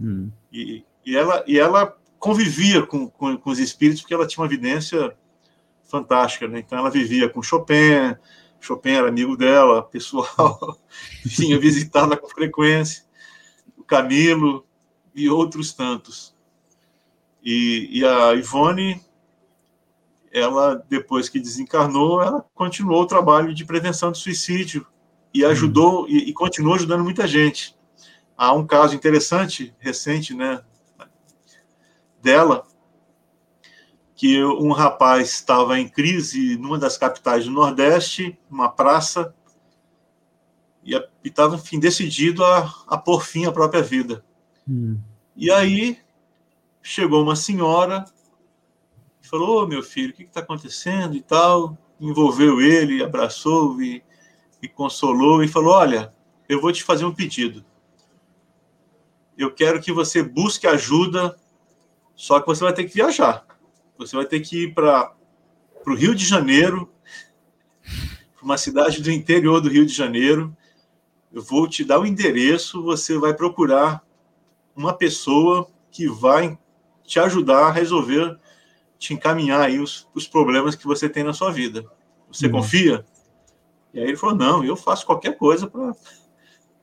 Hum. 0.00 0.30
E, 0.52 0.84
e, 1.06 1.16
ela, 1.16 1.44
e 1.46 1.58
ela 1.58 1.96
convivia 2.18 2.84
com, 2.84 3.08
com, 3.08 3.36
com, 3.36 3.50
os 3.50 3.58
espíritos 3.60 4.02
porque 4.02 4.14
ela 4.14 4.26
tinha 4.26 4.42
uma 4.42 4.52
evidência 4.52 5.16
fantástica, 5.88 6.46
né? 6.46 6.60
Então 6.60 6.78
ela 6.78 6.90
vivia 6.90 7.28
com 7.28 7.42
Chopin, 7.42 8.14
Chopin 8.60 8.90
era 8.90 9.08
amigo 9.08 9.36
dela, 9.36 9.82
pessoal, 9.82 10.78
vinha 11.24 11.58
visitá-la 11.58 12.16
com 12.16 12.28
frequência, 12.28 13.04
o 13.76 13.82
Camilo 13.82 14.64
e 15.14 15.28
outros 15.28 15.72
tantos. 15.72 16.36
E, 17.42 17.88
e 17.90 18.04
a 18.04 18.34
Ivone, 18.34 19.00
ela 20.30 20.74
depois 20.88 21.28
que 21.28 21.40
desencarnou, 21.40 22.20
ela 22.20 22.44
continuou 22.54 23.02
o 23.02 23.06
trabalho 23.06 23.54
de 23.54 23.64
prevenção 23.64 24.12
de 24.12 24.18
suicídio 24.18 24.86
e 25.32 25.44
ajudou 25.44 26.06
e, 26.08 26.28
e 26.28 26.32
continuou 26.32 26.74
ajudando 26.74 27.02
muita 27.04 27.26
gente. 27.26 27.76
Há 28.36 28.52
um 28.52 28.66
caso 28.66 28.94
interessante 28.94 29.74
recente, 29.78 30.34
né, 30.34 30.62
dela 32.22 32.66
que 34.18 34.44
um 34.44 34.72
rapaz 34.72 35.30
estava 35.30 35.78
em 35.78 35.88
crise 35.88 36.58
numa 36.58 36.76
das 36.76 36.98
capitais 36.98 37.44
do 37.44 37.52
Nordeste, 37.52 38.36
numa 38.50 38.68
praça, 38.68 39.32
e 40.84 41.00
estava, 41.22 41.54
enfim, 41.54 41.78
decidido 41.78 42.44
a, 42.44 42.74
a 42.88 42.98
pôr 42.98 43.24
fim 43.24 43.46
à 43.46 43.52
própria 43.52 43.80
vida. 43.80 44.24
Hum. 44.68 44.98
E 45.36 45.50
aí 45.52 45.98
chegou 46.82 47.22
uma 47.22 47.36
senhora 47.36 48.04
falou: 49.28 49.62
oh, 49.62 49.66
meu 49.66 49.82
filho, 49.82 50.10
o 50.10 50.16
que 50.16 50.24
está 50.24 50.40
acontecendo 50.40 51.14
e 51.14 51.20
tal? 51.20 51.78
Envolveu 52.00 52.60
ele, 52.60 53.04
abraçou 53.04 53.80
e, 53.80 54.02
e 54.60 54.66
consolou 54.66 55.44
e 55.44 55.48
falou: 55.48 55.74
Olha, 55.74 56.12
eu 56.48 56.60
vou 56.60 56.72
te 56.72 56.82
fazer 56.82 57.04
um 57.04 57.14
pedido. 57.14 57.64
Eu 59.36 59.54
quero 59.54 59.80
que 59.80 59.92
você 59.92 60.22
busque 60.22 60.66
ajuda, 60.66 61.38
só 62.16 62.40
que 62.40 62.46
você 62.48 62.64
vai 62.64 62.72
ter 62.72 62.84
que 62.84 62.94
viajar. 62.94 63.46
Você 63.98 64.14
vai 64.14 64.24
ter 64.24 64.40
que 64.40 64.64
ir 64.64 64.74
para 64.74 65.12
o 65.86 65.94
Rio 65.94 66.14
de 66.14 66.24
Janeiro, 66.24 66.90
uma 68.40 68.56
cidade 68.56 69.02
do 69.02 69.10
interior 69.10 69.60
do 69.60 69.68
Rio 69.68 69.84
de 69.84 69.92
Janeiro. 69.92 70.56
Eu 71.32 71.42
vou 71.42 71.68
te 71.68 71.84
dar 71.84 71.98
o 71.98 72.06
endereço, 72.06 72.82
você 72.82 73.18
vai 73.18 73.34
procurar 73.34 74.02
uma 74.74 74.92
pessoa 74.92 75.68
que 75.90 76.08
vai 76.08 76.56
te 77.04 77.18
ajudar 77.18 77.66
a 77.66 77.72
resolver 77.72 78.38
te 78.98 79.14
encaminhar 79.14 79.60
aí 79.60 79.78
os, 79.78 80.08
os 80.14 80.26
problemas 80.26 80.74
que 80.74 80.86
você 80.86 81.08
tem 81.08 81.22
na 81.22 81.32
sua 81.32 81.50
vida. 81.50 81.84
Você 82.30 82.46
uhum. 82.46 82.52
confia? 82.52 83.04
E 83.94 84.00
aí 84.00 84.08
ele 84.08 84.16
falou: 84.16 84.34
não, 84.34 84.64
eu 84.64 84.76
faço 84.76 85.06
qualquer 85.06 85.36
coisa 85.36 85.70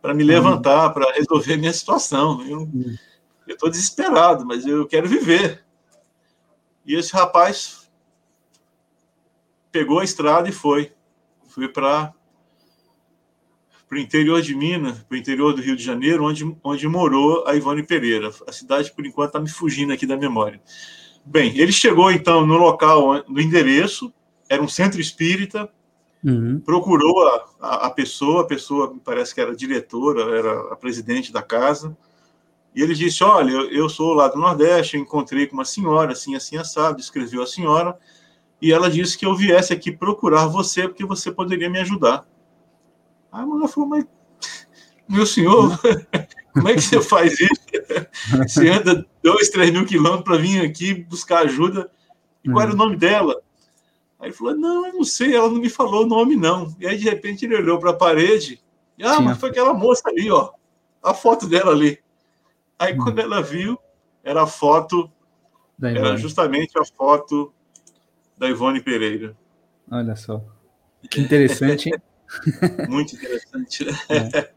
para 0.02 0.14
me 0.14 0.24
levantar, 0.24 0.88
uhum. 0.88 0.94
para 0.94 1.14
resolver 1.14 1.58
minha 1.58 1.74
situação. 1.74 2.42
Eu 2.48 2.60
uhum. 2.60 2.96
estou 3.48 3.70
desesperado, 3.70 4.46
mas 4.46 4.66
eu 4.66 4.88
quero 4.88 5.08
viver. 5.08 5.65
E 6.86 6.96
esse 6.96 7.14
rapaz 7.14 7.90
pegou 9.72 10.00
a 10.00 10.04
estrada 10.04 10.48
e 10.48 10.52
foi. 10.52 10.92
Fui 11.48 11.68
para 11.68 12.14
o 13.92 13.98
interior 13.98 14.42
de 14.42 14.54
Minas, 14.54 15.00
para 15.00 15.16
o 15.16 15.18
interior 15.18 15.54
do 15.54 15.62
Rio 15.62 15.76
de 15.76 15.84
Janeiro, 15.84 16.24
onde, 16.24 16.56
onde 16.64 16.88
morou 16.88 17.46
a 17.48 17.56
Ivone 17.56 17.84
Pereira. 17.84 18.30
A 18.48 18.52
cidade, 18.52 18.94
por 18.94 19.06
enquanto, 19.06 19.30
está 19.30 19.40
me 19.40 19.50
fugindo 19.50 19.94
aqui 19.94 20.06
da 20.06 20.18
memória. 20.18 20.62
Bem, 21.26 21.58
ele 21.58 21.72
chegou 21.72 22.12
então 22.12 22.46
no 22.46 22.56
local, 22.56 23.24
no 23.28 23.42
endereço, 23.42 24.14
era 24.48 24.62
um 24.62 24.68
centro 24.68 25.02
espírita, 25.02 25.68
uhum. 26.24 26.60
procurou 26.60 27.28
a, 27.28 27.46
a, 27.60 27.88
a, 27.88 27.90
pessoa, 27.90 28.42
a 28.42 28.46
pessoa 28.46 28.94
me 28.94 29.00
parece 29.00 29.34
que 29.34 29.42
era 29.42 29.56
diretora, 29.56 30.38
era 30.38 30.74
a 30.74 30.76
presidente 30.76 31.34
da 31.34 31.42
casa, 31.42 31.98
e 32.76 32.82
ele 32.82 32.94
disse: 32.94 33.24
Olha, 33.24 33.52
eu, 33.52 33.88
sou 33.88 34.14
lá 34.14 34.28
do 34.28 34.38
Nordeste, 34.38 34.98
eu 34.98 35.02
encontrei 35.02 35.48
com 35.48 35.54
uma 35.54 35.64
senhora, 35.64 36.12
assim, 36.12 36.36
assim, 36.36 36.58
assado, 36.58 37.00
escreveu 37.00 37.42
a 37.42 37.48
senhora, 37.48 37.98
e 38.62 38.74
ela 38.74 38.90
disse 38.90 39.18
que 39.18 39.26
eu 39.26 39.34
viesse 39.34 39.72
aqui 39.72 39.92
procurar 39.92 40.48
você, 40.48 40.88
porque 40.88 41.06
você 41.06 41.32
poderia 41.32 41.70
me 41.70 41.80
ajudar. 41.80 42.28
Aí 43.32 43.44
a 43.44 43.46
mulher 43.46 43.70
falou: 43.70 43.88
Mas, 43.88 44.06
meu 45.08 45.26
senhor, 45.26 45.80
como 46.54 46.68
é 46.68 46.74
que 46.74 46.82
você 46.82 47.02
faz 47.02 47.40
isso? 47.40 47.66
Você 48.48 48.68
anda 48.70 49.06
dois, 49.22 49.50
três 49.50 49.70
mil 49.70 49.86
quilômetros 49.86 50.24
para 50.24 50.38
vir 50.38 50.62
aqui 50.62 50.94
buscar 50.96 51.46
ajuda. 51.46 51.92
E 52.44 52.50
qual 52.50 52.62
era 52.62 52.72
o 52.72 52.74
uhum. 52.74 52.80
nome 52.80 52.98
dela? 52.98 53.40
Aí 54.20 54.30
ele 54.30 54.34
falou: 54.34 54.56
Não, 54.56 54.88
eu 54.88 54.94
não 54.94 55.04
sei, 55.04 55.36
ela 55.36 55.50
não 55.50 55.60
me 55.60 55.70
falou 55.70 56.04
o 56.04 56.08
nome, 56.08 56.36
não. 56.36 56.76
E 56.80 56.88
aí, 56.88 56.98
de 56.98 57.04
repente, 57.04 57.46
ele 57.46 57.56
olhou 57.56 57.78
para 57.78 57.92
a 57.92 57.96
parede. 57.96 58.60
E, 58.98 59.04
ah, 59.04 59.22
mas 59.22 59.38
foi 59.38 59.50
aquela 59.50 59.74
moça 59.74 60.10
ali, 60.10 60.32
ó. 60.32 60.52
A 61.04 61.14
foto 61.14 61.48
dela 61.48 61.72
ali. 61.72 62.00
Aí, 62.78 62.94
hum. 62.94 62.98
quando 62.98 63.20
ela 63.20 63.42
viu, 63.42 63.78
era 64.24 64.44
a 64.44 64.48
foto, 64.48 65.10
era 65.82 66.18
justamente 66.18 66.78
a 66.78 66.86
foto 66.86 67.54
da 68.38 68.50
Ivone 68.50 68.82
Pereira. 68.82 69.36
Olha 69.90 70.16
só. 70.16 70.44
Que 71.10 71.22
interessante, 71.22 71.90
hein? 71.90 71.96
Muito 72.90 73.16
interessante. 73.16 73.86
É. 74.10 74.50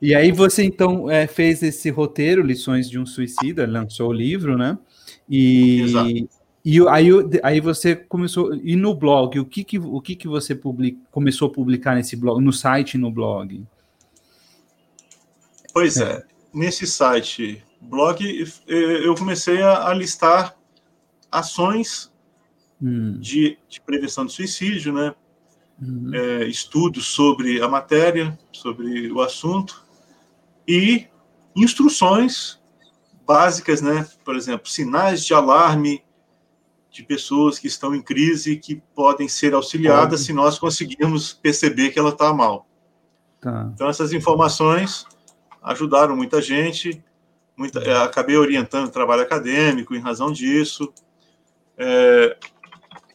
E 0.00 0.14
aí 0.14 0.30
você 0.30 0.64
então 0.64 1.10
é, 1.10 1.26
fez 1.26 1.62
esse 1.62 1.90
roteiro, 1.90 2.42
Lições 2.42 2.88
de 2.88 2.98
um 2.98 3.06
Suicida, 3.06 3.66
lançou 3.66 4.10
o 4.10 4.12
livro, 4.12 4.56
né? 4.56 4.78
E, 5.28 5.82
Exato. 5.82 6.10
e 6.64 6.88
aí, 6.88 7.08
aí 7.42 7.60
você 7.60 7.96
começou 7.96 8.54
e 8.54 8.76
no 8.76 8.94
blog, 8.94 9.38
o 9.38 9.44
que 9.44 9.64
que, 9.64 9.78
o 9.78 10.00
que, 10.00 10.14
que 10.14 10.28
você 10.28 10.54
public, 10.54 10.98
começou 11.10 11.48
a 11.48 11.52
publicar 11.52 11.94
nesse 11.94 12.14
blog, 12.14 12.42
no 12.42 12.52
site 12.52 12.94
e 12.94 12.98
no 12.98 13.10
blog? 13.10 13.64
Pois 15.72 15.96
é, 15.96 16.12
é 16.12 16.37
nesse 16.52 16.86
site, 16.86 17.64
blog, 17.80 18.22
eu 18.66 19.14
comecei 19.14 19.62
a, 19.62 19.88
a 19.88 19.94
listar 19.94 20.56
ações 21.30 22.12
hum. 22.82 23.18
de, 23.18 23.58
de, 23.68 23.80
prevenção 23.80 24.26
de 24.26 24.32
suicídio, 24.32 24.92
né? 24.92 25.14
Uhum. 25.80 26.10
É, 26.12 26.44
estudos 26.44 27.06
sobre 27.06 27.62
a 27.62 27.68
matéria, 27.68 28.36
sobre 28.52 29.12
o 29.12 29.20
assunto, 29.20 29.84
e 30.66 31.06
instruções 31.54 32.60
básicas, 33.24 33.80
né? 33.80 34.06
Por 34.24 34.34
exemplo, 34.34 34.68
sinais 34.68 35.24
de 35.24 35.34
alarme 35.34 36.02
de 36.90 37.04
pessoas 37.04 37.58
que 37.58 37.68
estão 37.68 37.94
em 37.94 38.02
crise 38.02 38.56
que 38.56 38.82
podem 38.94 39.28
ser 39.28 39.54
auxiliadas 39.54 40.20
Pode. 40.20 40.24
se 40.24 40.32
nós 40.32 40.58
conseguirmos 40.58 41.32
perceber 41.32 41.90
que 41.90 41.98
ela 41.98 42.10
está 42.10 42.32
mal. 42.32 42.66
Tá. 43.40 43.70
Então 43.72 43.88
essas 43.88 44.12
informações 44.12 45.06
ajudaram 45.68 46.16
muita 46.16 46.40
gente. 46.40 47.02
Muita, 47.56 47.80
é, 47.80 47.96
acabei 48.02 48.36
orientando 48.36 48.90
trabalho 48.90 49.22
acadêmico 49.22 49.94
em 49.94 50.00
razão 50.00 50.32
disso. 50.32 50.92
É, 51.76 52.36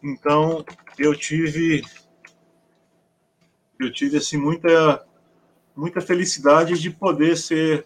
então 0.01 0.63
eu 0.97 1.15
tive 1.15 1.81
eu 3.79 3.91
tive 3.91 4.17
assim 4.17 4.37
muita 4.37 5.05
muita 5.75 5.99
felicidade 5.99 6.79
de 6.79 6.89
poder 6.89 7.35
ser 7.35 7.85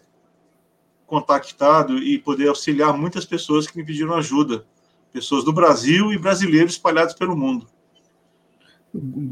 contactado 1.06 1.98
e 1.98 2.18
poder 2.18 2.48
auxiliar 2.48 2.92
muitas 2.96 3.24
pessoas 3.24 3.66
que 3.66 3.78
me 3.78 3.84
pediram 3.84 4.14
ajuda, 4.14 4.66
pessoas 5.10 5.42
do 5.42 5.52
Brasil 5.52 6.12
e 6.12 6.18
brasileiros 6.18 6.72
espalhados 6.72 7.14
pelo 7.14 7.34
mundo. 7.34 7.66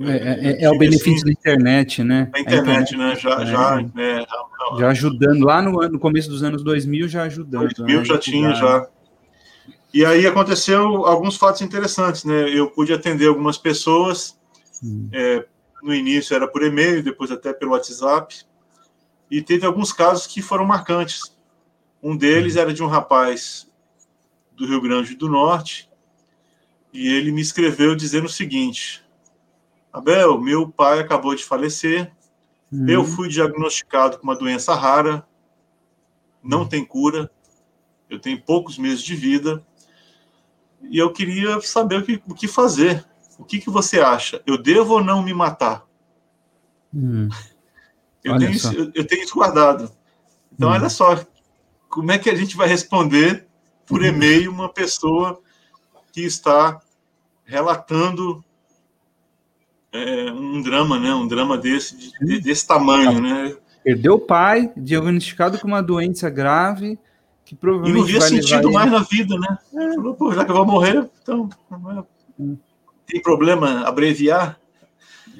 É, 0.06 0.10
é, 0.10 0.50
é, 0.50 0.64
é 0.64 0.70
o 0.70 0.78
benefício 0.78 1.24
da 1.24 1.32
internet, 1.32 2.02
né? 2.02 2.30
A 2.34 2.40
internet, 2.40 2.94
internet 2.94 2.96
né? 2.96 3.16
Já, 3.16 3.42
é. 3.42 3.46
já, 3.46 3.80
é, 3.80 4.26
já 4.78 4.88
ajudando, 4.88 5.44
lá 5.44 5.62
no, 5.62 5.72
no 5.88 5.98
começo 5.98 6.28
dos 6.28 6.42
anos 6.42 6.62
2000, 6.62 7.08
já 7.08 7.22
ajudando. 7.24 7.72
2000 7.74 7.98
né? 7.98 8.04
já 8.04 8.18
tinha, 8.18 8.54
já. 8.54 8.88
E 9.92 10.04
aí 10.04 10.26
aconteceu 10.26 11.06
alguns 11.06 11.36
fatos 11.36 11.62
interessantes, 11.62 12.24
né? 12.24 12.50
Eu 12.50 12.70
pude 12.70 12.92
atender 12.92 13.28
algumas 13.28 13.56
pessoas, 13.56 14.38
é, 15.12 15.46
no 15.82 15.94
início 15.94 16.34
era 16.34 16.46
por 16.46 16.62
e-mail, 16.62 17.02
depois 17.02 17.30
até 17.30 17.52
pelo 17.52 17.72
WhatsApp. 17.72 18.44
E 19.30 19.40
teve 19.40 19.66
alguns 19.66 19.92
casos 19.92 20.26
que 20.26 20.42
foram 20.42 20.64
marcantes. 20.64 21.34
Um 22.02 22.16
deles 22.16 22.56
era 22.56 22.72
de 22.74 22.82
um 22.82 22.86
rapaz 22.86 23.66
do 24.56 24.66
Rio 24.66 24.80
Grande 24.80 25.14
do 25.14 25.28
Norte, 25.28 25.88
e 26.92 27.08
ele 27.08 27.30
me 27.30 27.40
escreveu 27.40 27.94
dizendo 27.94 28.26
o 28.26 28.30
seguinte: 28.30 29.04
Abel, 29.96 30.38
meu 30.38 30.68
pai 30.68 31.00
acabou 31.00 31.34
de 31.34 31.42
falecer, 31.42 32.12
uhum. 32.70 32.86
eu 32.86 33.02
fui 33.02 33.30
diagnosticado 33.30 34.18
com 34.18 34.24
uma 34.24 34.36
doença 34.36 34.74
rara, 34.74 35.26
não 36.42 36.60
uhum. 36.60 36.68
tem 36.68 36.84
cura, 36.84 37.30
eu 38.10 38.18
tenho 38.18 38.38
poucos 38.42 38.76
meses 38.76 39.02
de 39.02 39.16
vida, 39.16 39.64
e 40.82 40.98
eu 40.98 41.10
queria 41.10 41.62
saber 41.62 42.00
o 42.00 42.04
que, 42.04 42.22
o 42.28 42.34
que 42.34 42.46
fazer. 42.46 43.06
O 43.38 43.44
que, 43.44 43.58
que 43.58 43.70
você 43.70 43.98
acha? 43.98 44.42
Eu 44.46 44.58
devo 44.58 44.94
ou 44.94 45.02
não 45.02 45.22
me 45.22 45.32
matar? 45.32 45.86
Hum. 46.94 47.30
Eu, 48.22 48.38
tenho 48.38 48.50
isso, 48.50 48.72
eu, 48.74 48.92
eu, 48.94 49.06
tenho 49.06 49.24
isso 49.24 49.34
guardado. 49.34 49.90
Então, 50.52 50.68
hum. 50.68 50.72
olha 50.72 50.90
só, 50.90 51.24
como 51.88 52.12
é 52.12 52.18
que 52.18 52.28
a 52.28 52.34
gente 52.34 52.54
vai 52.54 52.68
responder 52.68 53.46
por 53.86 54.02
hum. 54.02 54.04
e-mail 54.04 54.50
uma 54.50 54.68
pessoa 54.68 55.40
que 56.12 56.20
está 56.20 56.82
relatando 57.46 58.44
é, 59.96 60.32
um 60.32 60.62
drama, 60.62 60.98
né? 60.98 61.14
Um 61.14 61.26
drama 61.26 61.56
desse, 61.56 62.12
de, 62.20 62.40
desse 62.40 62.66
tamanho, 62.66 63.20
né? 63.20 63.56
Perdeu 63.82 64.14
o 64.14 64.18
pai, 64.18 64.72
diagnosticado 64.76 65.58
com 65.58 65.68
uma 65.68 65.82
doença 65.82 66.28
grave, 66.28 66.98
que 67.44 67.54
provavelmente. 67.54 67.96
E 67.96 68.00
não 68.00 68.06
via 68.06 68.20
sentido 68.20 68.72
mais 68.72 68.90
na 68.90 69.00
vida, 69.00 69.38
né? 69.38 69.58
É. 69.74 69.94
Falou, 69.94 70.14
pô, 70.14 70.32
já 70.32 70.44
que 70.44 70.50
eu 70.50 70.56
vou 70.56 70.66
morrer, 70.66 71.08
então. 71.22 71.48
Hum 72.38 72.56
tem 73.06 73.22
problema 73.22 73.82
abreviar? 73.86 74.58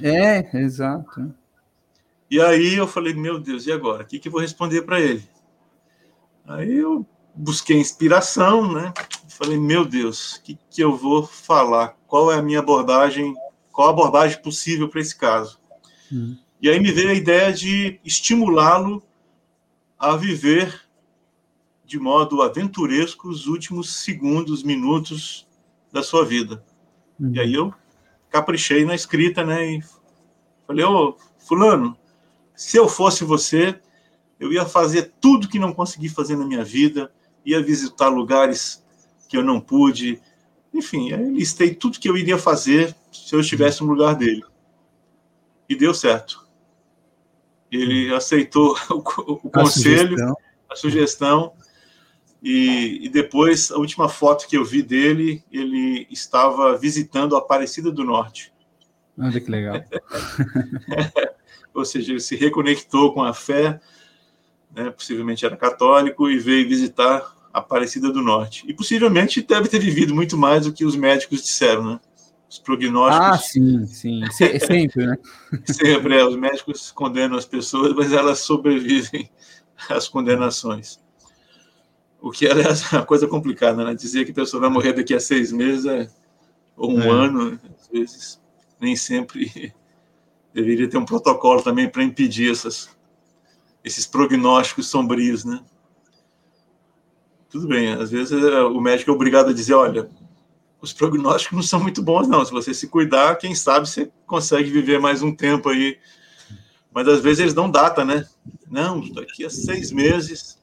É, 0.01 0.59
exato. 0.59 1.35
E 2.31 2.41
aí 2.41 2.75
eu 2.75 2.87
falei, 2.87 3.15
meu 3.15 3.39
Deus, 3.39 3.67
e 3.67 3.73
agora? 3.73 4.03
O 4.03 4.07
que, 4.07 4.19
que 4.19 4.29
eu 4.29 4.33
vou 4.33 4.41
responder 4.41 4.83
para 4.83 5.01
ele? 5.01 5.29
Aí 6.47 6.77
eu 6.77 7.05
busquei 7.35 7.79
inspiração, 7.79 8.73
né? 8.73 8.93
Falei, 9.29 9.59
meu 9.59 9.85
Deus, 9.85 10.37
o 10.37 10.43
que, 10.43 10.59
que 10.71 10.83
eu 10.83 10.97
vou 10.97 11.27
falar? 11.27 11.97
Qual 12.07 12.33
é 12.33 12.39
a 12.39 12.43
minha 12.43 12.61
abordagem? 12.61 13.35
Qual 13.77 13.89
a 13.89 13.91
abordagem 13.91 14.41
possível 14.41 14.89
para 14.89 15.03
esse 15.03 15.15
caso? 15.15 15.61
Hum. 16.11 16.35
E 16.63 16.71
aí 16.71 16.81
me 16.81 16.91
veio 16.91 17.11
a 17.11 17.13
ideia 17.13 17.53
de 17.53 18.01
estimulá-lo 18.03 19.03
a 19.99 20.17
viver 20.17 20.81
de 21.85 21.99
modo 21.99 22.41
aventuresco 22.41 23.29
os 23.29 23.47
últimos 23.47 23.97
segundos, 23.97 24.63
minutos 24.63 25.47
da 25.93 26.03
sua 26.03 26.25
vida. 26.25 26.65
Uhum. 27.21 27.35
E 27.35 27.39
aí 27.39 27.53
eu 27.53 27.71
caprichei 28.31 28.83
na 28.87 28.95
escrita, 28.95 29.45
né? 29.45 29.75
E 29.75 29.85
falei, 30.67 30.87
ô, 30.87 31.15
fulano, 31.39 31.99
se 32.55 32.79
eu 32.79 32.89
fosse 32.89 33.25
você, 33.25 33.79
eu 34.41 34.51
ia 34.55 34.65
fazer 34.65 35.13
tudo 35.21 35.49
que 35.49 35.59
não 35.59 35.75
consegui 35.75 36.09
fazer 36.09 36.35
na 36.35 36.47
minha 36.47 36.65
vida, 36.65 37.13
ia 37.45 37.63
visitar 37.63 38.09
lugares 38.09 38.83
que 39.29 39.37
eu 39.37 39.45
não 39.45 39.61
pude. 39.61 40.19
Enfim, 40.73 41.13
aí 41.13 41.31
listei 41.31 41.75
tudo 41.75 42.01
que 42.01 42.09
eu 42.09 42.17
iria 42.17 42.39
fazer 42.39 42.97
se 43.25 43.35
eu 43.35 43.41
estivesse 43.41 43.83
no 43.83 43.93
lugar 43.93 44.15
dele. 44.15 44.45
E 45.69 45.75
deu 45.75 45.95
certo. 45.95 46.47
Ele 47.71 48.15
aceitou 48.15 48.77
o, 48.91 48.99
o 48.99 49.51
conselho, 49.51 50.15
a 50.15 50.19
sugestão, 50.19 50.37
a 50.71 50.77
sugestão 50.77 51.53
e, 52.43 53.07
e, 53.07 53.09
depois, 53.09 53.73
a 53.73 53.77
última 53.77 54.09
foto 54.09 54.47
que 54.47 54.57
eu 54.57 54.65
vi 54.65 54.81
dele, 54.81 55.43
ele 55.51 56.07
estava 56.11 56.77
visitando 56.77 57.35
a 57.35 57.41
Aparecida 57.41 57.91
do 57.91 58.05
Norte. 58.05 58.53
Olha 59.19 59.41
que 59.41 59.51
legal. 59.51 59.83
Ou 61.75 61.85
seja, 61.85 62.13
ele 62.13 62.21
se 62.21 62.37
reconectou 62.37 63.13
com 63.13 63.23
a 63.23 63.35
fé, 63.35 63.81
né, 64.75 64.91
possivelmente 64.91 65.45
era 65.45 65.57
católico, 65.57 66.31
e 66.31 66.39
veio 66.39 66.69
visitar 66.69 67.35
a 67.53 67.59
Aparecida 67.59 68.13
do 68.13 68.23
Norte. 68.23 68.65
E 68.69 68.73
possivelmente 68.73 69.43
deve 69.43 69.69
ter 69.69 69.81
vivido 69.81 70.15
muito 70.15 70.37
mais 70.37 70.67
do 70.67 70.73
que 70.73 70.85
os 70.85 70.95
médicos 70.95 71.43
disseram, 71.43 71.95
né? 71.95 72.01
Os 72.49 72.59
prognósticos. 72.61 73.27
Ah, 73.27 73.39
sim, 73.39 73.87
sim. 73.87 74.23
Se, 74.31 74.59
sempre, 74.61 75.07
né? 75.07 75.19
sempre, 75.67 76.17
é. 76.17 76.25
Os 76.25 76.37
médicos 76.37 76.93
condenam 76.93 77.37
as 77.37 77.45
pessoas, 77.45 77.93
mas 77.93 78.13
elas 78.13 78.39
sobrevivem 78.39 79.29
às 79.91 80.09
condenações. 80.09 81.01
O 82.21 82.31
que 82.31 82.47
era 82.47 82.73
uma 82.93 83.05
coisa 83.05 83.27
complicada, 83.27 83.85
né? 83.85 83.95
Dizer 83.95 84.25
que 84.25 84.31
a 84.31 84.35
pessoa 84.35 84.61
vai 84.61 84.71
morrer 84.71 84.93
daqui 84.93 85.15
a 85.15 85.21
seis 85.21 85.53
meses 85.53 85.87
é, 85.87 86.09
ou 86.77 86.93
um 86.93 87.03
é. 87.03 87.09
ano, 87.09 87.59
às 87.79 87.89
vezes, 87.89 88.41
nem 88.81 88.95
sempre 88.95 89.75
deveria 90.55 90.89
ter 90.89 90.99
um 90.99 91.05
protocolo 91.05 91.63
também 91.63 91.89
para 91.89 92.03
impedir 92.03 92.51
essas, 92.51 92.89
esses 93.85 94.07
prognósticos 94.07 94.89
sombrios, 94.89 95.45
né? 95.45 95.61
Tudo 97.51 97.69
bem, 97.69 97.93
às 97.93 98.11
vezes 98.11 98.33
é, 98.33 98.63
o 98.63 98.81
médico 98.81 99.11
é 99.11 99.15
obrigado 99.15 99.51
a 99.51 99.53
dizer, 99.53 99.75
olha, 99.75 100.09
os 100.87 100.93
prognósticos 100.93 101.57
não 101.57 101.63
são 101.63 101.81
muito 101.81 102.03
bons, 102.03 102.29
não. 102.29 102.45
Se 102.45 102.53
você 102.53 102.73
se 102.73 102.89
cuidar, 102.89 103.37
quem 103.37 103.55
sabe 103.55 103.89
você 103.89 104.11
consegue 104.27 104.71
viver 104.71 104.99
mais 104.99 105.23
um 105.23 105.35
tempo 105.35 105.69
aí. 105.69 105.99
Mas 106.93 107.09
às 107.09 107.21
vezes 107.21 107.41
eles 107.41 107.55
dão 107.55 107.71
data, 107.71 108.05
né? 108.05 108.27
Não, 108.71 109.01
daqui 109.13 109.45
a 109.45 109.51
seis 109.51 109.93
meses. 109.93 110.59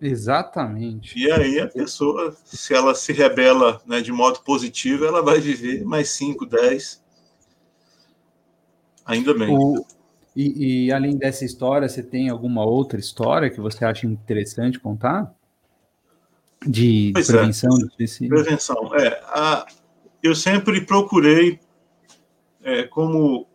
Exatamente. 0.00 1.16
E 1.18 1.30
aí 1.30 1.60
a 1.60 1.68
pessoa, 1.68 2.36
se 2.44 2.74
ela 2.74 2.94
se 2.94 3.12
rebela 3.12 3.80
né, 3.86 4.00
de 4.00 4.12
modo 4.12 4.40
positivo, 4.40 5.04
ela 5.04 5.22
vai 5.22 5.40
viver 5.40 5.84
mais 5.84 6.10
cinco, 6.10 6.44
dez. 6.44 7.02
Ainda 9.06 9.32
bem. 9.32 9.56
O, 9.56 9.84
e, 10.34 10.86
e, 10.86 10.92
além 10.92 11.16
dessa 11.16 11.44
história, 11.44 11.88
você 11.88 12.02
tem 12.02 12.30
alguma 12.30 12.64
outra 12.64 12.98
história 12.98 13.50
que 13.50 13.60
você 13.60 13.84
acha 13.84 14.06
interessante 14.06 14.80
contar? 14.80 15.32
De 16.66 17.10
pois 17.12 17.28
é. 17.28 17.32
prevenção 17.32 17.76
é. 17.76 17.80
do 17.80 17.92
suicídio? 17.92 18.28
Prevenção, 18.28 18.94
é. 18.94 19.20
A, 19.26 19.66
eu 20.22 20.34
sempre 20.34 20.80
procurei, 20.80 21.58
é, 22.62 22.84
como 22.84 23.46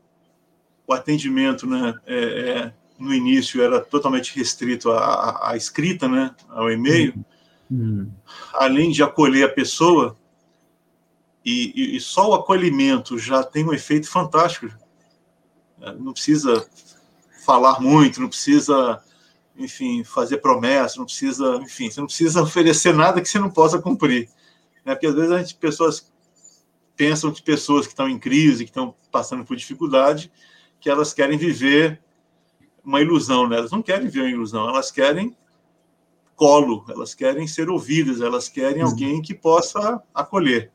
o 0.85 0.93
atendimento, 0.93 1.67
né, 1.67 1.93
é, 2.05 2.15
é 2.15 2.73
no 2.99 3.13
início 3.13 3.61
era 3.61 3.79
totalmente 3.79 4.35
restrito 4.35 4.91
à, 4.91 5.51
à 5.51 5.55
escrita, 5.55 6.07
né, 6.07 6.33
ao 6.49 6.71
e-mail, 6.71 7.13
uhum. 7.69 8.09
além 8.53 8.91
de 8.91 9.03
acolher 9.03 9.45
a 9.45 9.49
pessoa, 9.49 10.17
e, 11.45 11.71
e, 11.75 11.95
e, 11.95 11.99
só 12.01 12.31
o 12.31 12.33
acolhimento 12.33 13.17
já 13.17 13.41
tem 13.41 13.63
um 13.63 13.73
efeito 13.73 14.09
fantástico 14.09 14.67
é, 15.81 15.93
não 15.93 16.13
precisa 16.13 16.67
falar 17.45 17.79
muito, 17.79 18.19
não 18.19 18.27
precisa, 18.27 19.01
enfim, 19.57 20.03
fazer 20.03 20.37
promessas, 20.37 20.97
não 20.97 21.05
precisa, 21.05 21.55
enfim, 21.61 21.89
você 21.89 21.99
não 21.99 22.07
precisa 22.07 22.41
oferecer 22.41 22.93
nada 22.93 23.21
que 23.21 23.27
você 23.27 23.39
não 23.39 23.49
possa 23.49 23.81
cumprir. 23.81 24.29
Né? 24.85 24.93
Porque 24.93 25.07
às 25.07 25.15
vezes 25.15 25.31
a 25.31 25.39
gente, 25.39 25.55
pessoas 25.55 26.11
pensam 26.95 27.31
que 27.31 27.41
pessoas 27.41 27.85
que 27.85 27.93
estão 27.93 28.09
em 28.09 28.17
crise, 28.17 28.63
que 28.63 28.71
estão 28.71 28.95
passando 29.11 29.45
por 29.45 29.55
dificuldade, 29.55 30.31
que 30.79 30.89
elas 30.89 31.13
querem 31.13 31.37
viver 31.37 32.01
uma 32.83 33.01
ilusão, 33.01 33.47
né? 33.47 33.57
Elas 33.57 33.71
não 33.71 33.81
querem 33.81 34.07
viver 34.07 34.21
uma 34.21 34.31
ilusão, 34.31 34.67
elas 34.69 34.89
querem 34.89 35.35
colo, 36.35 36.85
elas 36.87 37.13
querem 37.13 37.47
ser 37.47 37.69
ouvidas, 37.69 38.21
elas 38.21 38.47
querem 38.47 38.83
uhum. 38.83 38.89
alguém 38.89 39.21
que 39.21 39.33
possa 39.33 40.01
acolher 40.13 40.71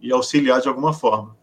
e 0.00 0.12
auxiliar 0.12 0.60
de 0.60 0.68
alguma 0.68 0.92
forma. 0.92 1.36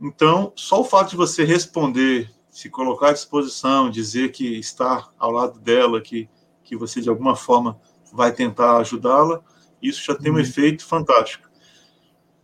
Então, 0.00 0.52
só 0.56 0.80
o 0.80 0.84
fato 0.84 1.10
de 1.10 1.16
você 1.16 1.44
responder, 1.44 2.28
se 2.52 2.68
colocar 2.68 3.08
à 3.08 3.12
disposição, 3.14 3.88
dizer 3.88 4.30
que 4.30 4.58
está 4.58 5.08
ao 5.18 5.30
lado 5.30 5.58
dela, 5.58 6.02
que, 6.02 6.28
que 6.62 6.76
você 6.76 7.00
de 7.00 7.08
alguma 7.08 7.34
forma 7.34 7.80
vai 8.12 8.30
tentar 8.30 8.76
ajudá-la, 8.76 9.40
isso 9.80 10.04
já 10.04 10.14
tem 10.14 10.30
um 10.30 10.34
uhum. 10.34 10.40
efeito 10.40 10.84
fantástico. 10.84 11.48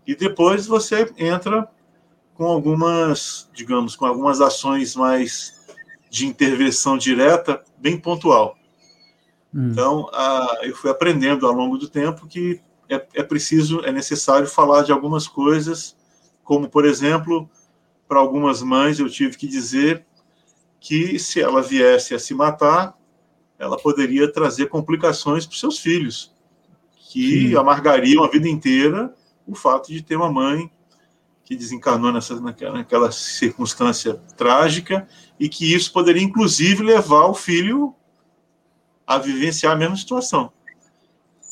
E 0.07 0.17
depois 0.17 0.67
você 0.67 1.13
entra 1.19 1.71
com 2.33 2.47
algumas, 2.47 3.51
digamos, 3.53 3.95
com 3.95 4.07
algumas 4.07 4.41
ações 4.41 4.97
mais 4.97 5.59
de 6.09 6.27
intervenção 6.27 6.97
direta, 6.97 7.63
bem 7.77 8.01
pontual. 8.01 8.57
Uhum. 9.53 9.69
Então, 9.71 10.09
a, 10.15 10.61
eu 10.63 10.75
fui 10.75 10.91
aprendendo 10.91 11.47
ao 11.47 11.53
longo 11.53 11.77
do 11.77 11.87
tempo 11.87 12.27
que 12.27 12.63
é, 12.89 13.07
é 13.13 13.23
preciso, 13.23 13.85
é 13.85 13.93
necessário 13.93 14.49
falar 14.49 14.85
de 14.85 14.91
algumas 14.91 15.29
coisas 15.29 15.95
como, 16.43 16.67
por 16.67 16.87
exemplo, 16.87 17.47
para 18.09 18.19
algumas 18.19 18.63
mães 18.63 18.99
eu 18.99 19.09
tive 19.09 19.37
que 19.37 19.47
dizer 19.47 20.05
que 20.81 21.19
se 21.19 21.41
ela 21.41 21.61
viesse 21.61 22.15
a 22.15 22.19
se 22.19 22.35
matar, 22.35 22.97
ela 23.59 23.77
poderia 23.77 24.33
trazer 24.33 24.67
complicações 24.67 25.45
para 25.45 25.59
seus 25.59 25.79
filhos, 25.79 26.33
que 27.11 27.49
Sim. 27.49 27.57
amargariam 27.57 28.25
a 28.25 28.29
vida 28.29 28.49
inteira 28.49 29.15
o 29.47 29.55
fato 29.55 29.93
de 29.93 30.03
ter 30.03 30.17
uma 30.17 30.33
mãe 30.33 30.71
que 31.45 31.57
desencarnou 31.57 32.13
nessa, 32.13 32.39
naquela, 32.41 32.75
naquela 32.75 33.11
circunstância 33.11 34.15
trágica 34.37 35.09
e 35.41 35.49
que 35.49 35.75
isso 35.75 35.93
poderia, 35.93 36.23
inclusive, 36.23 36.83
levar 36.83 37.27
o 37.27 37.35
filho 37.35 37.95
a 39.07 39.17
vivenciar 39.17 39.73
a 39.73 39.77
mesma 39.77 39.97
situação. 39.97 40.53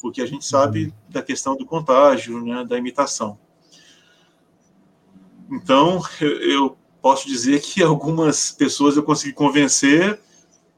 Porque 0.02 0.20
a 0.20 0.26
gente 0.26 0.44
sabe 0.44 0.84
uhum. 0.84 0.92
da 1.08 1.22
questão 1.22 1.56
do 1.56 1.64
contágio, 1.64 2.44
né, 2.44 2.64
da 2.64 2.76
imitação. 2.76 3.38
Então, 5.50 6.02
eu 6.20 6.76
posso 7.00 7.26
dizer 7.26 7.60
que 7.60 7.82
algumas 7.82 8.50
pessoas 8.50 8.96
eu 8.96 9.02
consegui 9.02 9.32
convencer 9.32 10.20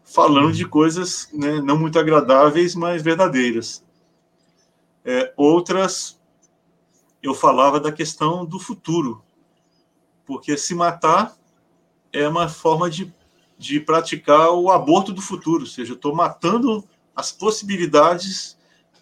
falando 0.04 0.52
de 0.52 0.66
coisas 0.66 1.28
né, 1.32 1.60
não 1.60 1.78
muito 1.78 1.98
agradáveis, 1.98 2.74
mas 2.74 3.02
verdadeiras. 3.02 3.84
É, 5.04 5.32
outras, 5.36 6.20
eu 7.22 7.34
falava 7.34 7.80
da 7.80 7.92
questão 7.92 8.44
do 8.44 8.58
futuro, 8.58 9.22
porque 10.26 10.56
se 10.56 10.74
matar 10.74 11.34
é 12.12 12.28
uma 12.28 12.48
forma 12.48 12.90
de, 12.90 13.12
de 13.56 13.80
praticar 13.80 14.50
o 14.50 14.70
aborto 14.70 15.12
do 15.12 15.22
futuro, 15.22 15.62
ou 15.62 15.68
seja, 15.68 15.92
eu 15.92 15.96
estou 15.96 16.14
matando 16.14 16.84
as 17.14 17.32
possibilidades 17.32 18.56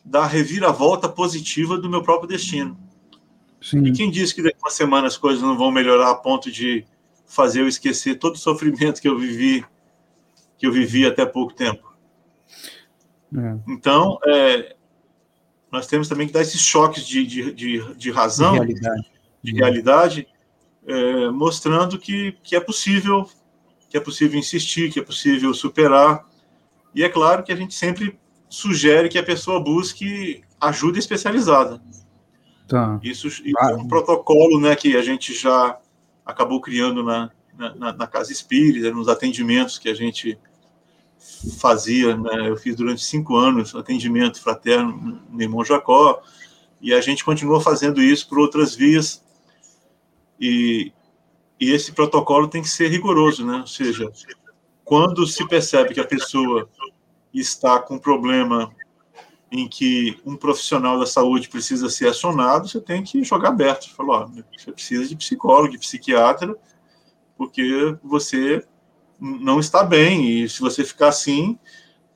da 0.05 0.25
reviravolta 0.25 1.09
positiva 1.09 1.77
do 1.77 1.91
meu 1.91 2.03
próprio 2.03 2.29
destino. 2.29 2.79
Sim. 3.69 3.85
E 3.85 3.93
quem 3.93 4.09
disse 4.09 4.33
que 4.33 4.43
daqui 4.43 4.59
a 4.63 4.67
uma 4.67 4.71
semana 4.71 5.09
as 5.09 5.17
coisas 5.17 5.43
não 5.43 5.59
vão 5.59 5.73
melhorar 5.73 6.13
a 6.13 6.15
ponto 6.15 6.53
de 6.53 6.87
fazer 7.27 7.63
eu 7.63 7.69
esquecer 7.69 8.15
todo 8.17 8.37
o 8.37 8.39
sofrimento 8.39 9.03
que 9.03 9.09
eu 9.09 9.19
vivi, 9.19 9.65
que 10.57 10.69
eu 10.69 10.71
vivi 10.71 11.05
até 11.05 11.27
pouco 11.27 11.53
tempo? 11.53 11.93
É. 13.37 13.59
Então, 13.67 14.21
é, 14.25 14.77
nós 15.73 15.89
temos 15.89 16.07
também 16.07 16.29
que 16.29 16.33
dar 16.33 16.43
esses 16.43 16.61
choques 16.61 17.05
de, 17.05 17.27
de, 17.27 17.53
de, 17.53 17.95
de 17.95 18.11
razão, 18.13 18.53
de 18.53 18.59
realidade, 18.59 19.11
de 19.43 19.53
realidade 19.53 20.29
é, 20.87 21.29
mostrando 21.31 21.99
que, 21.99 22.39
que 22.45 22.55
é 22.55 22.61
possível, 22.61 23.29
que 23.91 23.97
é 23.97 24.01
possível 24.01 24.39
insistir, 24.39 24.93
que 24.93 25.01
é 25.01 25.03
possível 25.03 25.53
superar. 25.53 26.25
E 26.95 27.03
é 27.03 27.09
claro 27.09 27.43
que 27.43 27.51
a 27.51 27.57
gente 27.57 27.75
sempre 27.75 28.17
sugere 28.49 29.09
que 29.09 29.19
a 29.19 29.25
pessoa 29.25 29.59
busque 29.59 30.45
ajuda 30.61 31.01
especializada. 31.01 31.83
Tá. 32.67 32.99
Isso, 33.03 33.29
isso 33.29 33.55
ah. 33.59 33.71
é 33.71 33.75
um 33.75 33.87
protocolo 33.87 34.61
né, 34.61 34.75
que 34.75 34.97
a 34.97 35.03
gente 35.03 35.33
já 35.35 35.79
acabou 36.25 36.61
criando 36.61 37.03
na, 37.03 37.31
na, 37.57 37.93
na, 37.93 38.07
Casa 38.07 38.33
Espírita, 38.33 38.91
nos 38.91 39.09
atendimentos 39.09 39.79
que 39.79 39.89
a 39.89 39.95
gente 39.95 40.39
fazia. 41.59 42.17
Né? 42.17 42.49
Eu 42.49 42.57
fiz 42.57 42.75
durante 42.75 43.03
cinco 43.03 43.37
anos 43.37 43.75
atendimento 43.75 44.43
fraterno 44.43 45.23
no 45.31 45.43
irmão 45.43 45.65
Jacó, 45.65 46.23
e 46.81 46.93
a 46.93 47.01
gente 47.01 47.25
continua 47.25 47.61
fazendo 47.61 48.03
isso 48.03 48.29
por 48.29 48.39
outras 48.39 48.75
vias. 48.75 49.25
E, 50.39 50.93
e 51.59 51.71
esse 51.71 51.93
protocolo 51.93 52.49
tem 52.49 52.63
que 52.63 52.69
ser 52.69 52.89
rigoroso, 52.89 53.47
né? 53.47 53.61
Ou 53.61 53.67
seja, 53.67 54.11
quando 54.85 55.27
se 55.27 55.47
percebe 55.49 55.95
que 55.95 56.01
a 56.01 56.07
pessoa 56.07 56.69
está 57.33 57.81
com 57.81 57.99
problema 57.99 58.71
em 59.51 59.69
que 59.69 60.21
um 60.25 60.37
profissional 60.37 60.99
da 60.99 61.07
saúde 61.07 61.49
precisa 61.49 61.89
ser 61.89 62.09
acionado, 62.09 62.69
você 62.69 62.81
tem 62.81 63.03
que 63.03 63.23
jogar 63.23 63.51
aberto. 63.51 63.95
Falar, 63.95 64.27
você 64.27 64.73
precisa 64.73 65.07
de 65.07 65.17
psicólogo, 65.17 65.73
de 65.73 65.79
psiquiatra, 65.79 66.55
porque 67.37 67.97
você 68.03 68.67
não 69.19 69.61
está 69.61 69.83
bem, 69.83 70.43
e 70.43 70.49
se 70.49 70.61
você 70.61 70.85
ficar 70.85 71.09
assim, 71.09 71.59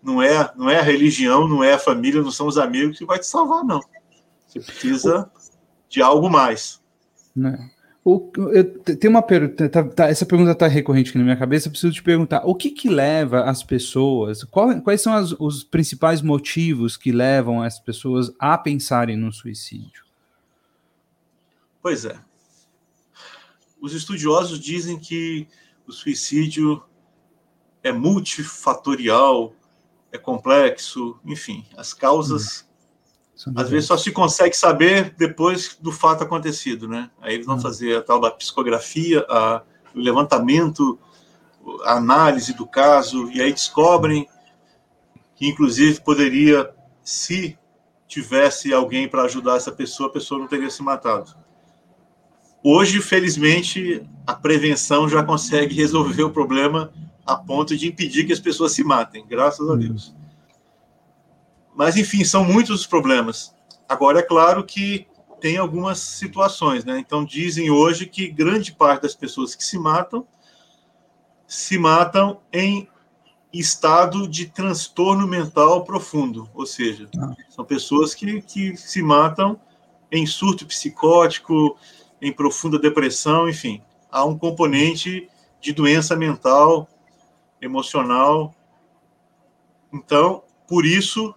não 0.02 0.20
é, 0.20 0.52
não 0.56 0.68
é 0.68 0.78
a 0.78 0.82
religião, 0.82 1.48
não 1.48 1.62
é 1.62 1.74
a 1.74 1.78
família, 1.78 2.22
não 2.22 2.30
são 2.30 2.46
os 2.46 2.58
amigos 2.58 2.98
que 2.98 3.04
vai 3.04 3.18
te 3.18 3.26
salvar, 3.26 3.64
não. 3.64 3.80
Você 4.46 4.60
precisa 4.60 5.30
de 5.88 6.02
algo 6.02 6.28
mais. 6.28 6.80
Né? 7.34 7.70
O, 8.02 8.32
eu, 8.54 8.64
tem 8.80 9.10
uma 9.10 9.20
pergunta, 9.20 9.68
tá, 9.68 9.84
tá, 9.84 10.08
essa 10.08 10.24
pergunta 10.24 10.52
está 10.52 10.66
recorrente 10.66 11.10
aqui 11.10 11.18
na 11.18 11.24
minha 11.24 11.36
cabeça, 11.36 11.68
eu 11.68 11.70
preciso 11.70 11.92
te 11.92 12.02
perguntar, 12.02 12.42
o 12.46 12.54
que 12.54 12.70
que 12.70 12.88
leva 12.88 13.42
as 13.42 13.62
pessoas, 13.62 14.42
qual, 14.44 14.80
quais 14.80 15.02
são 15.02 15.12
as, 15.12 15.32
os 15.32 15.62
principais 15.62 16.22
motivos 16.22 16.96
que 16.96 17.12
levam 17.12 17.62
as 17.62 17.78
pessoas 17.78 18.32
a 18.38 18.56
pensarem 18.56 19.18
no 19.18 19.30
suicídio? 19.30 20.04
Pois 21.82 22.06
é. 22.06 22.18
Os 23.80 23.94
estudiosos 23.94 24.58
dizem 24.58 24.98
que 24.98 25.46
o 25.86 25.92
suicídio 25.92 26.82
é 27.82 27.92
multifatorial, 27.92 29.54
é 30.10 30.16
complexo, 30.16 31.18
enfim, 31.24 31.66
as 31.76 31.92
causas 31.92 32.62
hum. 32.62 32.69
Às 33.54 33.70
vezes 33.70 33.86
só 33.86 33.96
se 33.96 34.10
consegue 34.10 34.56
saber 34.56 35.14
depois 35.16 35.76
do 35.80 35.90
fato 35.90 36.24
acontecido, 36.24 36.86
né? 36.86 37.10
Aí 37.20 37.34
eles 37.34 37.46
vão 37.46 37.56
hum. 37.56 37.60
fazer 37.60 37.96
a 37.96 38.02
tal 38.02 38.20
da 38.20 38.30
psicografia, 38.30 39.24
a, 39.28 39.62
o 39.94 39.98
levantamento, 39.98 40.98
a 41.84 41.96
análise 41.96 42.52
do 42.54 42.66
caso, 42.66 43.30
e 43.30 43.40
aí 43.40 43.52
descobrem 43.52 44.26
que, 45.34 45.48
inclusive, 45.48 46.00
poderia, 46.02 46.70
se 47.02 47.58
tivesse 48.06 48.74
alguém 48.74 49.08
para 49.08 49.22
ajudar 49.22 49.56
essa 49.56 49.72
pessoa, 49.72 50.08
a 50.08 50.12
pessoa 50.12 50.40
não 50.40 50.46
teria 50.46 50.68
se 50.68 50.82
matado. 50.82 51.34
Hoje, 52.62 53.00
felizmente, 53.00 54.02
a 54.26 54.34
prevenção 54.34 55.08
já 55.08 55.22
consegue 55.22 55.74
resolver 55.74 56.24
o 56.24 56.30
problema 56.30 56.92
a 57.24 57.36
ponto 57.36 57.76
de 57.76 57.88
impedir 57.88 58.26
que 58.26 58.32
as 58.32 58.40
pessoas 58.40 58.72
se 58.72 58.84
matem, 58.84 59.24
graças 59.26 59.68
a 59.70 59.76
Deus. 59.76 60.14
Mas, 61.80 61.96
enfim, 61.96 62.22
são 62.24 62.44
muitos 62.44 62.80
os 62.80 62.86
problemas. 62.86 63.54
Agora, 63.88 64.18
é 64.18 64.22
claro 64.22 64.62
que 64.64 65.06
tem 65.40 65.56
algumas 65.56 65.98
situações, 65.98 66.84
né? 66.84 66.98
Então, 66.98 67.24
dizem 67.24 67.70
hoje 67.70 68.04
que 68.04 68.28
grande 68.28 68.70
parte 68.70 69.04
das 69.04 69.14
pessoas 69.14 69.54
que 69.54 69.64
se 69.64 69.78
matam 69.78 70.26
se 71.46 71.78
matam 71.78 72.42
em 72.52 72.86
estado 73.50 74.28
de 74.28 74.44
transtorno 74.44 75.26
mental 75.26 75.82
profundo, 75.82 76.50
ou 76.52 76.66
seja, 76.66 77.08
ah. 77.18 77.34
são 77.48 77.64
pessoas 77.64 78.14
que, 78.14 78.42
que 78.42 78.76
se 78.76 79.00
matam 79.00 79.58
em 80.12 80.26
surto 80.26 80.66
psicótico, 80.66 81.78
em 82.20 82.30
profunda 82.30 82.78
depressão, 82.78 83.48
enfim, 83.48 83.82
há 84.12 84.22
um 84.22 84.36
componente 84.36 85.26
de 85.62 85.72
doença 85.72 86.14
mental, 86.14 86.86
emocional. 87.58 88.54
Então, 89.90 90.44
por 90.68 90.84
isso 90.84 91.34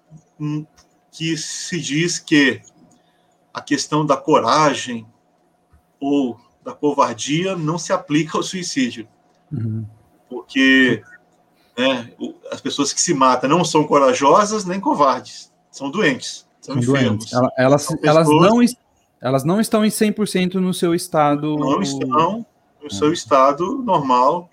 que 1.11 1.37
se 1.37 1.79
diz 1.79 2.19
que 2.19 2.61
a 3.53 3.61
questão 3.61 4.05
da 4.05 4.17
coragem 4.17 5.05
ou 5.99 6.39
da 6.63 6.73
covardia 6.73 7.55
não 7.55 7.77
se 7.77 7.93
aplica 7.93 8.37
ao 8.37 8.43
suicídio. 8.43 9.07
Uhum. 9.51 9.85
Porque 10.29 11.03
né, 11.77 12.11
as 12.51 12.59
pessoas 12.59 12.91
que 12.91 13.01
se 13.01 13.13
matam 13.13 13.49
não 13.49 13.63
são 13.63 13.83
corajosas 13.83 14.65
nem 14.65 14.79
covardes, 14.79 15.51
são 15.69 15.89
doentes, 15.89 16.47
são, 16.61 16.73
são 16.73 16.81
enfermos. 16.81 17.29
Doentes. 17.29 17.51
Elas, 17.57 17.87
elas, 18.03 18.27
não, 18.27 18.59
elas 19.21 19.43
não 19.43 19.61
estão 19.61 19.85
em 19.85 19.89
100% 19.89 20.55
no 20.55 20.73
seu 20.73 20.95
estado. 20.95 21.55
Não 21.57 21.81
estão 21.81 22.45
no 22.81 22.91
seu 22.91 23.09
é. 23.09 23.13
estado 23.13 23.77
normal. 23.83 24.49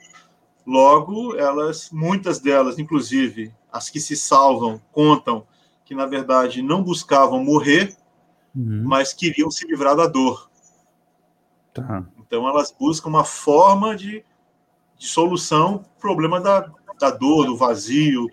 Logo, 0.67 1.37
elas, 1.37 1.89
muitas 1.91 2.39
delas, 2.39 2.79
inclusive 2.79 3.53
as 3.73 3.89
que 3.89 3.99
se 3.99 4.17
salvam, 4.17 4.81
contam 4.93 5.45
que 5.91 5.95
na 5.97 6.07
verdade 6.07 6.63
não 6.63 6.85
buscavam 6.85 7.43
morrer, 7.43 7.97
uhum. 8.55 8.85
mas 8.85 9.13
queriam 9.13 9.51
se 9.51 9.67
livrar 9.67 9.97
da 9.97 10.07
dor. 10.07 10.49
Tá. 11.75 12.05
Então 12.17 12.49
elas 12.49 12.73
buscam 12.79 13.09
uma 13.09 13.25
forma 13.25 13.97
de, 13.97 14.25
de 14.97 15.07
solução 15.09 15.85
problema 16.01 16.41
da, 16.41 16.71
da 17.01 17.11
dor, 17.11 17.47
do 17.47 17.57
vazio, 17.57 18.29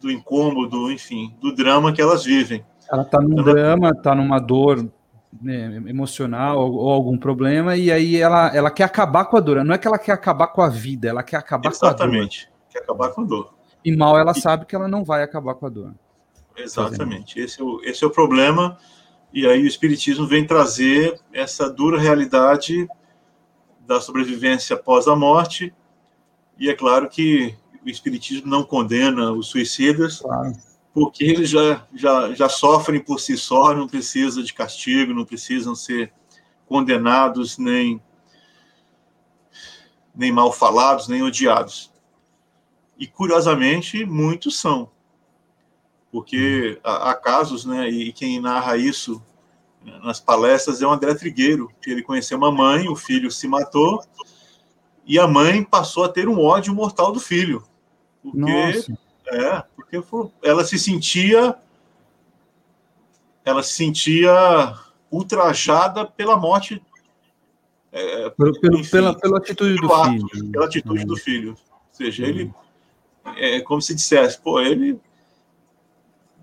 do 0.00 0.10
incômodo, 0.10 0.90
enfim, 0.90 1.36
do 1.38 1.54
drama 1.54 1.92
que 1.92 2.00
elas 2.00 2.24
vivem. 2.24 2.64
Ela 2.90 3.02
está 3.02 3.20
num 3.20 3.42
drama, 3.42 3.90
está 3.90 4.14
numa 4.14 4.38
dor 4.38 4.90
né, 5.38 5.76
emocional 5.88 6.58
ou, 6.58 6.76
ou, 6.76 6.88
algum 6.88 7.18
problema, 7.18 7.76
e 7.76 7.92
aí 7.92 8.16
ela, 8.16 8.56
ela 8.56 8.70
quer 8.70 8.84
acabar 8.84 9.26
com 9.26 9.36
a 9.36 9.40
dor. 9.40 9.62
Não 9.62 9.74
é 9.74 9.78
que 9.78 9.86
ela 9.86 9.98
quer 9.98 10.12
acabar 10.12 10.46
com 10.46 10.62
a 10.62 10.70
vida, 10.70 11.08
ela 11.08 11.22
quer 11.22 11.36
acabar 11.36 11.68
Exatamente. 11.68 11.84
com 11.84 11.92
a 11.92 12.06
dor. 12.06 12.14
Exatamente, 12.16 12.52
quer 12.70 12.78
acabar 12.78 13.10
com 13.10 13.20
a 13.20 13.24
dor. 13.24 13.54
E 13.84 13.94
mal 13.94 14.18
ela 14.18 14.32
e... 14.34 14.40
sabe 14.40 14.64
que 14.64 14.74
ela 14.74 14.88
não 14.88 15.04
vai 15.04 15.22
acabar 15.22 15.54
com 15.56 15.66
a 15.66 15.68
dor. 15.68 15.94
Exatamente, 16.56 17.38
esse 17.38 17.60
é, 17.60 17.64
o, 17.64 17.80
esse 17.82 18.02
é 18.04 18.06
o 18.06 18.10
problema. 18.10 18.78
E 19.32 19.46
aí 19.46 19.62
o 19.62 19.66
Espiritismo 19.66 20.26
vem 20.26 20.46
trazer 20.46 21.20
essa 21.32 21.68
dura 21.68 22.00
realidade 22.00 22.88
da 23.86 24.00
sobrevivência 24.00 24.74
após 24.74 25.06
a 25.06 25.14
morte. 25.14 25.74
E 26.58 26.70
é 26.70 26.74
claro 26.74 27.08
que 27.08 27.54
o 27.84 27.88
Espiritismo 27.88 28.48
não 28.48 28.64
condena 28.64 29.32
os 29.32 29.48
suicidas, 29.48 30.20
claro 30.20 30.54
porque 30.96 31.24
eles 31.24 31.50
já, 31.50 31.86
já, 31.94 32.32
já 32.32 32.48
sofrem 32.48 32.98
por 32.98 33.20
si 33.20 33.36
só, 33.36 33.74
não 33.74 33.86
precisa 33.86 34.42
de 34.42 34.54
castigo, 34.54 35.12
não 35.12 35.26
precisam 35.26 35.74
ser 35.74 36.10
condenados, 36.64 37.58
nem, 37.58 38.02
nem 40.14 40.32
mal 40.32 40.50
falados, 40.50 41.06
nem 41.06 41.22
odiados. 41.22 41.92
E, 42.98 43.06
curiosamente, 43.06 44.06
muitos 44.06 44.58
são. 44.58 44.90
Porque 46.16 46.80
há, 46.82 47.10
há 47.10 47.14
casos, 47.14 47.66
né, 47.66 47.90
e 47.90 48.10
quem 48.10 48.40
narra 48.40 48.78
isso 48.78 49.22
nas 50.02 50.18
palestras 50.18 50.80
é 50.80 50.86
o 50.86 50.90
André 50.90 51.14
Trigueiro, 51.14 51.70
que 51.82 51.90
ele 51.90 52.02
conheceu 52.02 52.38
uma 52.38 52.50
mãe, 52.50 52.88
o 52.88 52.96
filho 52.96 53.30
se 53.30 53.46
matou, 53.46 54.02
e 55.04 55.18
a 55.18 55.28
mãe 55.28 55.62
passou 55.62 56.04
a 56.04 56.08
ter 56.08 56.26
um 56.26 56.40
ódio 56.40 56.74
mortal 56.74 57.12
do 57.12 57.20
filho. 57.20 57.62
Porque 58.22 58.38
Nossa. 58.38 58.98
É, 59.26 59.62
porque 59.76 60.02
ela 60.42 60.64
se 60.64 60.78
sentia 60.78 61.54
ela 63.44 63.62
se 63.62 63.74
sentia 63.74 64.74
ultrajada 65.10 66.06
pela 66.06 66.34
morte 66.34 66.82
é, 67.92 68.30
pelo, 68.30 68.58
pelo, 68.58 68.78
enfim, 68.78 68.90
pela, 68.90 69.18
pela 69.18 69.36
atitude 69.36 69.76
do 69.76 69.92
ato, 69.92 70.28
filho. 70.30 70.50
Pela 70.50 70.64
atitude 70.64 71.02
é. 71.02 71.04
do 71.04 71.16
filho. 71.16 71.50
Ou 71.50 71.76
seja, 71.92 72.24
é. 72.24 72.28
ele 72.30 72.54
é 73.36 73.60
como 73.60 73.82
se 73.82 73.94
dissesse, 73.94 74.40
pô, 74.40 74.58
ele 74.60 74.98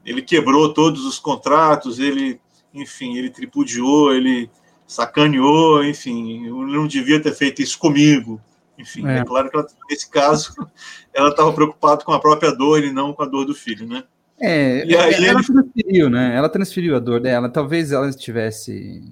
ele 0.05 0.21
quebrou 0.21 0.73
todos 0.73 1.05
os 1.05 1.19
contratos, 1.19 1.99
ele, 1.99 2.39
enfim, 2.73 3.17
ele 3.17 3.29
tripudiou, 3.29 4.13
ele 4.13 4.49
sacaneou, 4.85 5.83
enfim, 5.83 6.49
não 6.49 6.87
devia 6.87 7.21
ter 7.21 7.33
feito 7.33 7.61
isso 7.61 7.79
comigo. 7.79 8.39
Enfim, 8.77 9.07
é, 9.07 9.19
é 9.19 9.23
claro 9.23 9.49
que 9.49 9.55
ela, 9.55 9.67
nesse 9.89 10.09
caso 10.09 10.53
ela 11.13 11.29
estava 11.29 11.53
preocupada 11.53 12.03
com 12.03 12.11
a 12.11 12.19
própria 12.19 12.51
dor 12.51 12.83
e 12.83 12.91
não 12.91 13.13
com 13.13 13.23
a 13.23 13.25
dor 13.25 13.45
do 13.45 13.53
filho, 13.53 13.87
né? 13.87 14.03
É, 14.39 14.85
e 14.85 14.97
aí 14.97 15.25
ela 15.25 15.39
ele... 15.39 15.45
transferiu, 15.45 16.09
né? 16.09 16.35
Ela 16.35 16.49
transferiu 16.49 16.95
a 16.95 16.99
dor 16.99 17.19
dela. 17.19 17.49
Talvez 17.49 17.91
ela 17.91 18.09
estivesse. 18.09 19.03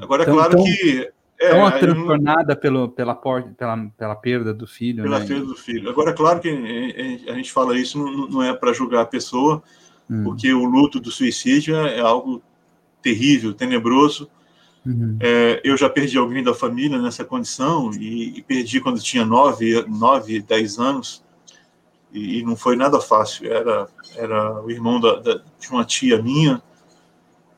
Agora 0.00 0.22
é 0.22 0.26
tão, 0.26 0.34
claro 0.34 0.56
tão, 0.56 0.64
que. 0.64 1.10
É, 1.40 1.50
tão 1.50 1.70
transtornada 1.78 2.56
pelo, 2.56 2.88
pela, 2.88 3.14
pela, 3.14 3.90
pela 3.98 4.14
perda 4.14 4.54
do 4.54 4.66
filho. 4.66 5.02
Pela 5.02 5.18
né? 5.18 5.26
perda 5.26 5.44
do 5.44 5.56
filho. 5.56 5.90
Agora, 5.90 6.10
é 6.10 6.14
claro 6.14 6.40
que 6.40 6.48
a 7.28 7.34
gente 7.34 7.52
fala 7.52 7.76
isso 7.76 7.98
não, 7.98 8.28
não 8.28 8.42
é 8.42 8.54
para 8.54 8.72
julgar 8.72 9.02
a 9.02 9.06
pessoa, 9.06 9.62
hum. 10.10 10.24
porque 10.24 10.52
o 10.52 10.64
luto 10.64 11.00
do 11.00 11.10
suicídio 11.10 11.76
é, 11.76 11.98
é 11.98 12.00
algo 12.00 12.42
terrível, 13.02 13.52
tenebroso. 13.52 14.30
Uhum. 14.84 15.16
É, 15.20 15.60
eu 15.62 15.76
já 15.76 15.88
perdi 15.88 16.18
alguém 16.18 16.42
da 16.42 16.54
família 16.54 16.98
nessa 16.98 17.24
condição 17.24 17.92
e, 17.92 18.38
e 18.38 18.42
perdi 18.42 18.80
quando 18.80 19.00
tinha 19.00 19.24
9, 19.24 19.84
9 19.86 20.40
10 20.40 20.78
anos 20.78 21.22
e, 22.12 22.40
e, 22.40 22.42
não 22.42 22.56
foi 22.56 22.74
nada 22.74 23.00
fácil. 23.00 23.52
Era, 23.52 23.88
era 24.16 24.60
o 24.60 24.70
irmão 24.70 25.00
da, 25.00 25.20
da, 25.20 25.34
de 25.34 25.70
uma 25.70 25.84
tia 25.84 26.20
minha 26.20 26.60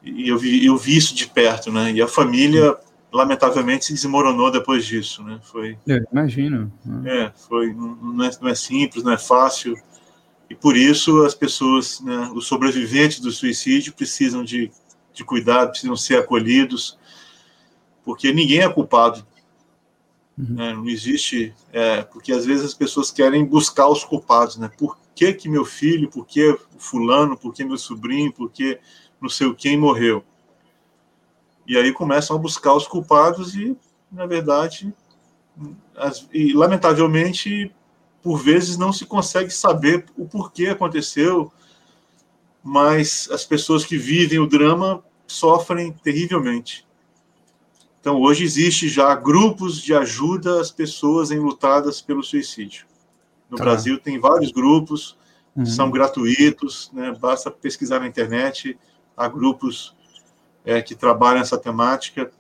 e 0.03 0.29
eu 0.29 0.39
vi, 0.39 0.65
eu 0.65 0.77
vi 0.77 0.97
isso 0.97 1.15
de 1.15 1.27
perto, 1.27 1.73
né? 1.73 1.91
E 1.93 2.03
a 2.03 2.07
família, 2.07 2.73
uhum. 2.73 2.79
lamentavelmente, 3.11 3.87
se 3.87 3.95
desmoronou 3.95 4.51
depois 4.51 4.85
disso, 4.85 5.23
né? 5.23 5.41
Foi, 5.43 5.79
eu 5.87 6.05
imagino. 6.13 6.71
É, 7.07 7.33
foi, 7.49 7.73
não, 7.73 7.97
não, 7.97 8.25
é, 8.25 8.31
não 8.41 8.49
é 8.49 8.55
simples, 8.55 9.03
não 9.03 9.13
é 9.13 9.19
fácil. 9.19 9.75
E 10.49 10.55
por 10.55 10.77
isso 10.77 11.23
as 11.23 11.35
pessoas, 11.35 12.01
né, 12.01 12.31
os 12.35 12.47
sobreviventes 12.47 13.21
do 13.21 13.31
suicídio 13.31 13.95
precisam 13.95 14.45
de, 14.45 14.71
de 15.13 15.25
cuidado, 15.25 15.71
precisam 15.71 15.97
ser 15.97 16.19
acolhidos, 16.19 16.99
porque 18.05 18.33
ninguém 18.33 18.61
é 18.61 18.69
culpado. 18.69 19.27
Uhum. 20.37 20.55
Né? 20.55 20.73
Não 20.75 20.89
existe, 20.89 21.55
é, 21.73 22.03
porque 22.03 22.33
às 22.33 22.45
vezes 22.45 22.65
as 22.65 22.75
pessoas 22.75 23.11
querem 23.11 23.45
buscar 23.45 23.89
os 23.89 24.05
culpados, 24.05 24.57
né? 24.57 24.71
Por 24.77 24.99
que, 25.15 25.33
que 25.33 25.49
meu 25.49 25.65
filho, 25.65 26.11
por 26.11 26.27
que 26.27 26.51
o 26.51 26.59
fulano, 26.79 27.37
por 27.37 27.55
que 27.55 27.65
meu 27.65 27.79
sobrinho, 27.79 28.33
por 28.33 28.51
que 28.51 28.79
não 29.21 29.29
sei 29.29 29.53
quem 29.55 29.79
morreu? 29.79 30.25
E 31.67 31.77
aí 31.77 31.93
começam 31.93 32.37
a 32.37 32.39
buscar 32.39 32.75
os 32.75 32.87
culpados 32.87 33.55
e, 33.55 33.77
na 34.11 34.27
verdade, 34.27 34.93
as, 35.97 36.29
e 36.33 36.53
lamentavelmente 36.53 37.73
por 38.25 38.43
vezes 38.43 38.79
não 38.79 38.91
se 38.91 39.05
consegue 39.05 39.51
saber 39.51 40.07
o 40.17 40.27
porquê 40.27 40.69
aconteceu, 40.69 41.53
mas 42.63 43.29
as 43.31 43.45
pessoas 43.45 43.85
que 43.85 43.99
vivem 43.99 44.39
o 44.39 44.47
drama 44.47 45.05
sofrem 45.27 45.93
terrivelmente. 45.93 46.87
Então, 48.01 48.19
hoje 48.19 48.43
existe 48.43 48.89
já 48.89 49.15
grupos 49.15 49.79
de 49.81 49.95
ajuda 49.95 50.59
às 50.59 50.71
pessoas 50.71 51.31
enlutadas 51.31 52.01
pelo 52.01 52.23
suicídio. 52.23 52.87
No 53.51 53.59
tá. 53.59 53.65
Brasil 53.65 53.99
tem 53.99 54.19
vários 54.19 54.51
grupos, 54.51 55.19
uhum. 55.55 55.67
são 55.67 55.91
gratuitos, 55.91 56.91
né? 56.95 57.15
basta 57.21 57.51
pesquisar 57.51 58.01
na 58.01 58.07
internet, 58.07 58.79
há 59.15 59.29
grupos 59.29 59.95
é, 60.65 60.81
que 60.81 60.95
trabalham 60.95 61.43
essa 61.43 61.59
temática, 61.59 62.33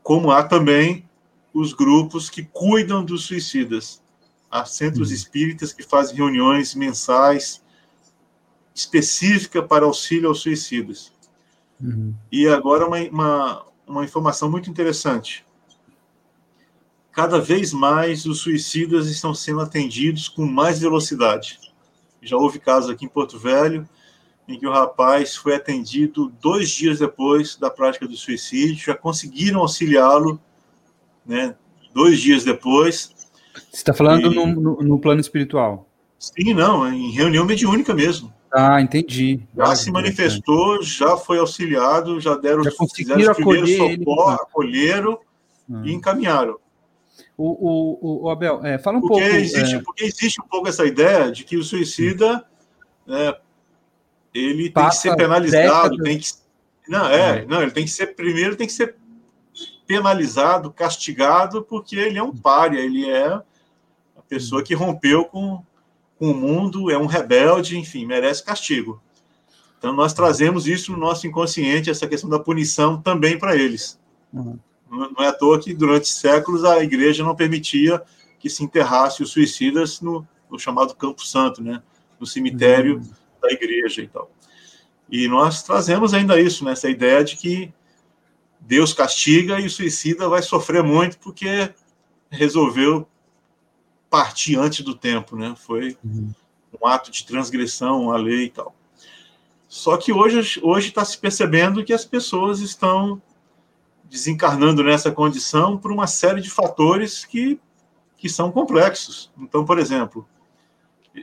como 0.00 0.30
há 0.30 0.44
também 0.44 1.08
os 1.52 1.72
grupos 1.72 2.30
que 2.30 2.44
cuidam 2.44 3.04
dos 3.04 3.26
suicidas. 3.26 4.00
Há 4.50 4.64
centros 4.64 5.08
uhum. 5.08 5.14
espíritas 5.14 5.72
que 5.72 5.82
fazem 5.82 6.16
reuniões 6.16 6.74
mensais 6.74 7.62
específica 8.74 9.62
para 9.62 9.84
auxílio 9.84 10.28
aos 10.28 10.40
suicidas. 10.40 11.12
Uhum. 11.80 12.14
E 12.30 12.48
agora 12.48 12.86
uma, 12.86 12.98
uma, 12.98 13.66
uma 13.86 14.04
informação 14.04 14.50
muito 14.50 14.70
interessante. 14.70 15.46
Cada 17.12 17.40
vez 17.40 17.72
mais 17.72 18.26
os 18.26 18.40
suicidas 18.40 19.08
estão 19.08 19.34
sendo 19.34 19.60
atendidos 19.60 20.28
com 20.28 20.46
mais 20.46 20.80
velocidade. 20.80 21.58
Já 22.22 22.36
houve 22.36 22.58
casos 22.58 22.90
aqui 22.90 23.04
em 23.04 23.08
Porto 23.08 23.38
Velho 23.38 23.88
em 24.52 24.58
que 24.58 24.66
o 24.66 24.72
rapaz 24.72 25.36
foi 25.36 25.54
atendido 25.54 26.32
dois 26.40 26.70
dias 26.70 26.98
depois 26.98 27.56
da 27.56 27.70
prática 27.70 28.06
do 28.06 28.16
suicídio, 28.16 28.84
já 28.84 28.96
conseguiram 28.96 29.60
auxiliá-lo, 29.60 30.40
né? 31.24 31.54
Dois 31.94 32.20
dias 32.20 32.42
depois. 32.42 33.14
Você 33.54 33.76
está 33.76 33.92
falando 33.92 34.32
e... 34.32 34.34
no, 34.34 34.46
no, 34.46 34.82
no 34.82 34.98
plano 34.98 35.20
espiritual? 35.20 35.88
Sim, 36.18 36.54
não, 36.54 36.86
em 36.92 37.10
reunião 37.10 37.44
mediúnica 37.44 37.94
mesmo. 37.94 38.32
Ah, 38.52 38.80
entendi. 38.80 39.40
Já 39.56 39.76
se 39.76 39.90
manifestou, 39.90 40.82
já 40.82 41.16
foi 41.16 41.38
auxiliado, 41.38 42.20
já 42.20 42.36
deram 42.36 42.64
já 42.64 42.72
conseguiram 42.72 43.30
acolher 43.30 43.96
socorro, 43.96 44.30
acolheram 44.30 45.18
ah. 45.72 45.82
e 45.84 45.92
encaminharam. 45.92 46.58
O, 47.36 48.24
o, 48.24 48.24
o 48.24 48.30
Abel, 48.30 48.60
é, 48.64 48.76
fala 48.78 48.98
um 48.98 49.00
porque 49.00 49.20
pouco. 49.20 49.36
Existe, 49.36 49.76
é... 49.76 49.80
Porque 49.80 50.04
existe 50.04 50.40
um 50.42 50.48
pouco 50.48 50.68
essa 50.68 50.84
ideia 50.84 51.30
de 51.30 51.44
que 51.44 51.56
o 51.56 51.62
suicida 51.62 52.44
é, 53.08 53.38
ele 54.34 54.70
Passa 54.70 55.02
tem 55.02 55.12
que 55.12 55.16
ser 55.16 55.16
penalizado, 55.16 55.96
décadas. 55.96 56.04
tem 56.04 56.18
que. 56.18 56.28
Não, 56.88 57.08
é, 57.08 57.38
é, 57.38 57.46
não, 57.46 57.62
ele 57.62 57.70
tem 57.70 57.84
que 57.84 57.90
ser, 57.90 58.08
primeiro 58.08 58.56
tem 58.56 58.66
que 58.66 58.72
ser 58.72 58.96
penalizado, 59.90 60.70
castigado, 60.70 61.64
porque 61.64 61.96
ele 61.96 62.16
é 62.16 62.22
um 62.22 62.32
pária, 62.32 62.78
ele 62.78 63.10
é 63.10 63.26
a 63.26 63.42
pessoa 64.28 64.62
que 64.62 64.72
rompeu 64.72 65.24
com, 65.24 65.64
com 66.16 66.30
o 66.30 66.34
mundo, 66.34 66.92
é 66.92 66.96
um 66.96 67.06
rebelde, 67.06 67.76
enfim, 67.76 68.06
merece 68.06 68.44
castigo. 68.44 69.02
Então, 69.76 69.92
nós 69.92 70.12
trazemos 70.12 70.68
isso 70.68 70.92
no 70.92 70.98
nosso 70.98 71.26
inconsciente, 71.26 71.90
essa 71.90 72.06
questão 72.06 72.30
da 72.30 72.38
punição 72.38 73.02
também 73.02 73.36
para 73.36 73.56
eles. 73.56 73.98
Uhum. 74.32 74.56
Não 74.88 75.24
é 75.24 75.26
à 75.26 75.32
toa 75.32 75.58
que, 75.58 75.74
durante 75.74 76.06
séculos, 76.06 76.64
a 76.64 76.80
igreja 76.84 77.24
não 77.24 77.34
permitia 77.34 78.00
que 78.38 78.48
se 78.48 78.62
enterrasse 78.62 79.24
os 79.24 79.32
suicidas 79.32 80.00
no, 80.00 80.24
no 80.48 80.56
chamado 80.56 80.94
Campo 80.94 81.26
Santo, 81.26 81.64
né? 81.64 81.82
no 82.20 82.28
cemitério 82.28 82.98
uhum. 82.98 83.10
da 83.42 83.50
igreja 83.50 84.02
e 84.02 84.06
tal. 84.06 84.30
E 85.10 85.26
nós 85.26 85.64
trazemos 85.64 86.14
ainda 86.14 86.40
isso, 86.40 86.64
né? 86.64 86.70
essa 86.70 86.88
ideia 86.88 87.24
de 87.24 87.36
que 87.36 87.72
Deus 88.60 88.92
castiga 88.92 89.58
e 89.58 89.66
o 89.66 89.70
suicida 89.70 90.28
vai 90.28 90.42
sofrer 90.42 90.82
muito 90.82 91.18
porque 91.18 91.72
resolveu 92.30 93.08
partir 94.08 94.56
antes 94.56 94.84
do 94.84 94.94
tempo, 94.94 95.36
né? 95.36 95.54
Foi 95.56 95.96
uhum. 96.04 96.32
um 96.80 96.86
ato 96.86 97.10
de 97.10 97.24
transgressão 97.24 98.10
à 98.10 98.16
lei 98.16 98.44
e 98.46 98.50
tal. 98.50 98.74
Só 99.68 99.96
que 99.96 100.12
hoje 100.12 100.60
hoje 100.62 100.88
está 100.88 101.04
se 101.04 101.16
percebendo 101.16 101.84
que 101.84 101.92
as 101.92 102.04
pessoas 102.04 102.60
estão 102.60 103.22
desencarnando 104.04 104.82
nessa 104.82 105.12
condição 105.12 105.78
por 105.78 105.92
uma 105.92 106.08
série 106.08 106.40
de 106.40 106.50
fatores 106.50 107.24
que, 107.24 107.58
que 108.16 108.28
são 108.28 108.50
complexos. 108.50 109.30
Então, 109.38 109.64
por 109.64 109.78
exemplo, 109.78 110.26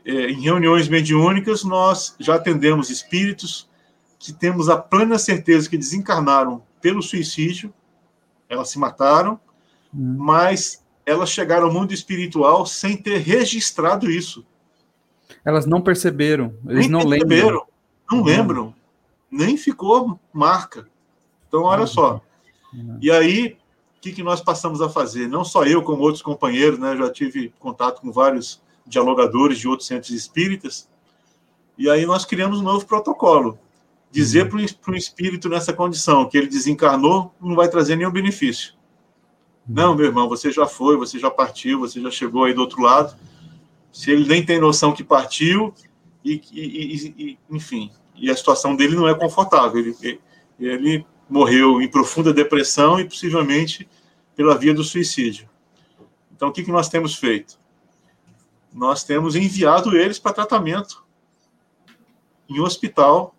é, 0.06 0.30
em 0.30 0.40
reuniões 0.40 0.88
mediúnicas, 0.88 1.66
nós 1.66 2.16
já 2.18 2.36
atendemos 2.36 2.90
espíritos 2.90 3.70
que 4.18 4.32
temos 4.32 4.70
a 4.70 4.78
plena 4.78 5.20
certeza 5.20 5.70
que 5.70 5.78
desencarnaram 5.78 6.64
pelo 6.82 7.02
suicídio, 7.02 7.74
elas 8.50 8.70
se 8.70 8.80
mataram, 8.80 9.40
uhum. 9.94 10.16
mas 10.18 10.84
elas 11.06 11.30
chegaram 11.30 11.68
ao 11.68 11.74
mundo 11.74 11.94
espiritual 11.94 12.66
sem 12.66 12.98
ter 12.98 13.18
registrado 13.18 14.10
isso. 14.10 14.46
Elas 15.44 15.66
não 15.66 15.82
perceberam, 15.82 16.54
eles 16.66 16.88
nem 16.88 16.90
não 16.90 17.10
perceberam, 17.10 17.48
lembram. 17.48 17.68
Não 18.12 18.24
lembram, 18.24 18.76
nem 19.30 19.58
ficou 19.58 20.20
marca. 20.34 20.88
Então, 21.48 21.64
olha 21.64 21.82
uhum. 21.82 21.88
só. 21.88 22.22
Uhum. 22.74 22.98
E 23.02 23.12
aí, 23.12 23.58
o 23.98 24.02
que, 24.02 24.12
que 24.12 24.24
nós 24.24 24.42
passamos 24.42 24.82
a 24.82 24.90
fazer? 24.90 25.28
Não 25.28 25.44
só 25.44 25.64
eu, 25.64 25.82
como 25.82 26.04
outros 26.04 26.22
companheiros, 26.22 26.80
né? 26.80 26.96
Já 26.96 27.10
tive 27.12 27.54
contato 27.60 28.02
com 28.02 28.12
vários 28.12 28.62
dialogadores 28.86 29.60
de 29.60 29.68
outros 29.68 29.88
centros 29.88 30.12
espíritas. 30.12 30.90
E 31.78 31.90
aí 31.90 32.06
nós 32.06 32.26
criamos 32.26 32.60
um 32.60 32.64
novo 32.64 32.86
protocolo. 32.86 33.60
Dizer 34.12 34.44
uhum. 34.44 34.66
para 34.82 34.94
um 34.94 34.96
espírito 34.96 35.50
nessa 35.50 35.74
condição 35.74 36.28
que 36.28 36.38
ele 36.38 36.48
desencarnou 36.48 37.34
não 37.42 37.56
vai 37.56 37.70
trazer 37.70 37.96
nenhum 37.96 38.12
benefício. 38.12 38.74
Não, 39.68 39.96
meu 39.96 40.06
irmão, 40.06 40.30
você 40.30 40.50
já 40.50 40.66
foi, 40.66 40.96
você 40.96 41.20
já 41.20 41.30
partiu, 41.30 41.80
você 41.80 42.02
já 42.02 42.10
chegou 42.10 42.46
aí 42.46 42.54
do 42.54 42.62
outro 42.62 42.82
lado. 42.82 43.16
Se 43.92 44.12
ele 44.12 44.26
nem 44.28 44.46
tem 44.46 44.60
noção 44.60 44.94
que 44.94 45.04
partiu, 45.04 45.74
e, 46.24 46.42
e, 46.52 47.14
e 47.18 47.40
enfim, 47.50 47.92
e 48.16 48.32
a 48.32 48.36
situação 48.36 48.76
dele 48.76 48.96
não 48.96 49.08
é 49.08 49.14
confortável. 49.14 49.80
Ele, 49.80 50.20
ele 50.60 51.06
morreu 51.30 51.82
em 51.82 51.88
profunda 51.90 52.34
depressão 52.34 53.00
e 53.00 53.06
possivelmente 53.06 53.88
pela 54.36 54.58
via 54.58 54.74
do 54.74 54.84
suicídio. 54.84 55.50
Então, 56.36 56.50
o 56.50 56.52
que, 56.52 56.64
que 56.64 56.72
nós 56.72 56.88
temos 56.88 57.16
feito? 57.16 57.60
Nós 58.74 59.04
temos 59.04 59.36
enviado 59.36 59.98
eles 59.98 60.20
para 60.20 60.34
tratamento 60.34 61.04
em 62.48 62.60
um 62.60 62.64
hospital, 62.64 63.36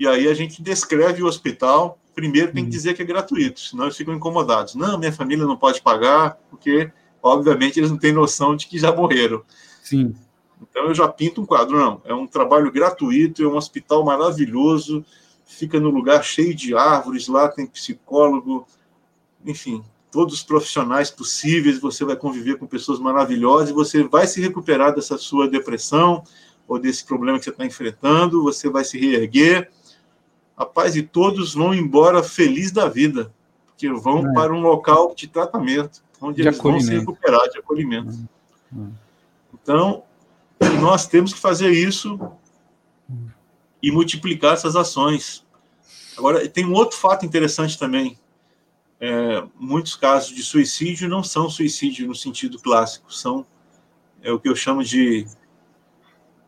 e 0.00 0.08
aí 0.08 0.28
a 0.28 0.32
gente 0.32 0.62
descreve 0.62 1.22
o 1.22 1.26
hospital, 1.26 1.98
primeiro 2.14 2.54
tem 2.54 2.62
que 2.64 2.70
uhum. 2.70 2.70
dizer 2.70 2.94
que 2.94 3.02
é 3.02 3.04
gratuito, 3.04 3.60
senão 3.60 3.84
eles 3.84 3.98
ficam 3.98 4.14
incomodados. 4.14 4.74
Não, 4.74 4.98
minha 4.98 5.12
família 5.12 5.44
não 5.44 5.58
pode 5.58 5.82
pagar, 5.82 6.38
porque, 6.48 6.90
obviamente, 7.22 7.78
eles 7.78 7.90
não 7.90 7.98
têm 7.98 8.10
noção 8.10 8.56
de 8.56 8.66
que 8.66 8.78
já 8.78 8.90
morreram. 8.96 9.42
Sim. 9.82 10.14
Então 10.62 10.84
eu 10.84 10.94
já 10.94 11.06
pinto 11.06 11.42
um 11.42 11.44
quadro. 11.44 11.76
Não, 11.76 12.00
é 12.06 12.14
um 12.14 12.26
trabalho 12.26 12.72
gratuito, 12.72 13.42
é 13.42 13.46
um 13.46 13.56
hospital 13.56 14.02
maravilhoso, 14.02 15.04
fica 15.44 15.78
no 15.78 15.90
lugar 15.90 16.24
cheio 16.24 16.54
de 16.54 16.74
árvores, 16.74 17.28
lá 17.28 17.46
tem 17.46 17.66
psicólogo, 17.66 18.66
enfim, 19.44 19.84
todos 20.10 20.32
os 20.32 20.42
profissionais 20.42 21.10
possíveis, 21.10 21.78
você 21.78 22.06
vai 22.06 22.16
conviver 22.16 22.56
com 22.56 22.66
pessoas 22.66 22.98
maravilhosas 22.98 23.70
você 23.70 24.02
vai 24.02 24.26
se 24.26 24.40
recuperar 24.40 24.94
dessa 24.94 25.18
sua 25.18 25.46
depressão 25.46 26.24
ou 26.66 26.78
desse 26.78 27.04
problema 27.04 27.38
que 27.38 27.44
você 27.44 27.50
está 27.50 27.66
enfrentando, 27.66 28.42
você 28.42 28.70
vai 28.70 28.82
se 28.82 28.98
reerguer 28.98 29.70
Rapaz, 30.60 30.94
e 30.94 31.02
todos 31.02 31.54
vão 31.54 31.72
embora 31.72 32.22
felizes 32.22 32.70
da 32.70 32.86
vida, 32.86 33.32
porque 33.64 33.90
vão 33.90 34.28
é. 34.28 34.34
para 34.34 34.52
um 34.52 34.60
local 34.60 35.14
de 35.14 35.26
tratamento, 35.26 36.02
onde 36.20 36.42
de 36.42 36.48
eles 36.48 36.58
vão 36.58 36.78
se 36.78 36.90
recuperar 36.98 37.48
de 37.48 37.58
acolhimento. 37.58 38.28
É. 38.70 38.78
Então, 39.54 40.02
nós 40.78 41.06
temos 41.06 41.32
que 41.32 41.40
fazer 41.40 41.70
isso 41.70 42.20
e 43.82 43.90
multiplicar 43.90 44.52
essas 44.52 44.76
ações. 44.76 45.46
Agora, 46.18 46.46
tem 46.46 46.66
um 46.66 46.74
outro 46.74 46.98
fato 46.98 47.24
interessante 47.24 47.78
também. 47.78 48.18
É, 49.00 49.42
muitos 49.58 49.96
casos 49.96 50.28
de 50.36 50.42
suicídio 50.42 51.08
não 51.08 51.22
são 51.22 51.48
suicídio 51.48 52.06
no 52.06 52.14
sentido 52.14 52.58
clássico, 52.58 53.10
são 53.10 53.46
é 54.20 54.30
o 54.30 54.38
que 54.38 54.46
eu 54.46 54.54
chamo 54.54 54.84
de 54.84 55.26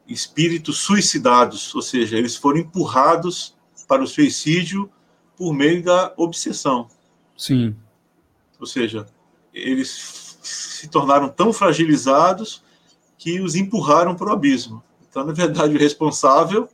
espíritos 0.07 0.81
suicidados, 0.81 1.75
ou 1.75 1.81
seja, 1.81 2.19
eles 2.19 2.37
foram 2.37 2.59
empurrados 2.59 3.57
para 3.87 4.03
o 4.03 4.07
suicídio 4.07 4.91
por 5.37 5.53
meio 5.53 5.83
da 5.83 6.13
obsessão. 6.17 6.89
Sim. 7.37 7.75
Ou 8.61 8.67
seja, 8.67 9.07
eles 9.53 10.39
se 10.43 10.89
tornaram 10.89 11.29
tão 11.29 11.53
fragilizados 11.53 12.63
que 13.19 13.41
os 13.41 13.55
empurraram 13.55 14.15
para 14.15 14.31
o 14.31 14.33
abismo. 14.33 14.83
Então, 15.09 15.25
na 15.25 15.33
verdade, 15.33 15.77
o 15.77 15.79
responsável, 15.79 16.69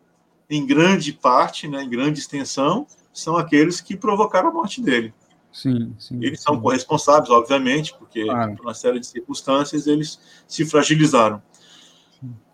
em 0.48 0.64
grande 0.64 1.12
parte, 1.12 1.68
né, 1.68 1.82
em 1.82 1.88
grande 1.88 2.20
extensão, 2.20 2.86
são 3.12 3.36
aqueles 3.36 3.80
que 3.80 3.96
provocaram 3.96 4.48
a 4.48 4.52
morte 4.52 4.80
dele. 4.80 5.12
Sim, 5.52 5.94
sim, 5.98 6.18
eles 6.22 6.40
são 6.40 6.60
corresponsáveis, 6.60 7.30
obviamente, 7.30 7.94
porque 7.98 8.24
claro. 8.24 8.54
por 8.54 8.62
uma 8.62 8.74
série 8.74 9.00
de 9.00 9.06
circunstâncias 9.06 9.86
eles 9.86 10.20
se 10.46 10.64
fragilizaram. 10.64 11.42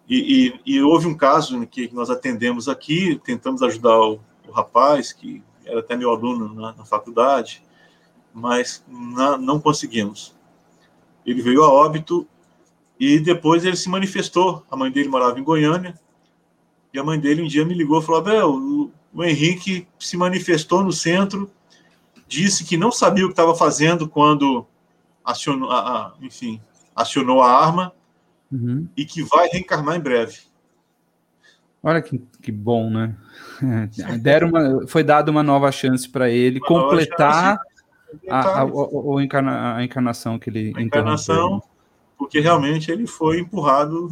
E, 0.09 0.55
e, 0.67 0.75
e, 0.75 0.83
houve 0.83 1.07
um 1.07 1.17
caso 1.17 1.67
que 1.67 1.93
nós 1.95 2.11
atendemos 2.11 2.69
aqui, 2.69 3.21
tentamos 3.25 3.63
ajudar 3.63 3.99
o, 3.99 4.21
o 4.47 4.53
rapaz, 4.53 5.13
que 5.13 5.43
era 5.65 5.81
até 5.81 5.97
meu 5.97 6.11
aluno 6.11 6.55
na, 6.55 6.73
na 6.73 6.85
faculdade, 6.85 7.63
mas 8.33 8.85
na, 8.89 9.37
não 9.37 9.61
conseguimos. 9.61 10.35
Ele 11.25 11.41
veio 11.41 11.63
a 11.63 11.73
óbito 11.73 12.27
E 13.01 13.19
depois 13.19 13.65
ele 13.65 13.77
se 13.77 13.89
manifestou. 13.89 14.65
A 14.71 14.77
mãe 14.77 14.91
dele 14.91 15.09
morava 15.09 15.39
em 15.39 15.43
Goiânia. 15.43 15.99
E 16.93 16.99
a 16.99 17.05
mãe 17.05 17.19
dele 17.19 17.43
um 17.43 17.49
dia 17.49 17.65
me 17.65 17.75
ligou 17.75 18.01
e 18.01 18.05
falou: 18.05 18.21
Abel, 18.21 18.93
o 19.13 19.25
Henrique 19.25 19.87
se 19.99 20.17
manifestou 20.17 20.83
no 20.83 20.93
centro, 20.93 21.51
disse 22.27 22.65
que 22.65 22.77
não 22.77 22.93
sabia 22.93 23.25
o 23.25 23.29
que 23.29 23.33
estava 23.33 23.55
fazendo 23.55 24.09
quando 24.09 24.67
acionou, 25.25 25.71
a, 25.71 25.79
a, 25.79 26.13
enfim, 26.21 26.61
acionou 26.95 27.41
a 27.41 27.51
arma 27.51 27.93
uhum. 28.51 28.89
e 28.97 29.05
que 29.05 29.23
vai 29.23 29.49
reencarnar 29.49 29.97
em 29.97 30.01
breve. 30.01 30.41
Olha 31.85 32.01
que, 32.01 32.19
que 32.41 32.51
bom, 32.51 32.89
né? 32.89 33.15
Deram 34.23 34.49
uma, 34.49 34.87
foi 34.89 35.05
dada 35.05 35.31
uma 35.31 35.43
nova 35.43 35.71
chance 35.71 36.09
para 36.09 36.31
ele 36.31 36.59
uma 36.59 36.67
completar 36.67 37.61
a, 38.31 38.41
a, 38.41 38.63
a, 38.63 39.23
encarna, 39.23 39.77
a, 39.77 39.85
encarnação 39.85 40.39
que 40.39 40.49
ele 40.49 40.73
a 40.75 40.81
encarnação, 40.81 41.63
porque 42.17 42.41
realmente 42.41 42.91
ele 42.91 43.07
foi 43.07 43.41
empurrado 43.41 44.11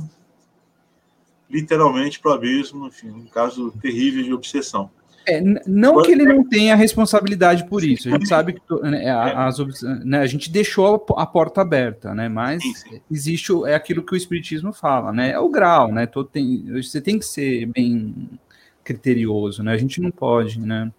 literalmente 1.49 2.21
para 2.21 2.33
o 2.33 2.35
abismo, 2.35 2.89
enfim, 2.89 3.11
um 3.11 3.27
caso 3.27 3.71
terrível 3.81 4.23
de 4.23 4.35
obsessão. 4.35 4.91
É, 5.27 5.41
não 5.67 6.03
que 6.03 6.11
ele 6.11 6.25
não 6.25 6.43
tenha 6.43 6.75
responsabilidade 6.75 7.67
por 7.69 7.85
isso. 7.85 8.09
A 8.09 8.13
gente 8.13 8.27
sabe 8.27 8.55
que 8.55 8.61
né, 8.83 9.09
as, 9.11 9.59
né, 10.05 10.19
a 10.19 10.27
gente 10.27 10.51
deixou 10.51 11.07
a 11.17 11.27
porta 11.27 11.61
aberta, 11.61 12.15
né? 12.15 12.29
Mas 12.29 12.63
existe 13.11 13.53
é 13.67 13.75
aquilo 13.75 14.03
que 14.03 14.15
o 14.15 14.17
espiritismo 14.17 14.73
fala, 14.73 15.13
né? 15.13 15.31
É 15.31 15.39
o 15.39 15.49
grau, 15.49 15.93
né? 15.93 16.07
Todo 16.07 16.29
tem, 16.29 16.65
você 16.73 17.01
tem 17.01 17.19
que 17.19 17.25
ser 17.25 17.67
bem 17.67 18.31
criterioso, 18.83 19.63
né? 19.63 19.73
A 19.73 19.79
gente 19.79 20.01
não 20.01 20.11
pode, 20.11 20.61
né? 20.61 20.91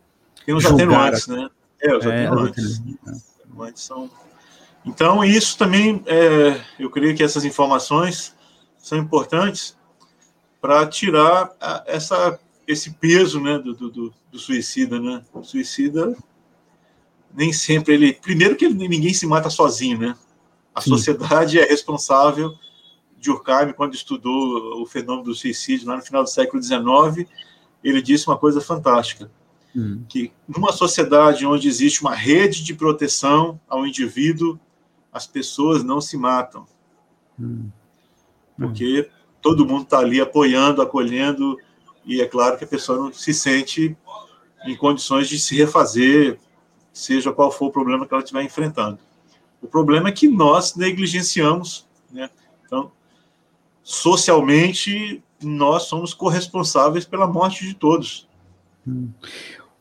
Tem 0.45 0.55
os 0.55 0.65
atenuantes, 0.65 1.27
né? 1.27 1.49
É, 1.81 1.95
os 1.95 2.05
é, 2.05 2.25
atenuantes. 2.25 2.81
É. 3.07 3.71
São... 3.75 4.09
Então, 4.85 5.23
isso 5.23 5.57
também, 5.57 6.03
é, 6.05 6.59
eu 6.79 6.89
creio 6.89 7.15
que 7.15 7.23
essas 7.23 7.45
informações 7.45 8.35
são 8.77 8.97
importantes 8.97 9.77
para 10.61 10.87
tirar 10.87 11.51
a, 11.59 11.83
essa, 11.85 12.39
esse 12.67 12.91
peso 12.91 13.39
né, 13.39 13.57
do, 13.57 13.73
do, 13.73 14.13
do, 14.31 14.39
suicida. 14.39 14.99
Né? 14.99 15.23
O 15.33 15.43
suicida, 15.43 16.15
nem 17.33 17.51
sempre 17.51 17.93
ele. 17.93 18.13
Primeiro, 18.13 18.55
que 18.55 18.65
ele, 18.65 18.87
ninguém 18.87 19.13
se 19.13 19.25
mata 19.25 19.49
sozinho, 19.49 19.99
né? 19.99 20.15
A 20.73 20.81
Sim. 20.81 20.89
sociedade 20.89 21.59
é 21.59 21.65
responsável. 21.65 22.53
Durkheim, 23.21 23.73
quando 23.73 23.95
estudou 23.95 24.81
o 24.81 24.85
fenômeno 24.85 25.25
do 25.25 25.35
suicídio 25.35 25.87
lá 25.87 25.95
no 25.95 26.01
final 26.01 26.23
do 26.23 26.29
século 26.29 26.61
XIX, 26.61 27.29
ele 27.83 28.01
disse 28.01 28.27
uma 28.27 28.37
coisa 28.37 28.59
fantástica: 28.59 29.31
hum. 29.75 30.03
que 30.09 30.31
numa 30.47 30.71
sociedade 30.71 31.45
onde 31.45 31.67
existe 31.67 32.01
uma 32.01 32.13
rede 32.13 32.63
de 32.63 32.73
proteção 32.73 33.59
ao 33.67 33.87
indivíduo, 33.87 34.59
as 35.11 35.25
pessoas 35.25 35.83
não 35.83 36.01
se 36.01 36.17
matam. 36.17 36.65
Hum. 37.39 37.69
Porque 38.57 39.09
todo 39.41 39.65
mundo 39.65 39.83
está 39.83 39.99
ali 39.99 40.19
apoiando, 40.19 40.81
acolhendo, 40.81 41.57
e 42.05 42.21
é 42.21 42.27
claro 42.27 42.57
que 42.57 42.63
a 42.63 42.67
pessoa 42.67 42.97
não 42.97 43.13
se 43.13 43.33
sente 43.33 43.95
em 44.65 44.75
condições 44.75 45.27
de 45.27 45.39
se 45.39 45.55
refazer, 45.55 46.39
seja 46.91 47.31
qual 47.31 47.51
for 47.51 47.67
o 47.67 47.71
problema 47.71 48.05
que 48.05 48.13
ela 48.13 48.23
estiver 48.23 48.43
enfrentando. 48.43 48.99
O 49.61 49.67
problema 49.67 50.09
é 50.09 50.11
que 50.11 50.27
nós 50.27 50.75
negligenciamos, 50.75 51.87
né? 52.11 52.29
Então, 52.65 52.91
socialmente, 53.81 55.23
nós 55.41 55.83
somos 55.83 56.13
corresponsáveis 56.13 57.05
pela 57.05 57.27
morte 57.27 57.65
de 57.65 57.73
todos. 57.73 58.27
Hum. 58.87 59.09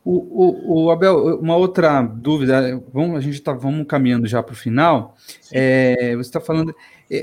O, 0.05 0.11
o, 0.11 0.83
o, 0.85 0.91
Abel, 0.91 1.39
uma 1.39 1.55
outra 1.55 2.01
dúvida, 2.01 2.83
vamos, 2.93 3.15
a 3.15 3.21
gente 3.21 3.35
está 3.35 3.53
vamos 3.53 3.87
caminhando 3.87 4.27
já 4.27 4.43
para 4.43 4.51
o 4.51 4.57
final. 4.57 5.15
É, 5.49 6.13
você 6.15 6.27
está 6.27 6.41
falando, 6.41 6.75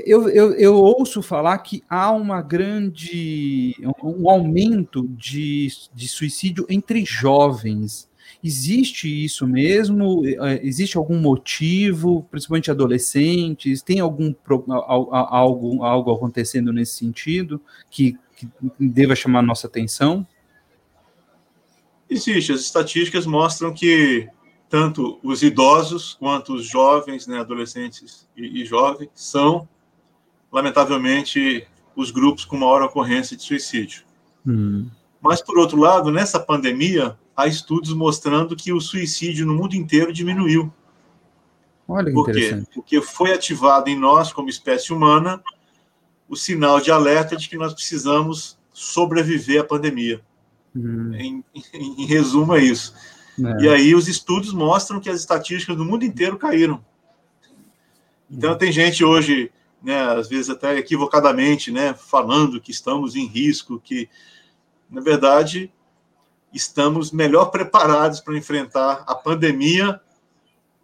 eu, 0.05 0.29
eu, 0.29 0.53
eu, 0.53 0.75
ouço 0.75 1.21
falar 1.21 1.57
que 1.59 1.83
há 1.89 2.11
uma 2.11 2.41
grande, 2.41 3.75
um 4.03 4.29
aumento 4.29 5.07
de, 5.09 5.67
de 5.93 6.07
suicídio 6.07 6.65
entre 6.69 7.03
jovens. 7.03 8.09
Existe 8.43 9.07
isso 9.07 9.45
mesmo? 9.47 10.23
É, 10.25 10.65
existe 10.65 10.97
algum 10.97 11.19
motivo, 11.19 12.23
principalmente 12.31 12.71
adolescentes? 12.71 13.81
Tem 13.81 13.99
algum 13.99 14.33
algo, 14.79 15.83
algo 15.83 16.11
acontecendo 16.11 16.71
nesse 16.71 16.97
sentido 16.97 17.61
que, 17.89 18.17
que 18.35 18.47
deva 18.79 19.15
chamar 19.15 19.41
nossa 19.41 19.67
atenção? 19.67 20.25
Existe. 22.09 22.51
As 22.51 22.61
estatísticas 22.61 23.25
mostram 23.25 23.73
que 23.73 24.27
tanto 24.71 25.19
os 25.21 25.43
idosos 25.43 26.13
quanto 26.13 26.53
os 26.53 26.65
jovens, 26.65 27.27
né, 27.27 27.39
adolescentes 27.39 28.27
e, 28.37 28.61
e 28.61 28.65
jovens, 28.65 29.09
são, 29.13 29.67
lamentavelmente, 30.51 31.67
os 31.95 32.11
grupos 32.11 32.45
com 32.45 32.57
maior 32.57 32.81
ocorrência 32.81 33.37
de 33.37 33.43
suicídio. 33.43 34.03
Hum. 34.45 34.87
Mas, 35.21 35.41
por 35.41 35.57
outro 35.57 35.77
lado, 35.77 36.11
nessa 36.11 36.39
pandemia, 36.39 37.17
há 37.35 37.47
estudos 37.47 37.93
mostrando 37.93 38.55
que 38.55 38.73
o 38.73 38.81
suicídio 38.81 39.45
no 39.45 39.53
mundo 39.53 39.75
inteiro 39.75 40.11
diminuiu. 40.11 40.71
Olha 41.87 42.11
Por 42.11 42.31
quê? 42.31 42.63
Porque 42.73 43.01
foi 43.01 43.33
ativado 43.33 43.89
em 43.89 43.97
nós, 43.97 44.31
como 44.31 44.49
espécie 44.49 44.93
humana, 44.93 45.41
o 46.27 46.35
sinal 46.35 46.79
de 46.79 46.91
alerta 46.91 47.35
de 47.35 47.49
que 47.49 47.57
nós 47.57 47.73
precisamos 47.73 48.57
sobreviver 48.71 49.61
à 49.61 49.63
pandemia. 49.63 50.21
Hum. 50.75 51.13
Em, 51.13 51.43
em, 51.53 52.01
em, 52.01 52.05
resumo, 52.05 52.55
é 52.55 52.63
isso. 52.63 52.93
É. 53.37 53.63
E 53.63 53.69
aí 53.69 53.95
os 53.95 54.07
estudos 54.07 54.53
mostram 54.53 54.99
que 54.99 55.09
as 55.09 55.19
estatísticas 55.19 55.75
do 55.75 55.85
mundo 55.85 56.05
inteiro 56.05 56.37
caíram. 56.37 56.83
Então, 58.29 58.57
tem 58.57 58.71
gente 58.71 59.03
hoje, 59.03 59.51
né, 59.81 60.01
às 60.01 60.29
vezes 60.29 60.49
até 60.49 60.77
equivocadamente, 60.77 61.71
né, 61.71 61.93
falando 61.93 62.61
que 62.61 62.71
estamos 62.71 63.15
em 63.15 63.25
risco, 63.25 63.79
que, 63.79 64.09
na 64.89 65.01
verdade, 65.01 65.71
estamos 66.53 67.11
melhor 67.11 67.45
preparados 67.45 68.19
para 68.19 68.37
enfrentar 68.37 69.03
a 69.07 69.15
pandemia 69.15 69.99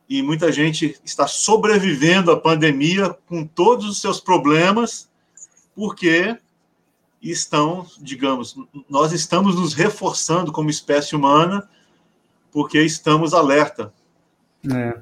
e 0.09 0.21
muita 0.21 0.51
gente 0.51 0.99
está 1.03 1.27
sobrevivendo 1.27 2.31
à 2.31 2.39
pandemia 2.39 3.15
com 3.27 3.45
todos 3.45 3.85
os 3.85 3.99
seus 3.99 4.21
problemas, 4.21 5.09
porque 5.75 6.37
estão, 7.21 7.85
digamos, 7.99 8.55
nós 8.89 9.11
estamos 9.11 9.55
nos 9.55 9.73
reforçando 9.73 10.51
como 10.51 10.69
espécie 10.69 11.15
humana 11.15 11.69
porque 12.51 12.81
estamos 12.81 13.33
alerta. 13.33 13.93
É, 14.73 14.97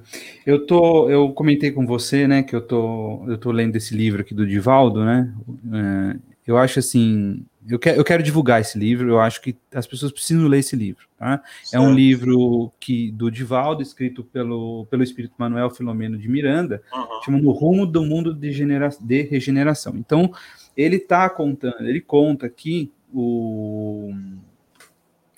eu 0.45 0.65
tô, 0.65 1.09
eu 1.09 1.31
comentei 1.31 1.71
com 1.71 1.85
você, 1.85 2.27
né, 2.27 2.43
que 2.43 2.55
eu 2.55 2.61
tô, 2.61 3.23
eu 3.27 3.37
tô 3.37 3.51
lendo 3.51 3.75
esse 3.75 3.95
livro 3.95 4.21
aqui 4.21 4.33
do 4.33 4.45
Divaldo, 4.45 5.03
né? 5.03 5.33
É, 5.73 6.19
eu 6.45 6.57
acho 6.57 6.79
assim, 6.79 7.43
eu 7.67 7.79
quero, 7.79 7.97
eu 7.97 8.03
quero 8.03 8.21
divulgar 8.21 8.61
esse 8.61 8.77
livro. 8.77 9.09
Eu 9.09 9.19
acho 9.19 9.41
que 9.41 9.55
as 9.73 9.87
pessoas 9.87 10.11
precisam 10.11 10.47
ler 10.47 10.59
esse 10.59 10.75
livro. 10.75 11.07
Tá? 11.17 11.41
É 11.73 11.79
um 11.79 11.93
livro 11.93 12.71
que 12.79 13.11
do 13.11 13.31
Divaldo, 13.31 13.81
escrito 13.81 14.23
pelo, 14.23 14.85
pelo 14.85 15.01
Espírito 15.01 15.33
Manuel 15.37 15.71
Filomeno 15.71 16.17
de 16.17 16.27
Miranda, 16.27 16.83
uhum. 16.93 17.23
chama 17.23 17.37
No 17.39 17.51
Rumo 17.51 17.85
do 17.85 18.03
Mundo 18.03 18.33
de, 18.33 18.51
genera, 18.51 18.89
de 19.01 19.23
Regeneração. 19.23 19.95
Então, 19.97 20.31
ele 20.77 20.97
está 20.97 21.27
contando, 21.29 21.87
ele 21.87 22.01
conta 22.01 22.45
aqui 22.45 22.91
o, 23.11 24.13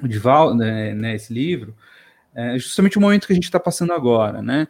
o 0.02 0.08
Divaldo, 0.08 0.56
né, 0.56 0.94
né, 0.94 1.16
esse 1.16 1.34
livro, 1.34 1.74
é 2.38 2.60
justamente 2.60 3.00
o 3.00 3.02
momento 3.02 3.26
que 3.26 3.34
a 3.34 3.36
gente 3.36 3.46
está 3.46 3.60
passando 3.60 3.94
agora, 3.94 4.44
né? 4.44 4.68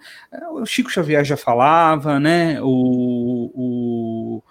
O 0.52 0.66
Chico 0.66 0.90
Xavier 0.90 1.26
já 1.26 1.36
falava, 1.36 2.18
né? 2.18 2.62
O, 2.62 3.52
o, 3.54 4.42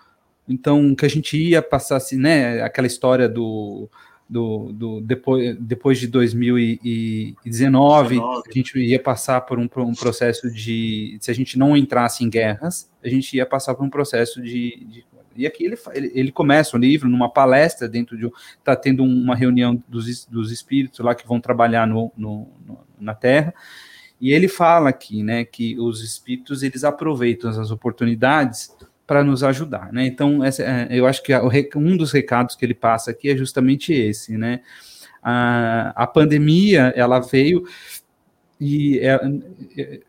então 0.46 0.94
que 0.94 1.06
a 1.06 1.08
gente 1.08 1.34
ia 1.34 1.62
passar, 1.62 1.96
assim, 1.96 2.18
né? 2.18 2.60
Aquela 2.60 2.86
história 2.86 3.26
do, 3.26 3.88
do, 4.28 4.70
do 4.70 5.00
depois, 5.00 5.56
depois 5.58 5.98
de 5.98 6.08
2019, 6.08 8.16
19. 8.16 8.42
a 8.46 8.52
gente 8.52 8.78
ia 8.78 9.00
passar 9.00 9.40
por 9.40 9.58
um, 9.58 9.66
por 9.66 9.82
um, 9.82 9.94
processo 9.94 10.50
de, 10.50 11.16
se 11.18 11.30
a 11.30 11.34
gente 11.34 11.58
não 11.58 11.74
entrasse 11.74 12.22
em 12.22 12.28
guerras, 12.28 12.90
a 13.02 13.08
gente 13.08 13.34
ia 13.34 13.46
passar 13.46 13.74
por 13.74 13.84
um 13.84 13.90
processo 13.90 14.42
de, 14.42 14.86
de 14.90 15.06
e 15.36 15.46
aqui 15.46 15.64
ele, 15.64 15.76
ele, 15.94 16.12
ele, 16.14 16.32
começa 16.32 16.76
o 16.76 16.80
livro 16.80 17.08
numa 17.08 17.30
palestra 17.30 17.88
dentro 17.88 18.16
de. 18.16 18.30
Está 18.58 18.74
tendo 18.74 19.02
uma 19.04 19.34
reunião 19.34 19.82
dos, 19.88 20.24
dos 20.26 20.50
espíritos 20.50 21.00
lá 21.00 21.14
que 21.14 21.26
vão 21.26 21.40
trabalhar 21.40 21.86
no, 21.86 22.12
no, 22.16 22.48
no, 22.66 22.78
na 22.98 23.14
Terra. 23.14 23.54
E 24.20 24.32
ele 24.32 24.48
fala 24.48 24.88
aqui, 24.88 25.22
né, 25.22 25.44
que 25.44 25.78
os 25.78 26.02
espíritos 26.02 26.62
eles 26.62 26.84
aproveitam 26.84 27.50
as 27.50 27.70
oportunidades 27.70 28.74
para 29.06 29.22
nos 29.22 29.44
ajudar, 29.44 29.92
né? 29.92 30.04
Então, 30.06 30.42
essa, 30.42 30.62
é, 30.62 30.88
eu 30.90 31.06
acho 31.06 31.22
que 31.22 31.32
um 31.76 31.96
dos 31.96 32.10
recados 32.10 32.56
que 32.56 32.64
ele 32.64 32.74
passa 32.74 33.10
aqui 33.10 33.30
é 33.30 33.36
justamente 33.36 33.92
esse, 33.92 34.36
né? 34.36 34.60
A, 35.22 35.92
a 35.94 36.06
pandemia 36.06 36.92
ela 36.96 37.20
veio 37.20 37.64
e 38.60 38.98
é, 39.00 39.20
é, 39.76 40.00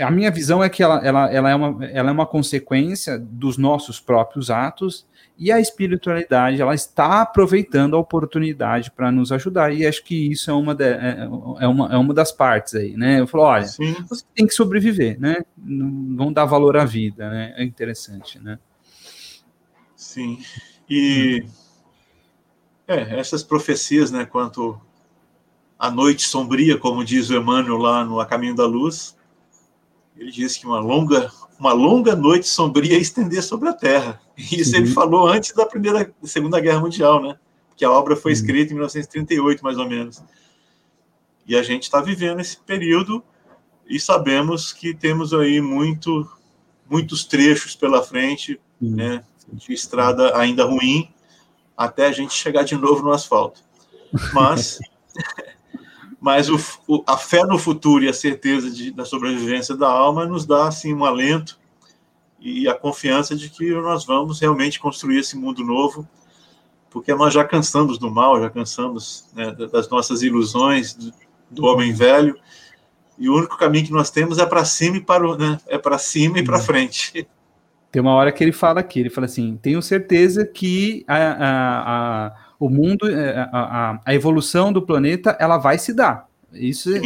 a 0.00 0.10
minha 0.10 0.30
visão 0.30 0.62
é 0.62 0.68
que 0.68 0.82
ela, 0.82 1.04
ela, 1.06 1.30
ela, 1.30 1.50
é 1.50 1.54
uma, 1.54 1.84
ela 1.86 2.08
é 2.10 2.12
uma 2.12 2.26
consequência 2.26 3.18
dos 3.18 3.56
nossos 3.56 4.00
próprios 4.00 4.50
atos 4.50 5.06
e 5.38 5.52
a 5.52 5.60
espiritualidade 5.60 6.60
ela 6.60 6.74
está 6.74 7.22
aproveitando 7.22 7.94
a 7.94 7.98
oportunidade 8.00 8.90
para 8.90 9.12
nos 9.12 9.30
ajudar 9.30 9.72
e 9.72 9.86
acho 9.86 10.02
que 10.02 10.32
isso 10.32 10.50
é 10.50 10.54
uma, 10.54 10.74
de, 10.74 10.84
é, 10.84 11.28
é, 11.60 11.68
uma, 11.68 11.94
é 11.94 11.96
uma 11.96 12.12
das 12.12 12.32
partes 12.32 12.74
aí, 12.74 12.96
né? 12.96 13.20
Eu 13.20 13.26
falo, 13.26 13.44
olha, 13.44 13.66
Sim. 13.66 13.94
você 14.08 14.24
tem 14.34 14.46
que 14.46 14.54
sobreviver, 14.54 15.20
né? 15.20 15.44
Não 15.56 16.16
vão 16.16 16.32
dar 16.32 16.44
valor 16.44 16.76
à 16.76 16.84
vida, 16.84 17.30
né? 17.30 17.54
É 17.56 17.62
interessante, 17.62 18.40
né? 18.40 18.58
Sim. 19.94 20.40
E 20.90 21.44
é, 22.88 23.18
essas 23.18 23.42
profecias, 23.42 24.10
né, 24.10 24.24
quanto 24.24 24.80
à 25.78 25.90
noite 25.90 26.26
sombria, 26.26 26.78
como 26.78 27.04
diz 27.04 27.30
o 27.30 27.36
Emmanuel 27.36 27.76
lá 27.76 28.04
no 28.04 28.18
A 28.18 28.26
Caminho 28.26 28.56
da 28.56 28.66
Luz, 28.66 29.17
ele 30.18 30.30
diz 30.30 30.56
que 30.56 30.66
uma 30.66 30.80
longa, 30.80 31.30
uma 31.58 31.72
longa 31.72 32.16
noite 32.16 32.48
sombria 32.48 32.94
ia 32.94 32.98
estender 32.98 33.42
sobre 33.42 33.68
a 33.68 33.72
Terra. 33.72 34.20
Isso 34.36 34.72
uhum. 34.72 34.82
ele 34.82 34.92
falou 34.92 35.28
antes 35.28 35.54
da 35.54 35.64
primeira, 35.64 36.04
da 36.04 36.28
Segunda 36.28 36.60
Guerra 36.60 36.80
Mundial, 36.80 37.22
né? 37.22 37.38
Que 37.76 37.84
a 37.84 37.90
obra 37.90 38.16
foi 38.16 38.32
escrita 38.32 38.72
em 38.72 38.74
1938, 38.74 39.62
mais 39.62 39.78
ou 39.78 39.88
menos. 39.88 40.22
E 41.46 41.56
a 41.56 41.62
gente 41.62 41.84
está 41.84 42.00
vivendo 42.00 42.40
esse 42.40 42.58
período 42.58 43.22
e 43.88 43.98
sabemos 43.98 44.72
que 44.72 44.92
temos 44.92 45.32
aí 45.32 45.60
muito, 45.60 46.28
muitos 46.90 47.24
trechos 47.24 47.74
pela 47.74 48.02
frente, 48.02 48.60
uhum. 48.82 48.96
né? 48.96 49.24
De 49.50 49.72
estrada 49.72 50.36
ainda 50.36 50.64
ruim, 50.64 51.08
até 51.76 52.06
a 52.06 52.12
gente 52.12 52.34
chegar 52.34 52.64
de 52.64 52.76
novo 52.76 53.02
no 53.02 53.12
asfalto. 53.12 53.62
Mas, 54.34 54.80
mas 56.20 56.48
o, 56.48 56.58
o, 56.86 57.02
a 57.06 57.16
fé 57.16 57.44
no 57.44 57.58
futuro 57.58 58.04
e 58.04 58.08
a 58.08 58.12
certeza 58.12 58.70
de, 58.70 58.90
da 58.90 59.04
sobrevivência 59.04 59.76
da 59.76 59.88
alma 59.88 60.26
nos 60.26 60.44
dá 60.44 60.66
assim 60.66 60.92
um 60.92 61.04
alento 61.04 61.58
e 62.40 62.68
a 62.68 62.74
confiança 62.74 63.34
de 63.34 63.48
que 63.48 63.70
nós 63.72 64.04
vamos 64.04 64.40
realmente 64.40 64.78
construir 64.78 65.18
esse 65.18 65.36
mundo 65.36 65.64
novo, 65.64 66.08
porque 66.90 67.14
nós 67.14 67.34
já 67.34 67.44
cansamos 67.44 67.98
do 67.98 68.10
mal, 68.10 68.40
já 68.40 68.48
cansamos 68.48 69.28
né, 69.34 69.52
das 69.52 69.88
nossas 69.88 70.22
ilusões 70.22 70.94
do, 70.94 71.12
do, 71.50 71.64
homem 71.66 71.92
velho, 71.92 72.36
e 73.18 73.28
o 73.28 73.36
único 73.36 73.58
caminho 73.58 73.86
que 73.86 73.92
nós 73.92 74.10
temos 74.10 74.38
é 74.38 74.46
para 74.46 74.64
cima 74.64 74.96
e 74.96 75.00
para 75.00 75.36
né, 75.36 75.58
é 75.66 75.76
para 75.76 75.98
cima 75.98 76.38
e 76.38 76.44
para 76.44 76.60
frente. 76.60 77.26
Tem 77.90 78.02
uma 78.02 78.14
hora 78.14 78.30
que 78.30 78.44
ele 78.44 78.52
fala 78.52 78.80
aqui, 78.80 79.00
ele 79.00 79.10
fala 79.10 79.24
assim: 79.24 79.58
tenho 79.60 79.82
certeza 79.82 80.46
que 80.46 81.04
a, 81.08 81.16
a, 81.16 82.26
a 82.26 82.36
o 82.58 82.68
mundo, 82.68 83.08
é, 83.08 83.48
a, 83.52 84.00
a, 84.04 84.14
evolução 84.14 84.72
do 84.72 84.82
planeta, 84.82 85.36
ela 85.38 85.58
vai 85.58 85.78
se 85.78 85.92
dar. 85.92 86.28
Isso, 86.52 86.94
é, 86.94 87.00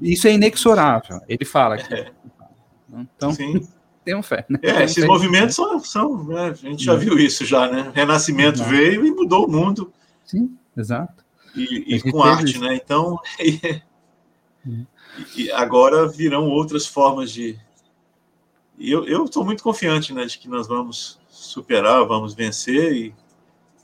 isso 0.00 0.26
é 0.26 0.32
inexorável. 0.32 1.20
Ele 1.28 1.44
fala 1.44 1.76
aqui. 1.76 1.94
É. 1.94 2.10
Então, 2.92 3.32
Sim. 3.32 3.60
tenham 4.04 4.22
fé. 4.22 4.44
Né? 4.48 4.58
É, 4.62 4.84
esses 4.84 5.04
movimentos 5.04 5.54
são, 5.54 5.78
são 5.80 6.24
né, 6.24 6.48
a 6.48 6.52
gente 6.54 6.82
já 6.82 6.94
viu 6.94 7.18
isso 7.18 7.44
já, 7.44 7.70
né? 7.70 7.92
Renascimento 7.94 8.60
exato. 8.60 8.70
veio 8.70 9.06
e 9.06 9.10
mudou 9.10 9.46
o 9.46 9.50
mundo. 9.50 9.92
Sim, 10.24 10.56
exato. 10.76 11.24
E, 11.54 11.96
e 11.96 12.10
com 12.10 12.22
arte, 12.22 12.52
isso. 12.52 12.60
né? 12.60 12.74
Então, 12.74 13.18
e 15.36 15.50
agora 15.52 16.08
virão 16.08 16.48
outras 16.48 16.86
formas 16.86 17.30
de, 17.30 17.58
e 18.80 18.90
eu 18.92 19.26
estou 19.26 19.44
muito 19.44 19.62
confiante 19.62 20.14
né, 20.14 20.24
de 20.24 20.38
que 20.38 20.48
nós 20.48 20.66
vamos 20.66 21.20
superar, 21.28 22.02
vamos 22.06 22.32
vencer 22.32 22.92
e 22.94 23.14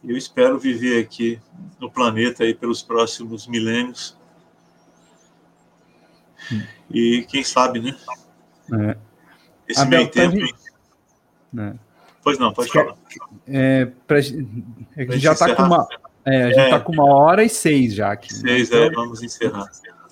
eu 0.07 0.17
espero 0.17 0.59
viver 0.59 1.03
aqui 1.03 1.41
no 1.81 1.91
planeta 1.91 2.45
aí 2.45 2.55
pelos 2.55 2.83
próximos 2.83 3.47
milênios. 3.47 4.17
E 6.91 7.27
quem 7.29 7.43
sabe, 7.43 7.81
né? 7.81 7.97
É. 8.73 8.97
Esse 9.69 9.81
Abel, 9.81 10.01
meio 10.01 10.11
tempo. 10.11 10.37
Gente... 10.37 10.55
É. 11.59 11.75
Pois 12.23 12.39
não, 12.39 12.53
pode 12.53 12.71
falar. 12.71 12.97
É, 13.47 13.87
pra... 14.07 14.19
É 14.97 15.05
pra 15.05 15.17
já 15.17 15.33
está 15.33 15.55
com 15.55 15.63
uma. 15.63 15.89
É, 16.25 16.43
a 16.43 16.49
gente 16.49 16.61
está 16.61 16.77
é. 16.77 16.81
com 16.81 16.93
uma 16.93 17.05
hora 17.05 17.45
e 17.45 17.49
seis 17.49 17.95
já 17.95 18.13
aqui. 18.13 18.33
Né? 18.35 18.41
Seis, 18.41 18.71
né? 18.71 18.87
é, 18.87 18.91
vamos 18.91 19.23
encerrar. 19.23 19.71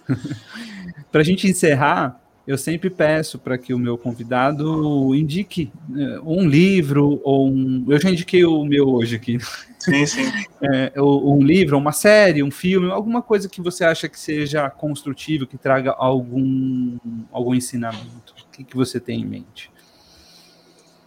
para 1.11 1.20
a 1.20 1.24
gente 1.24 1.49
encerrar, 1.49 2.20
eu 2.47 2.59
sempre 2.59 2.90
peço 2.90 3.38
para 3.38 3.57
que 3.57 3.72
o 3.72 3.78
meu 3.78 3.97
convidado 3.97 5.14
indique 5.14 5.72
uh, 5.88 6.20
um 6.24 6.47
livro 6.47 7.20
ou 7.24 7.49
um. 7.49 7.84
Eu 7.88 7.99
já 7.99 8.11
indiquei 8.11 8.45
o 8.45 8.64
meu 8.64 8.88
hoje 8.88 9.16
aqui. 9.16 9.38
Sim, 9.78 10.07
sim. 10.07 10.32
É, 10.66 10.92
um 10.99 11.42
livro, 11.42 11.76
uma 11.76 11.92
série, 11.92 12.42
um 12.42 12.51
filme, 12.51 12.90
alguma 12.90 13.20
coisa 13.20 13.51
que 13.51 13.61
você 13.61 13.84
acha 13.84 14.09
que 14.09 14.18
seja 14.18 14.70
construtivo, 14.70 15.47
que 15.47 15.59
traga 15.59 15.90
algum, 15.90 16.97
algum 17.30 17.55
ensinamento. 17.55 18.32
O 18.47 18.51
que, 18.51 18.64
que 18.64 18.74
você 18.74 18.99
tem 18.99 19.20
em 19.20 19.26
mente? 19.26 19.70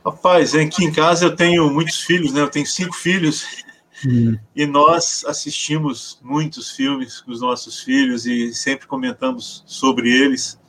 Rapaz, 0.06 0.54
aqui 0.54 0.86
em 0.86 0.92
casa 0.92 1.26
eu 1.26 1.36
tenho 1.36 1.72
muitos 1.72 2.02
filhos, 2.02 2.32
né? 2.34 2.42
Eu 2.42 2.50
tenho 2.50 2.68
cinco 2.68 2.96
filhos. 2.96 3.66
Hum. 4.06 4.38
E 4.56 4.68
nós 4.68 5.26
assistimos 5.26 6.20
muitos 6.22 6.70
filmes 6.70 7.20
com 7.20 7.32
os 7.32 7.42
nossos 7.42 7.82
filhos 7.82 8.28
e 8.28 8.54
sempre 8.54 8.86
comentamos 8.86 9.64
sobre 9.66 10.10
eles. 10.12 10.60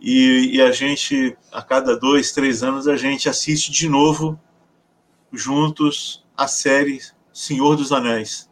E, 0.00 0.56
e, 0.56 0.62
a 0.62 0.70
gente, 0.70 1.36
a 1.52 1.60
cada 1.60 1.96
dois, 1.96 2.30
três 2.32 2.62
anos, 2.62 2.86
a 2.86 2.96
gente 2.96 3.28
assiste 3.28 3.72
de 3.72 3.88
novo, 3.88 4.38
juntos, 5.32 6.24
a 6.36 6.46
série 6.46 7.00
Senhor 7.32 7.74
dos 7.76 7.90
Anéis. 7.90 8.48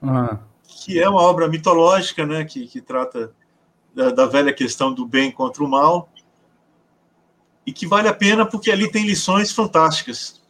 Ah. 0.00 0.38
Que 0.64 1.00
é 1.00 1.08
uma 1.08 1.20
obra 1.20 1.48
mitológica, 1.48 2.24
né, 2.24 2.44
que, 2.44 2.68
que 2.68 2.80
trata 2.80 3.34
da, 3.92 4.10
da, 4.10 4.26
velha 4.26 4.52
questão 4.52 4.92
do 4.92 5.04
bem 5.04 5.30
contra 5.32 5.64
o 5.64 5.68
mal, 5.68 6.08
e 7.66 7.72
que 7.72 7.86
vale 7.86 8.06
a 8.06 8.14
pena 8.14 8.46
porque 8.46 8.70
ali 8.70 8.88
tem 8.88 9.04
lições 9.04 9.50
fantásticas. 9.50 10.40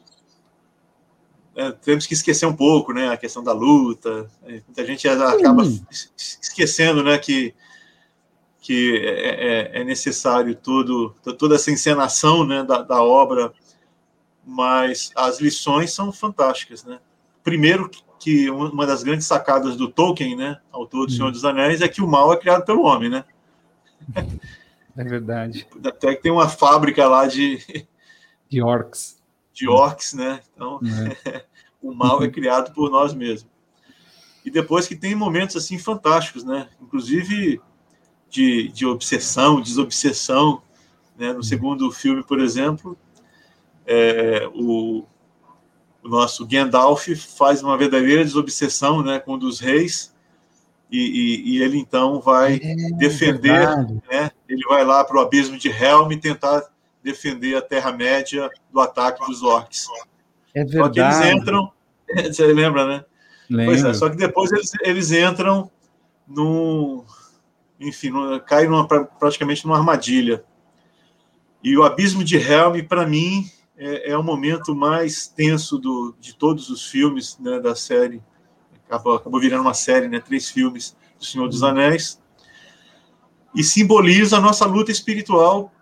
É, 1.54 1.70
temos 1.70 2.06
que 2.06 2.12
esquecer 2.12 2.44
um 2.44 2.54
pouco, 2.54 2.92
né, 2.92 3.08
a 3.08 3.16
questão 3.16 3.42
da 3.42 3.54
luta. 3.54 4.30
Muita 4.42 4.84
gente 4.84 5.08
acaba 5.08 5.62
esquecendo, 6.14 7.02
né, 7.02 7.16
que 7.16 7.54
que 8.66 8.96
é, 8.96 9.78
é, 9.78 9.80
é, 9.80 9.84
necessário 9.84 10.52
todo, 10.52 11.14
toda 11.38 11.54
essa 11.54 11.70
encenação 11.70 12.44
né, 12.44 12.64
da, 12.64 12.82
da, 12.82 13.00
obra, 13.00 13.52
mas 14.44 15.12
as 15.14 15.40
lições 15.40 15.92
são 15.92 16.10
fantásticas. 16.10 16.84
Né? 16.84 16.98
Primeiro, 17.44 17.88
que 18.18 18.50
uma 18.50 18.84
das 18.84 19.04
grandes 19.04 19.24
sacadas 19.24 19.76
do 19.76 19.86
Tolkien, 19.86 20.34
né, 20.34 20.60
autor 20.72 21.06
do 21.06 21.12
Senhor 21.12 21.28
hum. 21.28 21.30
dos 21.30 21.44
Anéis, 21.44 21.80
é 21.80 21.86
que 21.86 22.02
o 22.02 22.08
mal 22.08 22.32
é 22.32 22.36
criado 22.36 22.64
pelo 22.64 22.82
homem. 22.82 23.08
Né? 23.08 23.24
É 24.96 25.04
verdade. 25.04 25.64
Até 25.84 26.16
que 26.16 26.22
tem 26.22 26.32
uma 26.32 26.48
fábrica 26.48 27.06
lá 27.06 27.26
de. 27.26 27.60
De 28.48 28.62
orcs. 28.62 29.20
De 29.52 29.68
orcs, 29.68 30.12
né? 30.12 30.40
Então, 30.54 30.80
é. 31.24 31.44
o 31.82 31.92
mal 31.92 32.22
é 32.22 32.28
criado 32.28 32.72
por 32.72 32.90
nós 32.90 33.12
mesmos. 33.12 33.50
E 34.44 34.50
depois 34.50 34.86
que 34.86 34.94
tem 34.94 35.16
momentos 35.16 35.56
assim 35.56 35.78
fantásticos, 35.78 36.44
né? 36.44 36.68
Inclusive 36.80 37.60
de, 38.28 38.68
de 38.68 38.86
obsessão, 38.86 39.60
desobsessão. 39.60 40.62
Né? 41.18 41.32
No 41.32 41.42
segundo 41.42 41.90
filme, 41.90 42.22
por 42.22 42.40
exemplo, 42.40 42.96
é, 43.86 44.48
o, 44.54 45.04
o, 46.02 46.08
nosso 46.08 46.46
Gandalf 46.46 47.08
faz 47.38 47.62
uma 47.62 47.76
verdadeira 47.76 48.24
desobsessão 48.24 49.02
né, 49.02 49.18
com 49.18 49.34
um 49.34 49.38
dos 49.38 49.60
reis, 49.60 50.14
e, 50.90 50.98
e, 50.98 51.50
e 51.50 51.62
ele 51.62 51.78
então 51.78 52.20
vai 52.20 52.60
é, 52.62 52.74
defender, 52.96 53.66
né, 54.08 54.30
ele 54.48 54.62
vai 54.68 54.84
lá 54.84 55.02
para 55.04 55.16
o 55.16 55.20
abismo 55.20 55.58
de 55.58 55.68
Helm 55.68 56.12
e 56.12 56.16
tentar 56.16 56.62
defender 57.02 57.56
a 57.56 57.62
Terra-média 57.62 58.50
do 58.72 58.80
ataque 58.80 59.24
dos 59.26 59.42
orcs. 59.42 59.86
É 60.54 60.64
verdade. 60.64 60.78
Só 60.78 60.88
que 60.90 61.00
eles 61.00 61.34
entram, 61.34 61.72
você 62.32 62.46
lembra, 62.52 62.86
né? 62.86 63.04
Lembro. 63.48 63.66
Pois 63.66 63.84
é, 63.84 63.94
só 63.94 64.10
que 64.10 64.16
depois 64.16 64.50
eles, 64.52 64.72
eles 64.82 65.12
entram 65.12 65.70
num, 66.26 67.04
enfim, 67.78 68.12
cai 68.46 68.66
numa, 68.66 68.86
praticamente 68.86 69.64
numa 69.64 69.78
armadilha. 69.78 70.44
E 71.62 71.76
o 71.76 71.82
Abismo 71.82 72.22
de 72.22 72.36
Helm, 72.36 72.80
para 72.86 73.06
mim, 73.06 73.50
é, 73.76 74.12
é, 74.12 74.18
o 74.18 74.22
momento 74.22 74.74
mais 74.74 75.26
tenso 75.26 75.78
do, 75.78 76.14
de 76.18 76.34
todos 76.34 76.70
os 76.70 76.86
filmes 76.86 77.38
né, 77.38 77.60
da 77.60 77.74
série. 77.74 78.22
Acabou, 78.86 79.14
acabou 79.14 79.40
virando 79.40 79.62
uma 79.62 79.74
série, 79.74 80.08
né, 80.08 80.20
três 80.20 80.48
filmes 80.48 80.96
do 81.18 81.24
Senhor 81.24 81.48
dos 81.48 81.62
Anéis. 81.62 82.20
E 83.54 83.64
simboliza 83.64 84.36
a 84.36 84.40
nossa 84.40 84.64
luta 84.64 84.90
espiritual 84.90 85.72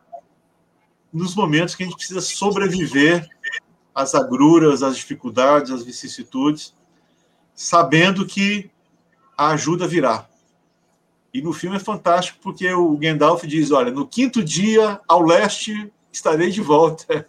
nos 1.12 1.34
momentos 1.34 1.74
que 1.74 1.84
a 1.84 1.86
gente 1.86 1.96
precisa 1.96 2.20
sobreviver 2.20 3.28
às 3.94 4.14
agruras, 4.14 4.82
às 4.82 4.96
dificuldades, 4.96 5.70
às 5.70 5.84
vicissitudes, 5.84 6.74
sabendo 7.54 8.26
que 8.26 8.70
a 9.36 9.50
ajuda 9.50 9.86
virá. 9.86 10.28
E 11.34 11.42
no 11.42 11.52
filme 11.52 11.76
é 11.76 11.80
fantástico 11.80 12.38
porque 12.40 12.72
o 12.72 12.96
Gandalf 12.96 13.42
diz: 13.42 13.72
Olha, 13.72 13.90
no 13.90 14.06
quinto 14.06 14.42
dia, 14.42 15.00
ao 15.08 15.20
leste, 15.20 15.92
estarei 16.12 16.48
de 16.50 16.60
volta. 16.60 17.26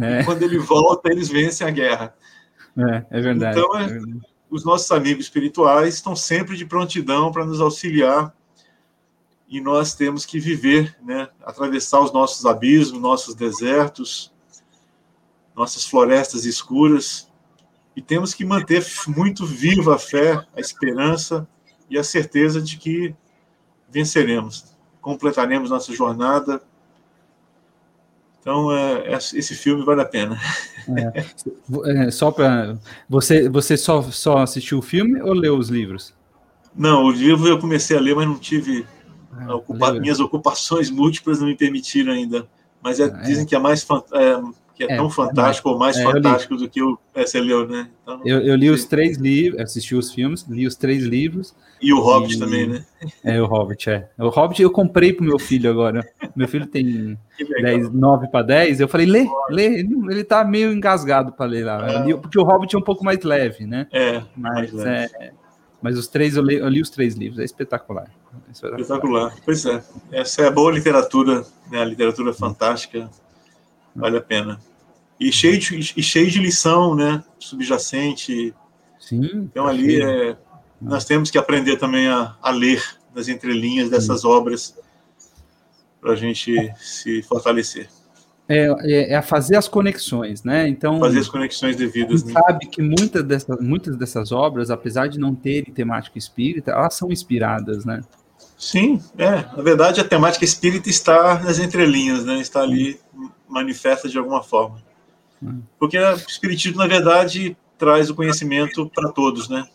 É. 0.00 0.22
Quando 0.22 0.44
ele 0.44 0.58
volta, 0.58 1.10
eles 1.10 1.28
vencem 1.28 1.66
a 1.66 1.70
guerra. 1.70 2.14
É, 2.78 3.04
é 3.10 3.20
verdade. 3.20 3.58
Então, 3.58 3.76
é, 3.76 3.84
é 3.84 3.88
verdade. 3.88 4.20
os 4.48 4.64
nossos 4.64 4.90
amigos 4.92 5.24
espirituais 5.24 5.94
estão 5.94 6.14
sempre 6.14 6.56
de 6.56 6.64
prontidão 6.64 7.32
para 7.32 7.44
nos 7.44 7.60
auxiliar. 7.60 8.32
E 9.48 9.60
nós 9.60 9.94
temos 9.94 10.24
que 10.24 10.38
viver, 10.38 10.96
né, 11.02 11.28
atravessar 11.42 12.00
os 12.00 12.12
nossos 12.12 12.46
abismos, 12.46 13.02
nossos 13.02 13.34
desertos, 13.34 14.32
nossas 15.54 15.84
florestas 15.84 16.46
escuras. 16.46 17.28
E 17.94 18.00
temos 18.00 18.32
que 18.32 18.44
manter 18.44 18.86
muito 19.08 19.44
viva 19.44 19.96
a 19.96 19.98
fé, 19.98 20.42
a 20.56 20.60
esperança 20.60 21.46
e 21.90 21.98
a 21.98 22.04
certeza 22.04 22.62
de 22.62 22.78
que 22.78 23.14
venceremos, 23.92 24.64
completaremos 25.00 25.70
nossa 25.70 25.92
jornada 25.92 26.62
Então, 28.40 28.72
é, 28.72 29.12
esse 29.14 29.54
filme 29.54 29.84
vale 29.84 30.00
a 30.00 30.04
pena. 30.04 30.40
É, 30.88 32.06
é, 32.06 32.10
só 32.10 32.32
para 32.32 32.76
você, 33.08 33.48
você 33.48 33.76
só, 33.76 34.02
só 34.02 34.38
assistiu 34.38 34.78
o 34.78 34.82
filme 34.82 35.22
ou 35.22 35.32
leu 35.32 35.56
os 35.56 35.68
livros? 35.68 36.12
Não, 36.74 37.04
o 37.04 37.10
livro 37.12 37.46
eu 37.46 37.60
comecei 37.60 37.96
a 37.96 38.00
ler, 38.00 38.16
mas 38.16 38.26
não 38.26 38.38
tive 38.38 38.84
ah, 39.32 39.54
ocupa 39.54 39.92
minhas 39.92 40.20
ocupações 40.20 40.90
múltiplas 40.90 41.40
não 41.40 41.46
me 41.46 41.56
permitiram 41.56 42.12
ainda. 42.12 42.46
Mas 42.82 42.98
é, 42.98 43.04
ah, 43.04 43.08
dizem 43.08 43.46
que 43.46 43.54
é 43.54 43.58
mais 43.58 43.86
é, 44.12 44.42
que 44.86 44.92
é, 44.92 44.94
é 44.94 44.96
tão 44.96 45.06
é 45.06 45.10
fantástico 45.10 45.68
ou 45.70 45.78
mais 45.78 46.00
fantástico 46.00 46.56
do 46.56 46.68
que 46.68 46.82
o 46.82 46.98
é, 47.14 47.24
você 47.24 47.40
leu, 47.40 47.66
né? 47.68 47.88
Então, 48.02 48.20
eu, 48.24 48.40
eu, 48.40 48.54
li 48.54 48.70
os 48.70 48.84
três 48.84 49.16
livros, 49.18 49.60
assisti 49.60 49.94
os 49.94 50.12
filmes, 50.12 50.46
li 50.48 50.66
os 50.66 50.74
três 50.74 51.04
livros. 51.04 51.54
E 51.80 51.92
o 51.92 52.00
Hobbit 52.00 52.36
e, 52.36 52.38
também, 52.38 52.66
né? 52.66 52.84
É, 53.24 53.40
o 53.40 53.46
Hobbit, 53.46 53.90
é. 53.90 54.08
O 54.18 54.28
Hobbit 54.28 54.62
eu 54.62 54.70
comprei 54.70 55.12
pro 55.12 55.24
meu 55.24 55.38
filho 55.38 55.70
agora. 55.70 56.06
Meu 56.34 56.48
filho 56.48 56.66
tem 56.66 57.18
10, 57.60 57.92
9 57.92 58.28
para 58.28 58.46
10. 58.46 58.80
Eu 58.80 58.88
falei, 58.88 59.06
lê, 59.06 59.26
lê. 59.50 59.80
Ele, 59.80 60.24
tá 60.24 60.44
meio 60.44 60.72
engasgado 60.72 61.32
para 61.32 61.46
ler 61.46 61.64
lá. 61.64 62.06
É. 62.08 62.16
Porque 62.16 62.38
o 62.38 62.44
Hobbit 62.44 62.74
é 62.74 62.78
um 62.78 62.82
pouco 62.82 63.04
mais 63.04 63.22
leve, 63.22 63.66
né? 63.66 63.86
É. 63.92 64.22
Mas, 64.36 64.72
é, 64.78 65.32
mas 65.82 65.98
os 65.98 66.06
três, 66.06 66.36
eu 66.36 66.42
li, 66.42 66.54
eu 66.54 66.68
li 66.68 66.80
os 66.80 66.90
três 66.90 67.14
livros, 67.14 67.40
é 67.40 67.44
espetacular. 67.44 68.06
é 68.48 68.52
espetacular. 68.52 68.80
Espetacular. 68.80 69.34
Pois 69.44 69.66
é. 69.66 69.82
Essa 70.12 70.42
é 70.42 70.50
boa 70.50 70.70
literatura, 70.70 71.44
né? 71.70 71.82
A 71.82 71.84
literatura 71.84 72.32
fantástica. 72.32 73.10
Vale 73.94 74.16
a 74.16 74.22
pena. 74.22 74.58
E 75.18 75.30
cheio 75.32 75.58
de, 75.58 75.94
e 75.96 76.02
cheio 76.02 76.30
de 76.30 76.38
lição, 76.38 76.94
né? 76.94 77.22
Subjacente. 77.38 78.54
Sim. 78.98 79.48
Então 79.50 79.66
ali 79.66 80.02
é 80.02 80.36
nós 80.82 81.04
temos 81.04 81.30
que 81.30 81.38
aprender 81.38 81.76
também 81.76 82.08
a, 82.08 82.36
a 82.42 82.50
ler 82.50 82.82
nas 83.14 83.28
entrelinhas 83.28 83.88
dessas 83.88 84.24
obras 84.24 84.76
para 86.00 86.12
a 86.12 86.16
gente 86.16 86.72
se 86.76 87.22
fortalecer. 87.22 87.88
É, 88.48 88.66
é, 88.80 89.12
é, 89.12 89.16
a 89.16 89.22
fazer 89.22 89.56
as 89.56 89.68
conexões, 89.68 90.42
né? 90.42 90.68
Então 90.68 90.98
fazer 90.98 91.20
as 91.20 91.28
conexões 91.28 91.76
devidas. 91.76 92.24
Né? 92.24 92.32
Sabe 92.32 92.66
que 92.66 92.82
muitas 92.82 93.22
dessas, 93.22 93.60
muitas 93.60 93.96
dessas 93.96 94.32
obras, 94.32 94.68
apesar 94.68 95.06
de 95.06 95.18
não 95.18 95.34
terem 95.34 95.72
temática 95.72 96.18
espírita, 96.18 96.72
elas 96.72 96.94
são 96.94 97.12
inspiradas, 97.12 97.84
né? 97.84 98.02
Sim, 98.58 99.00
é. 99.16 99.36
Na 99.56 99.62
verdade, 99.62 100.00
a 100.00 100.04
temática 100.04 100.44
espírita 100.44 100.90
está 100.90 101.40
nas 101.40 101.60
entrelinhas, 101.60 102.24
né? 102.24 102.40
Está 102.40 102.62
ali 102.62 102.98
manifesta 103.48 104.08
de 104.08 104.18
alguma 104.18 104.42
forma. 104.42 104.82
Porque 105.78 105.98
o 105.98 106.14
espiritismo, 106.14 106.78
na 106.78 106.86
verdade, 106.86 107.56
traz 107.78 108.10
o 108.10 108.14
conhecimento 108.14 108.88
para 108.94 109.10
todos, 109.10 109.48
né? 109.48 109.66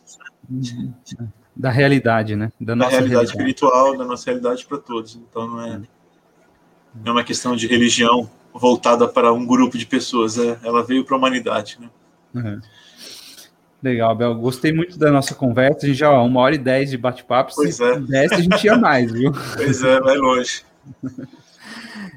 Da 1.56 1.70
realidade, 1.70 2.36
né? 2.36 2.52
Da, 2.60 2.76
da 2.76 2.88
realidade, 2.88 3.10
realidade, 3.10 3.30
espiritual, 3.32 3.98
da 3.98 4.06
nossa 4.06 4.26
realidade 4.26 4.66
para 4.66 4.78
todos. 4.78 5.16
Então 5.16 5.48
não 5.48 5.62
é, 5.62 5.78
não 6.96 7.08
é 7.08 7.12
uma 7.12 7.24
questão 7.24 7.56
de 7.56 7.68
religião 7.68 8.30
voltada 8.54 9.08
para 9.08 9.32
um 9.34 9.46
grupo 9.46 9.78
de 9.78 9.86
pessoas, 9.86 10.38
é, 10.38 10.58
ela 10.64 10.84
veio 10.84 11.04
para 11.04 11.16
a 11.16 11.18
humanidade, 11.18 11.78
né? 11.80 11.90
Uhum. 12.34 12.62
Legal, 13.82 14.16
Bel. 14.16 14.36
Gostei 14.36 14.74
muito 14.74 14.98
da 14.98 15.12
nossa 15.12 15.36
conversa. 15.36 15.86
A 15.86 15.88
gente 15.88 15.98
já, 15.98 16.12
ó, 16.12 16.26
uma 16.26 16.42
hora 16.42 16.56
e 16.56 16.58
dez 16.58 16.90
de 16.90 16.98
bate-papo. 16.98 17.52
Se 17.52 17.84
é. 17.84 17.94
pudesse, 17.94 18.34
a 18.34 18.40
gente 18.40 18.66
ia 18.66 18.78
mais, 18.78 19.12
viu? 19.12 19.32
Pois 19.56 19.84
é, 19.84 20.00
vai 20.00 20.18
longe. 20.18 20.64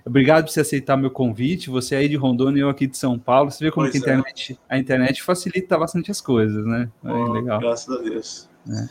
Obrigado 0.05 0.44
por 0.44 0.52
você 0.52 0.61
aceitar 0.61 0.97
meu 0.97 1.11
convite. 1.11 1.70
Você 1.70 1.94
aí 1.94 2.09
de 2.09 2.16
Rondônia 2.16 2.61
e 2.61 2.62
eu 2.62 2.69
aqui 2.69 2.86
de 2.86 2.97
São 2.97 3.19
Paulo. 3.19 3.51
Você 3.51 3.65
vê 3.65 3.70
como 3.70 3.86
a, 3.86 3.90
internet, 3.90 4.59
a 4.69 4.78
internet 4.78 5.23
facilita 5.23 5.78
bastante 5.78 6.11
as 6.11 6.20
coisas, 6.20 6.65
né? 6.65 6.89
Oh, 7.05 7.32
legal. 7.32 7.61
Graças 7.61 7.94
a 7.94 8.02
Deus. 8.02 8.48
É. 8.69 8.89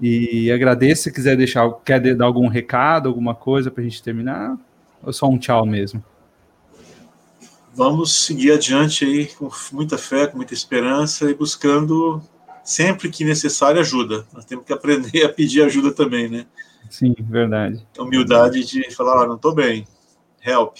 E 0.00 0.52
agradeço 0.52 1.04
se 1.04 1.12
quiser 1.12 1.36
deixar, 1.36 1.68
quer 1.84 2.14
dar 2.14 2.24
algum 2.24 2.46
recado, 2.46 3.08
alguma 3.08 3.34
coisa 3.34 3.70
para 3.70 3.82
a 3.82 3.84
gente 3.84 4.02
terminar, 4.02 4.56
ou 5.02 5.12
só 5.12 5.28
um 5.28 5.38
tchau 5.38 5.66
mesmo? 5.66 6.02
Vamos 7.74 8.24
seguir 8.24 8.52
adiante 8.52 9.04
aí 9.04 9.26
com 9.26 9.48
muita 9.72 9.98
fé, 9.98 10.26
com 10.26 10.36
muita 10.36 10.54
esperança 10.54 11.30
e 11.30 11.34
buscando 11.34 12.22
sempre 12.64 13.08
que 13.08 13.24
necessário 13.24 13.80
ajuda. 13.80 14.26
Nós 14.32 14.44
temos 14.44 14.64
que 14.64 14.72
aprender 14.72 15.22
a 15.26 15.28
pedir 15.28 15.62
ajuda 15.62 15.92
também, 15.92 16.28
né? 16.28 16.46
Sim, 16.90 17.14
verdade. 17.20 17.84
A 17.98 18.02
humildade 18.02 18.64
de 18.64 18.90
falar, 18.94 19.24
ah, 19.24 19.26
não 19.26 19.36
estou 19.36 19.54
bem, 19.54 19.86
help. 20.48 20.76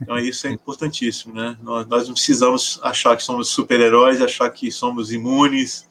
Então 0.00 0.18
isso 0.18 0.46
é 0.46 0.50
importantíssimo, 0.50 1.34
né? 1.34 1.56
Nós, 1.62 1.86
nós 1.86 2.06
não 2.08 2.14
precisamos 2.14 2.80
achar 2.82 3.16
que 3.16 3.22
somos 3.22 3.48
super-heróis, 3.48 4.20
achar 4.20 4.50
que 4.50 4.70
somos 4.70 5.12
imunes, 5.12 5.88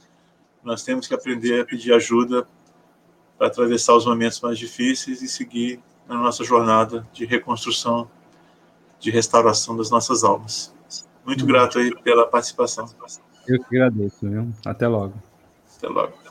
nós 0.64 0.84
temos 0.84 1.08
que 1.08 1.14
aprender 1.14 1.62
a 1.62 1.66
pedir 1.66 1.94
ajuda 1.94 2.48
para 3.38 3.48
atravessar 3.48 3.96
os 3.96 4.06
momentos 4.06 4.42
mais 4.42 4.58
difíceis 4.58 5.22
e 5.22 5.28
seguir 5.28 5.80
na 6.08 6.18
nossa 6.18 6.44
jornada 6.44 7.08
de 7.14 7.26
reconstrução, 7.26 8.10
de 9.00 9.12
restauração 9.12 9.78
das 9.78 9.90
nossas 9.90 10.24
almas. 10.24 10.74
Muito 11.26 11.46
grato 11.46 11.78
aí 11.78 11.94
pela 12.02 12.26
participação. 12.26 12.90
Eu 13.48 13.64
que 13.64 13.78
agradeço, 13.78 14.18
viu? 14.22 14.52
Até 14.66 14.88
logo. 14.88 15.14
Até 15.78 15.88
logo. 15.88 16.27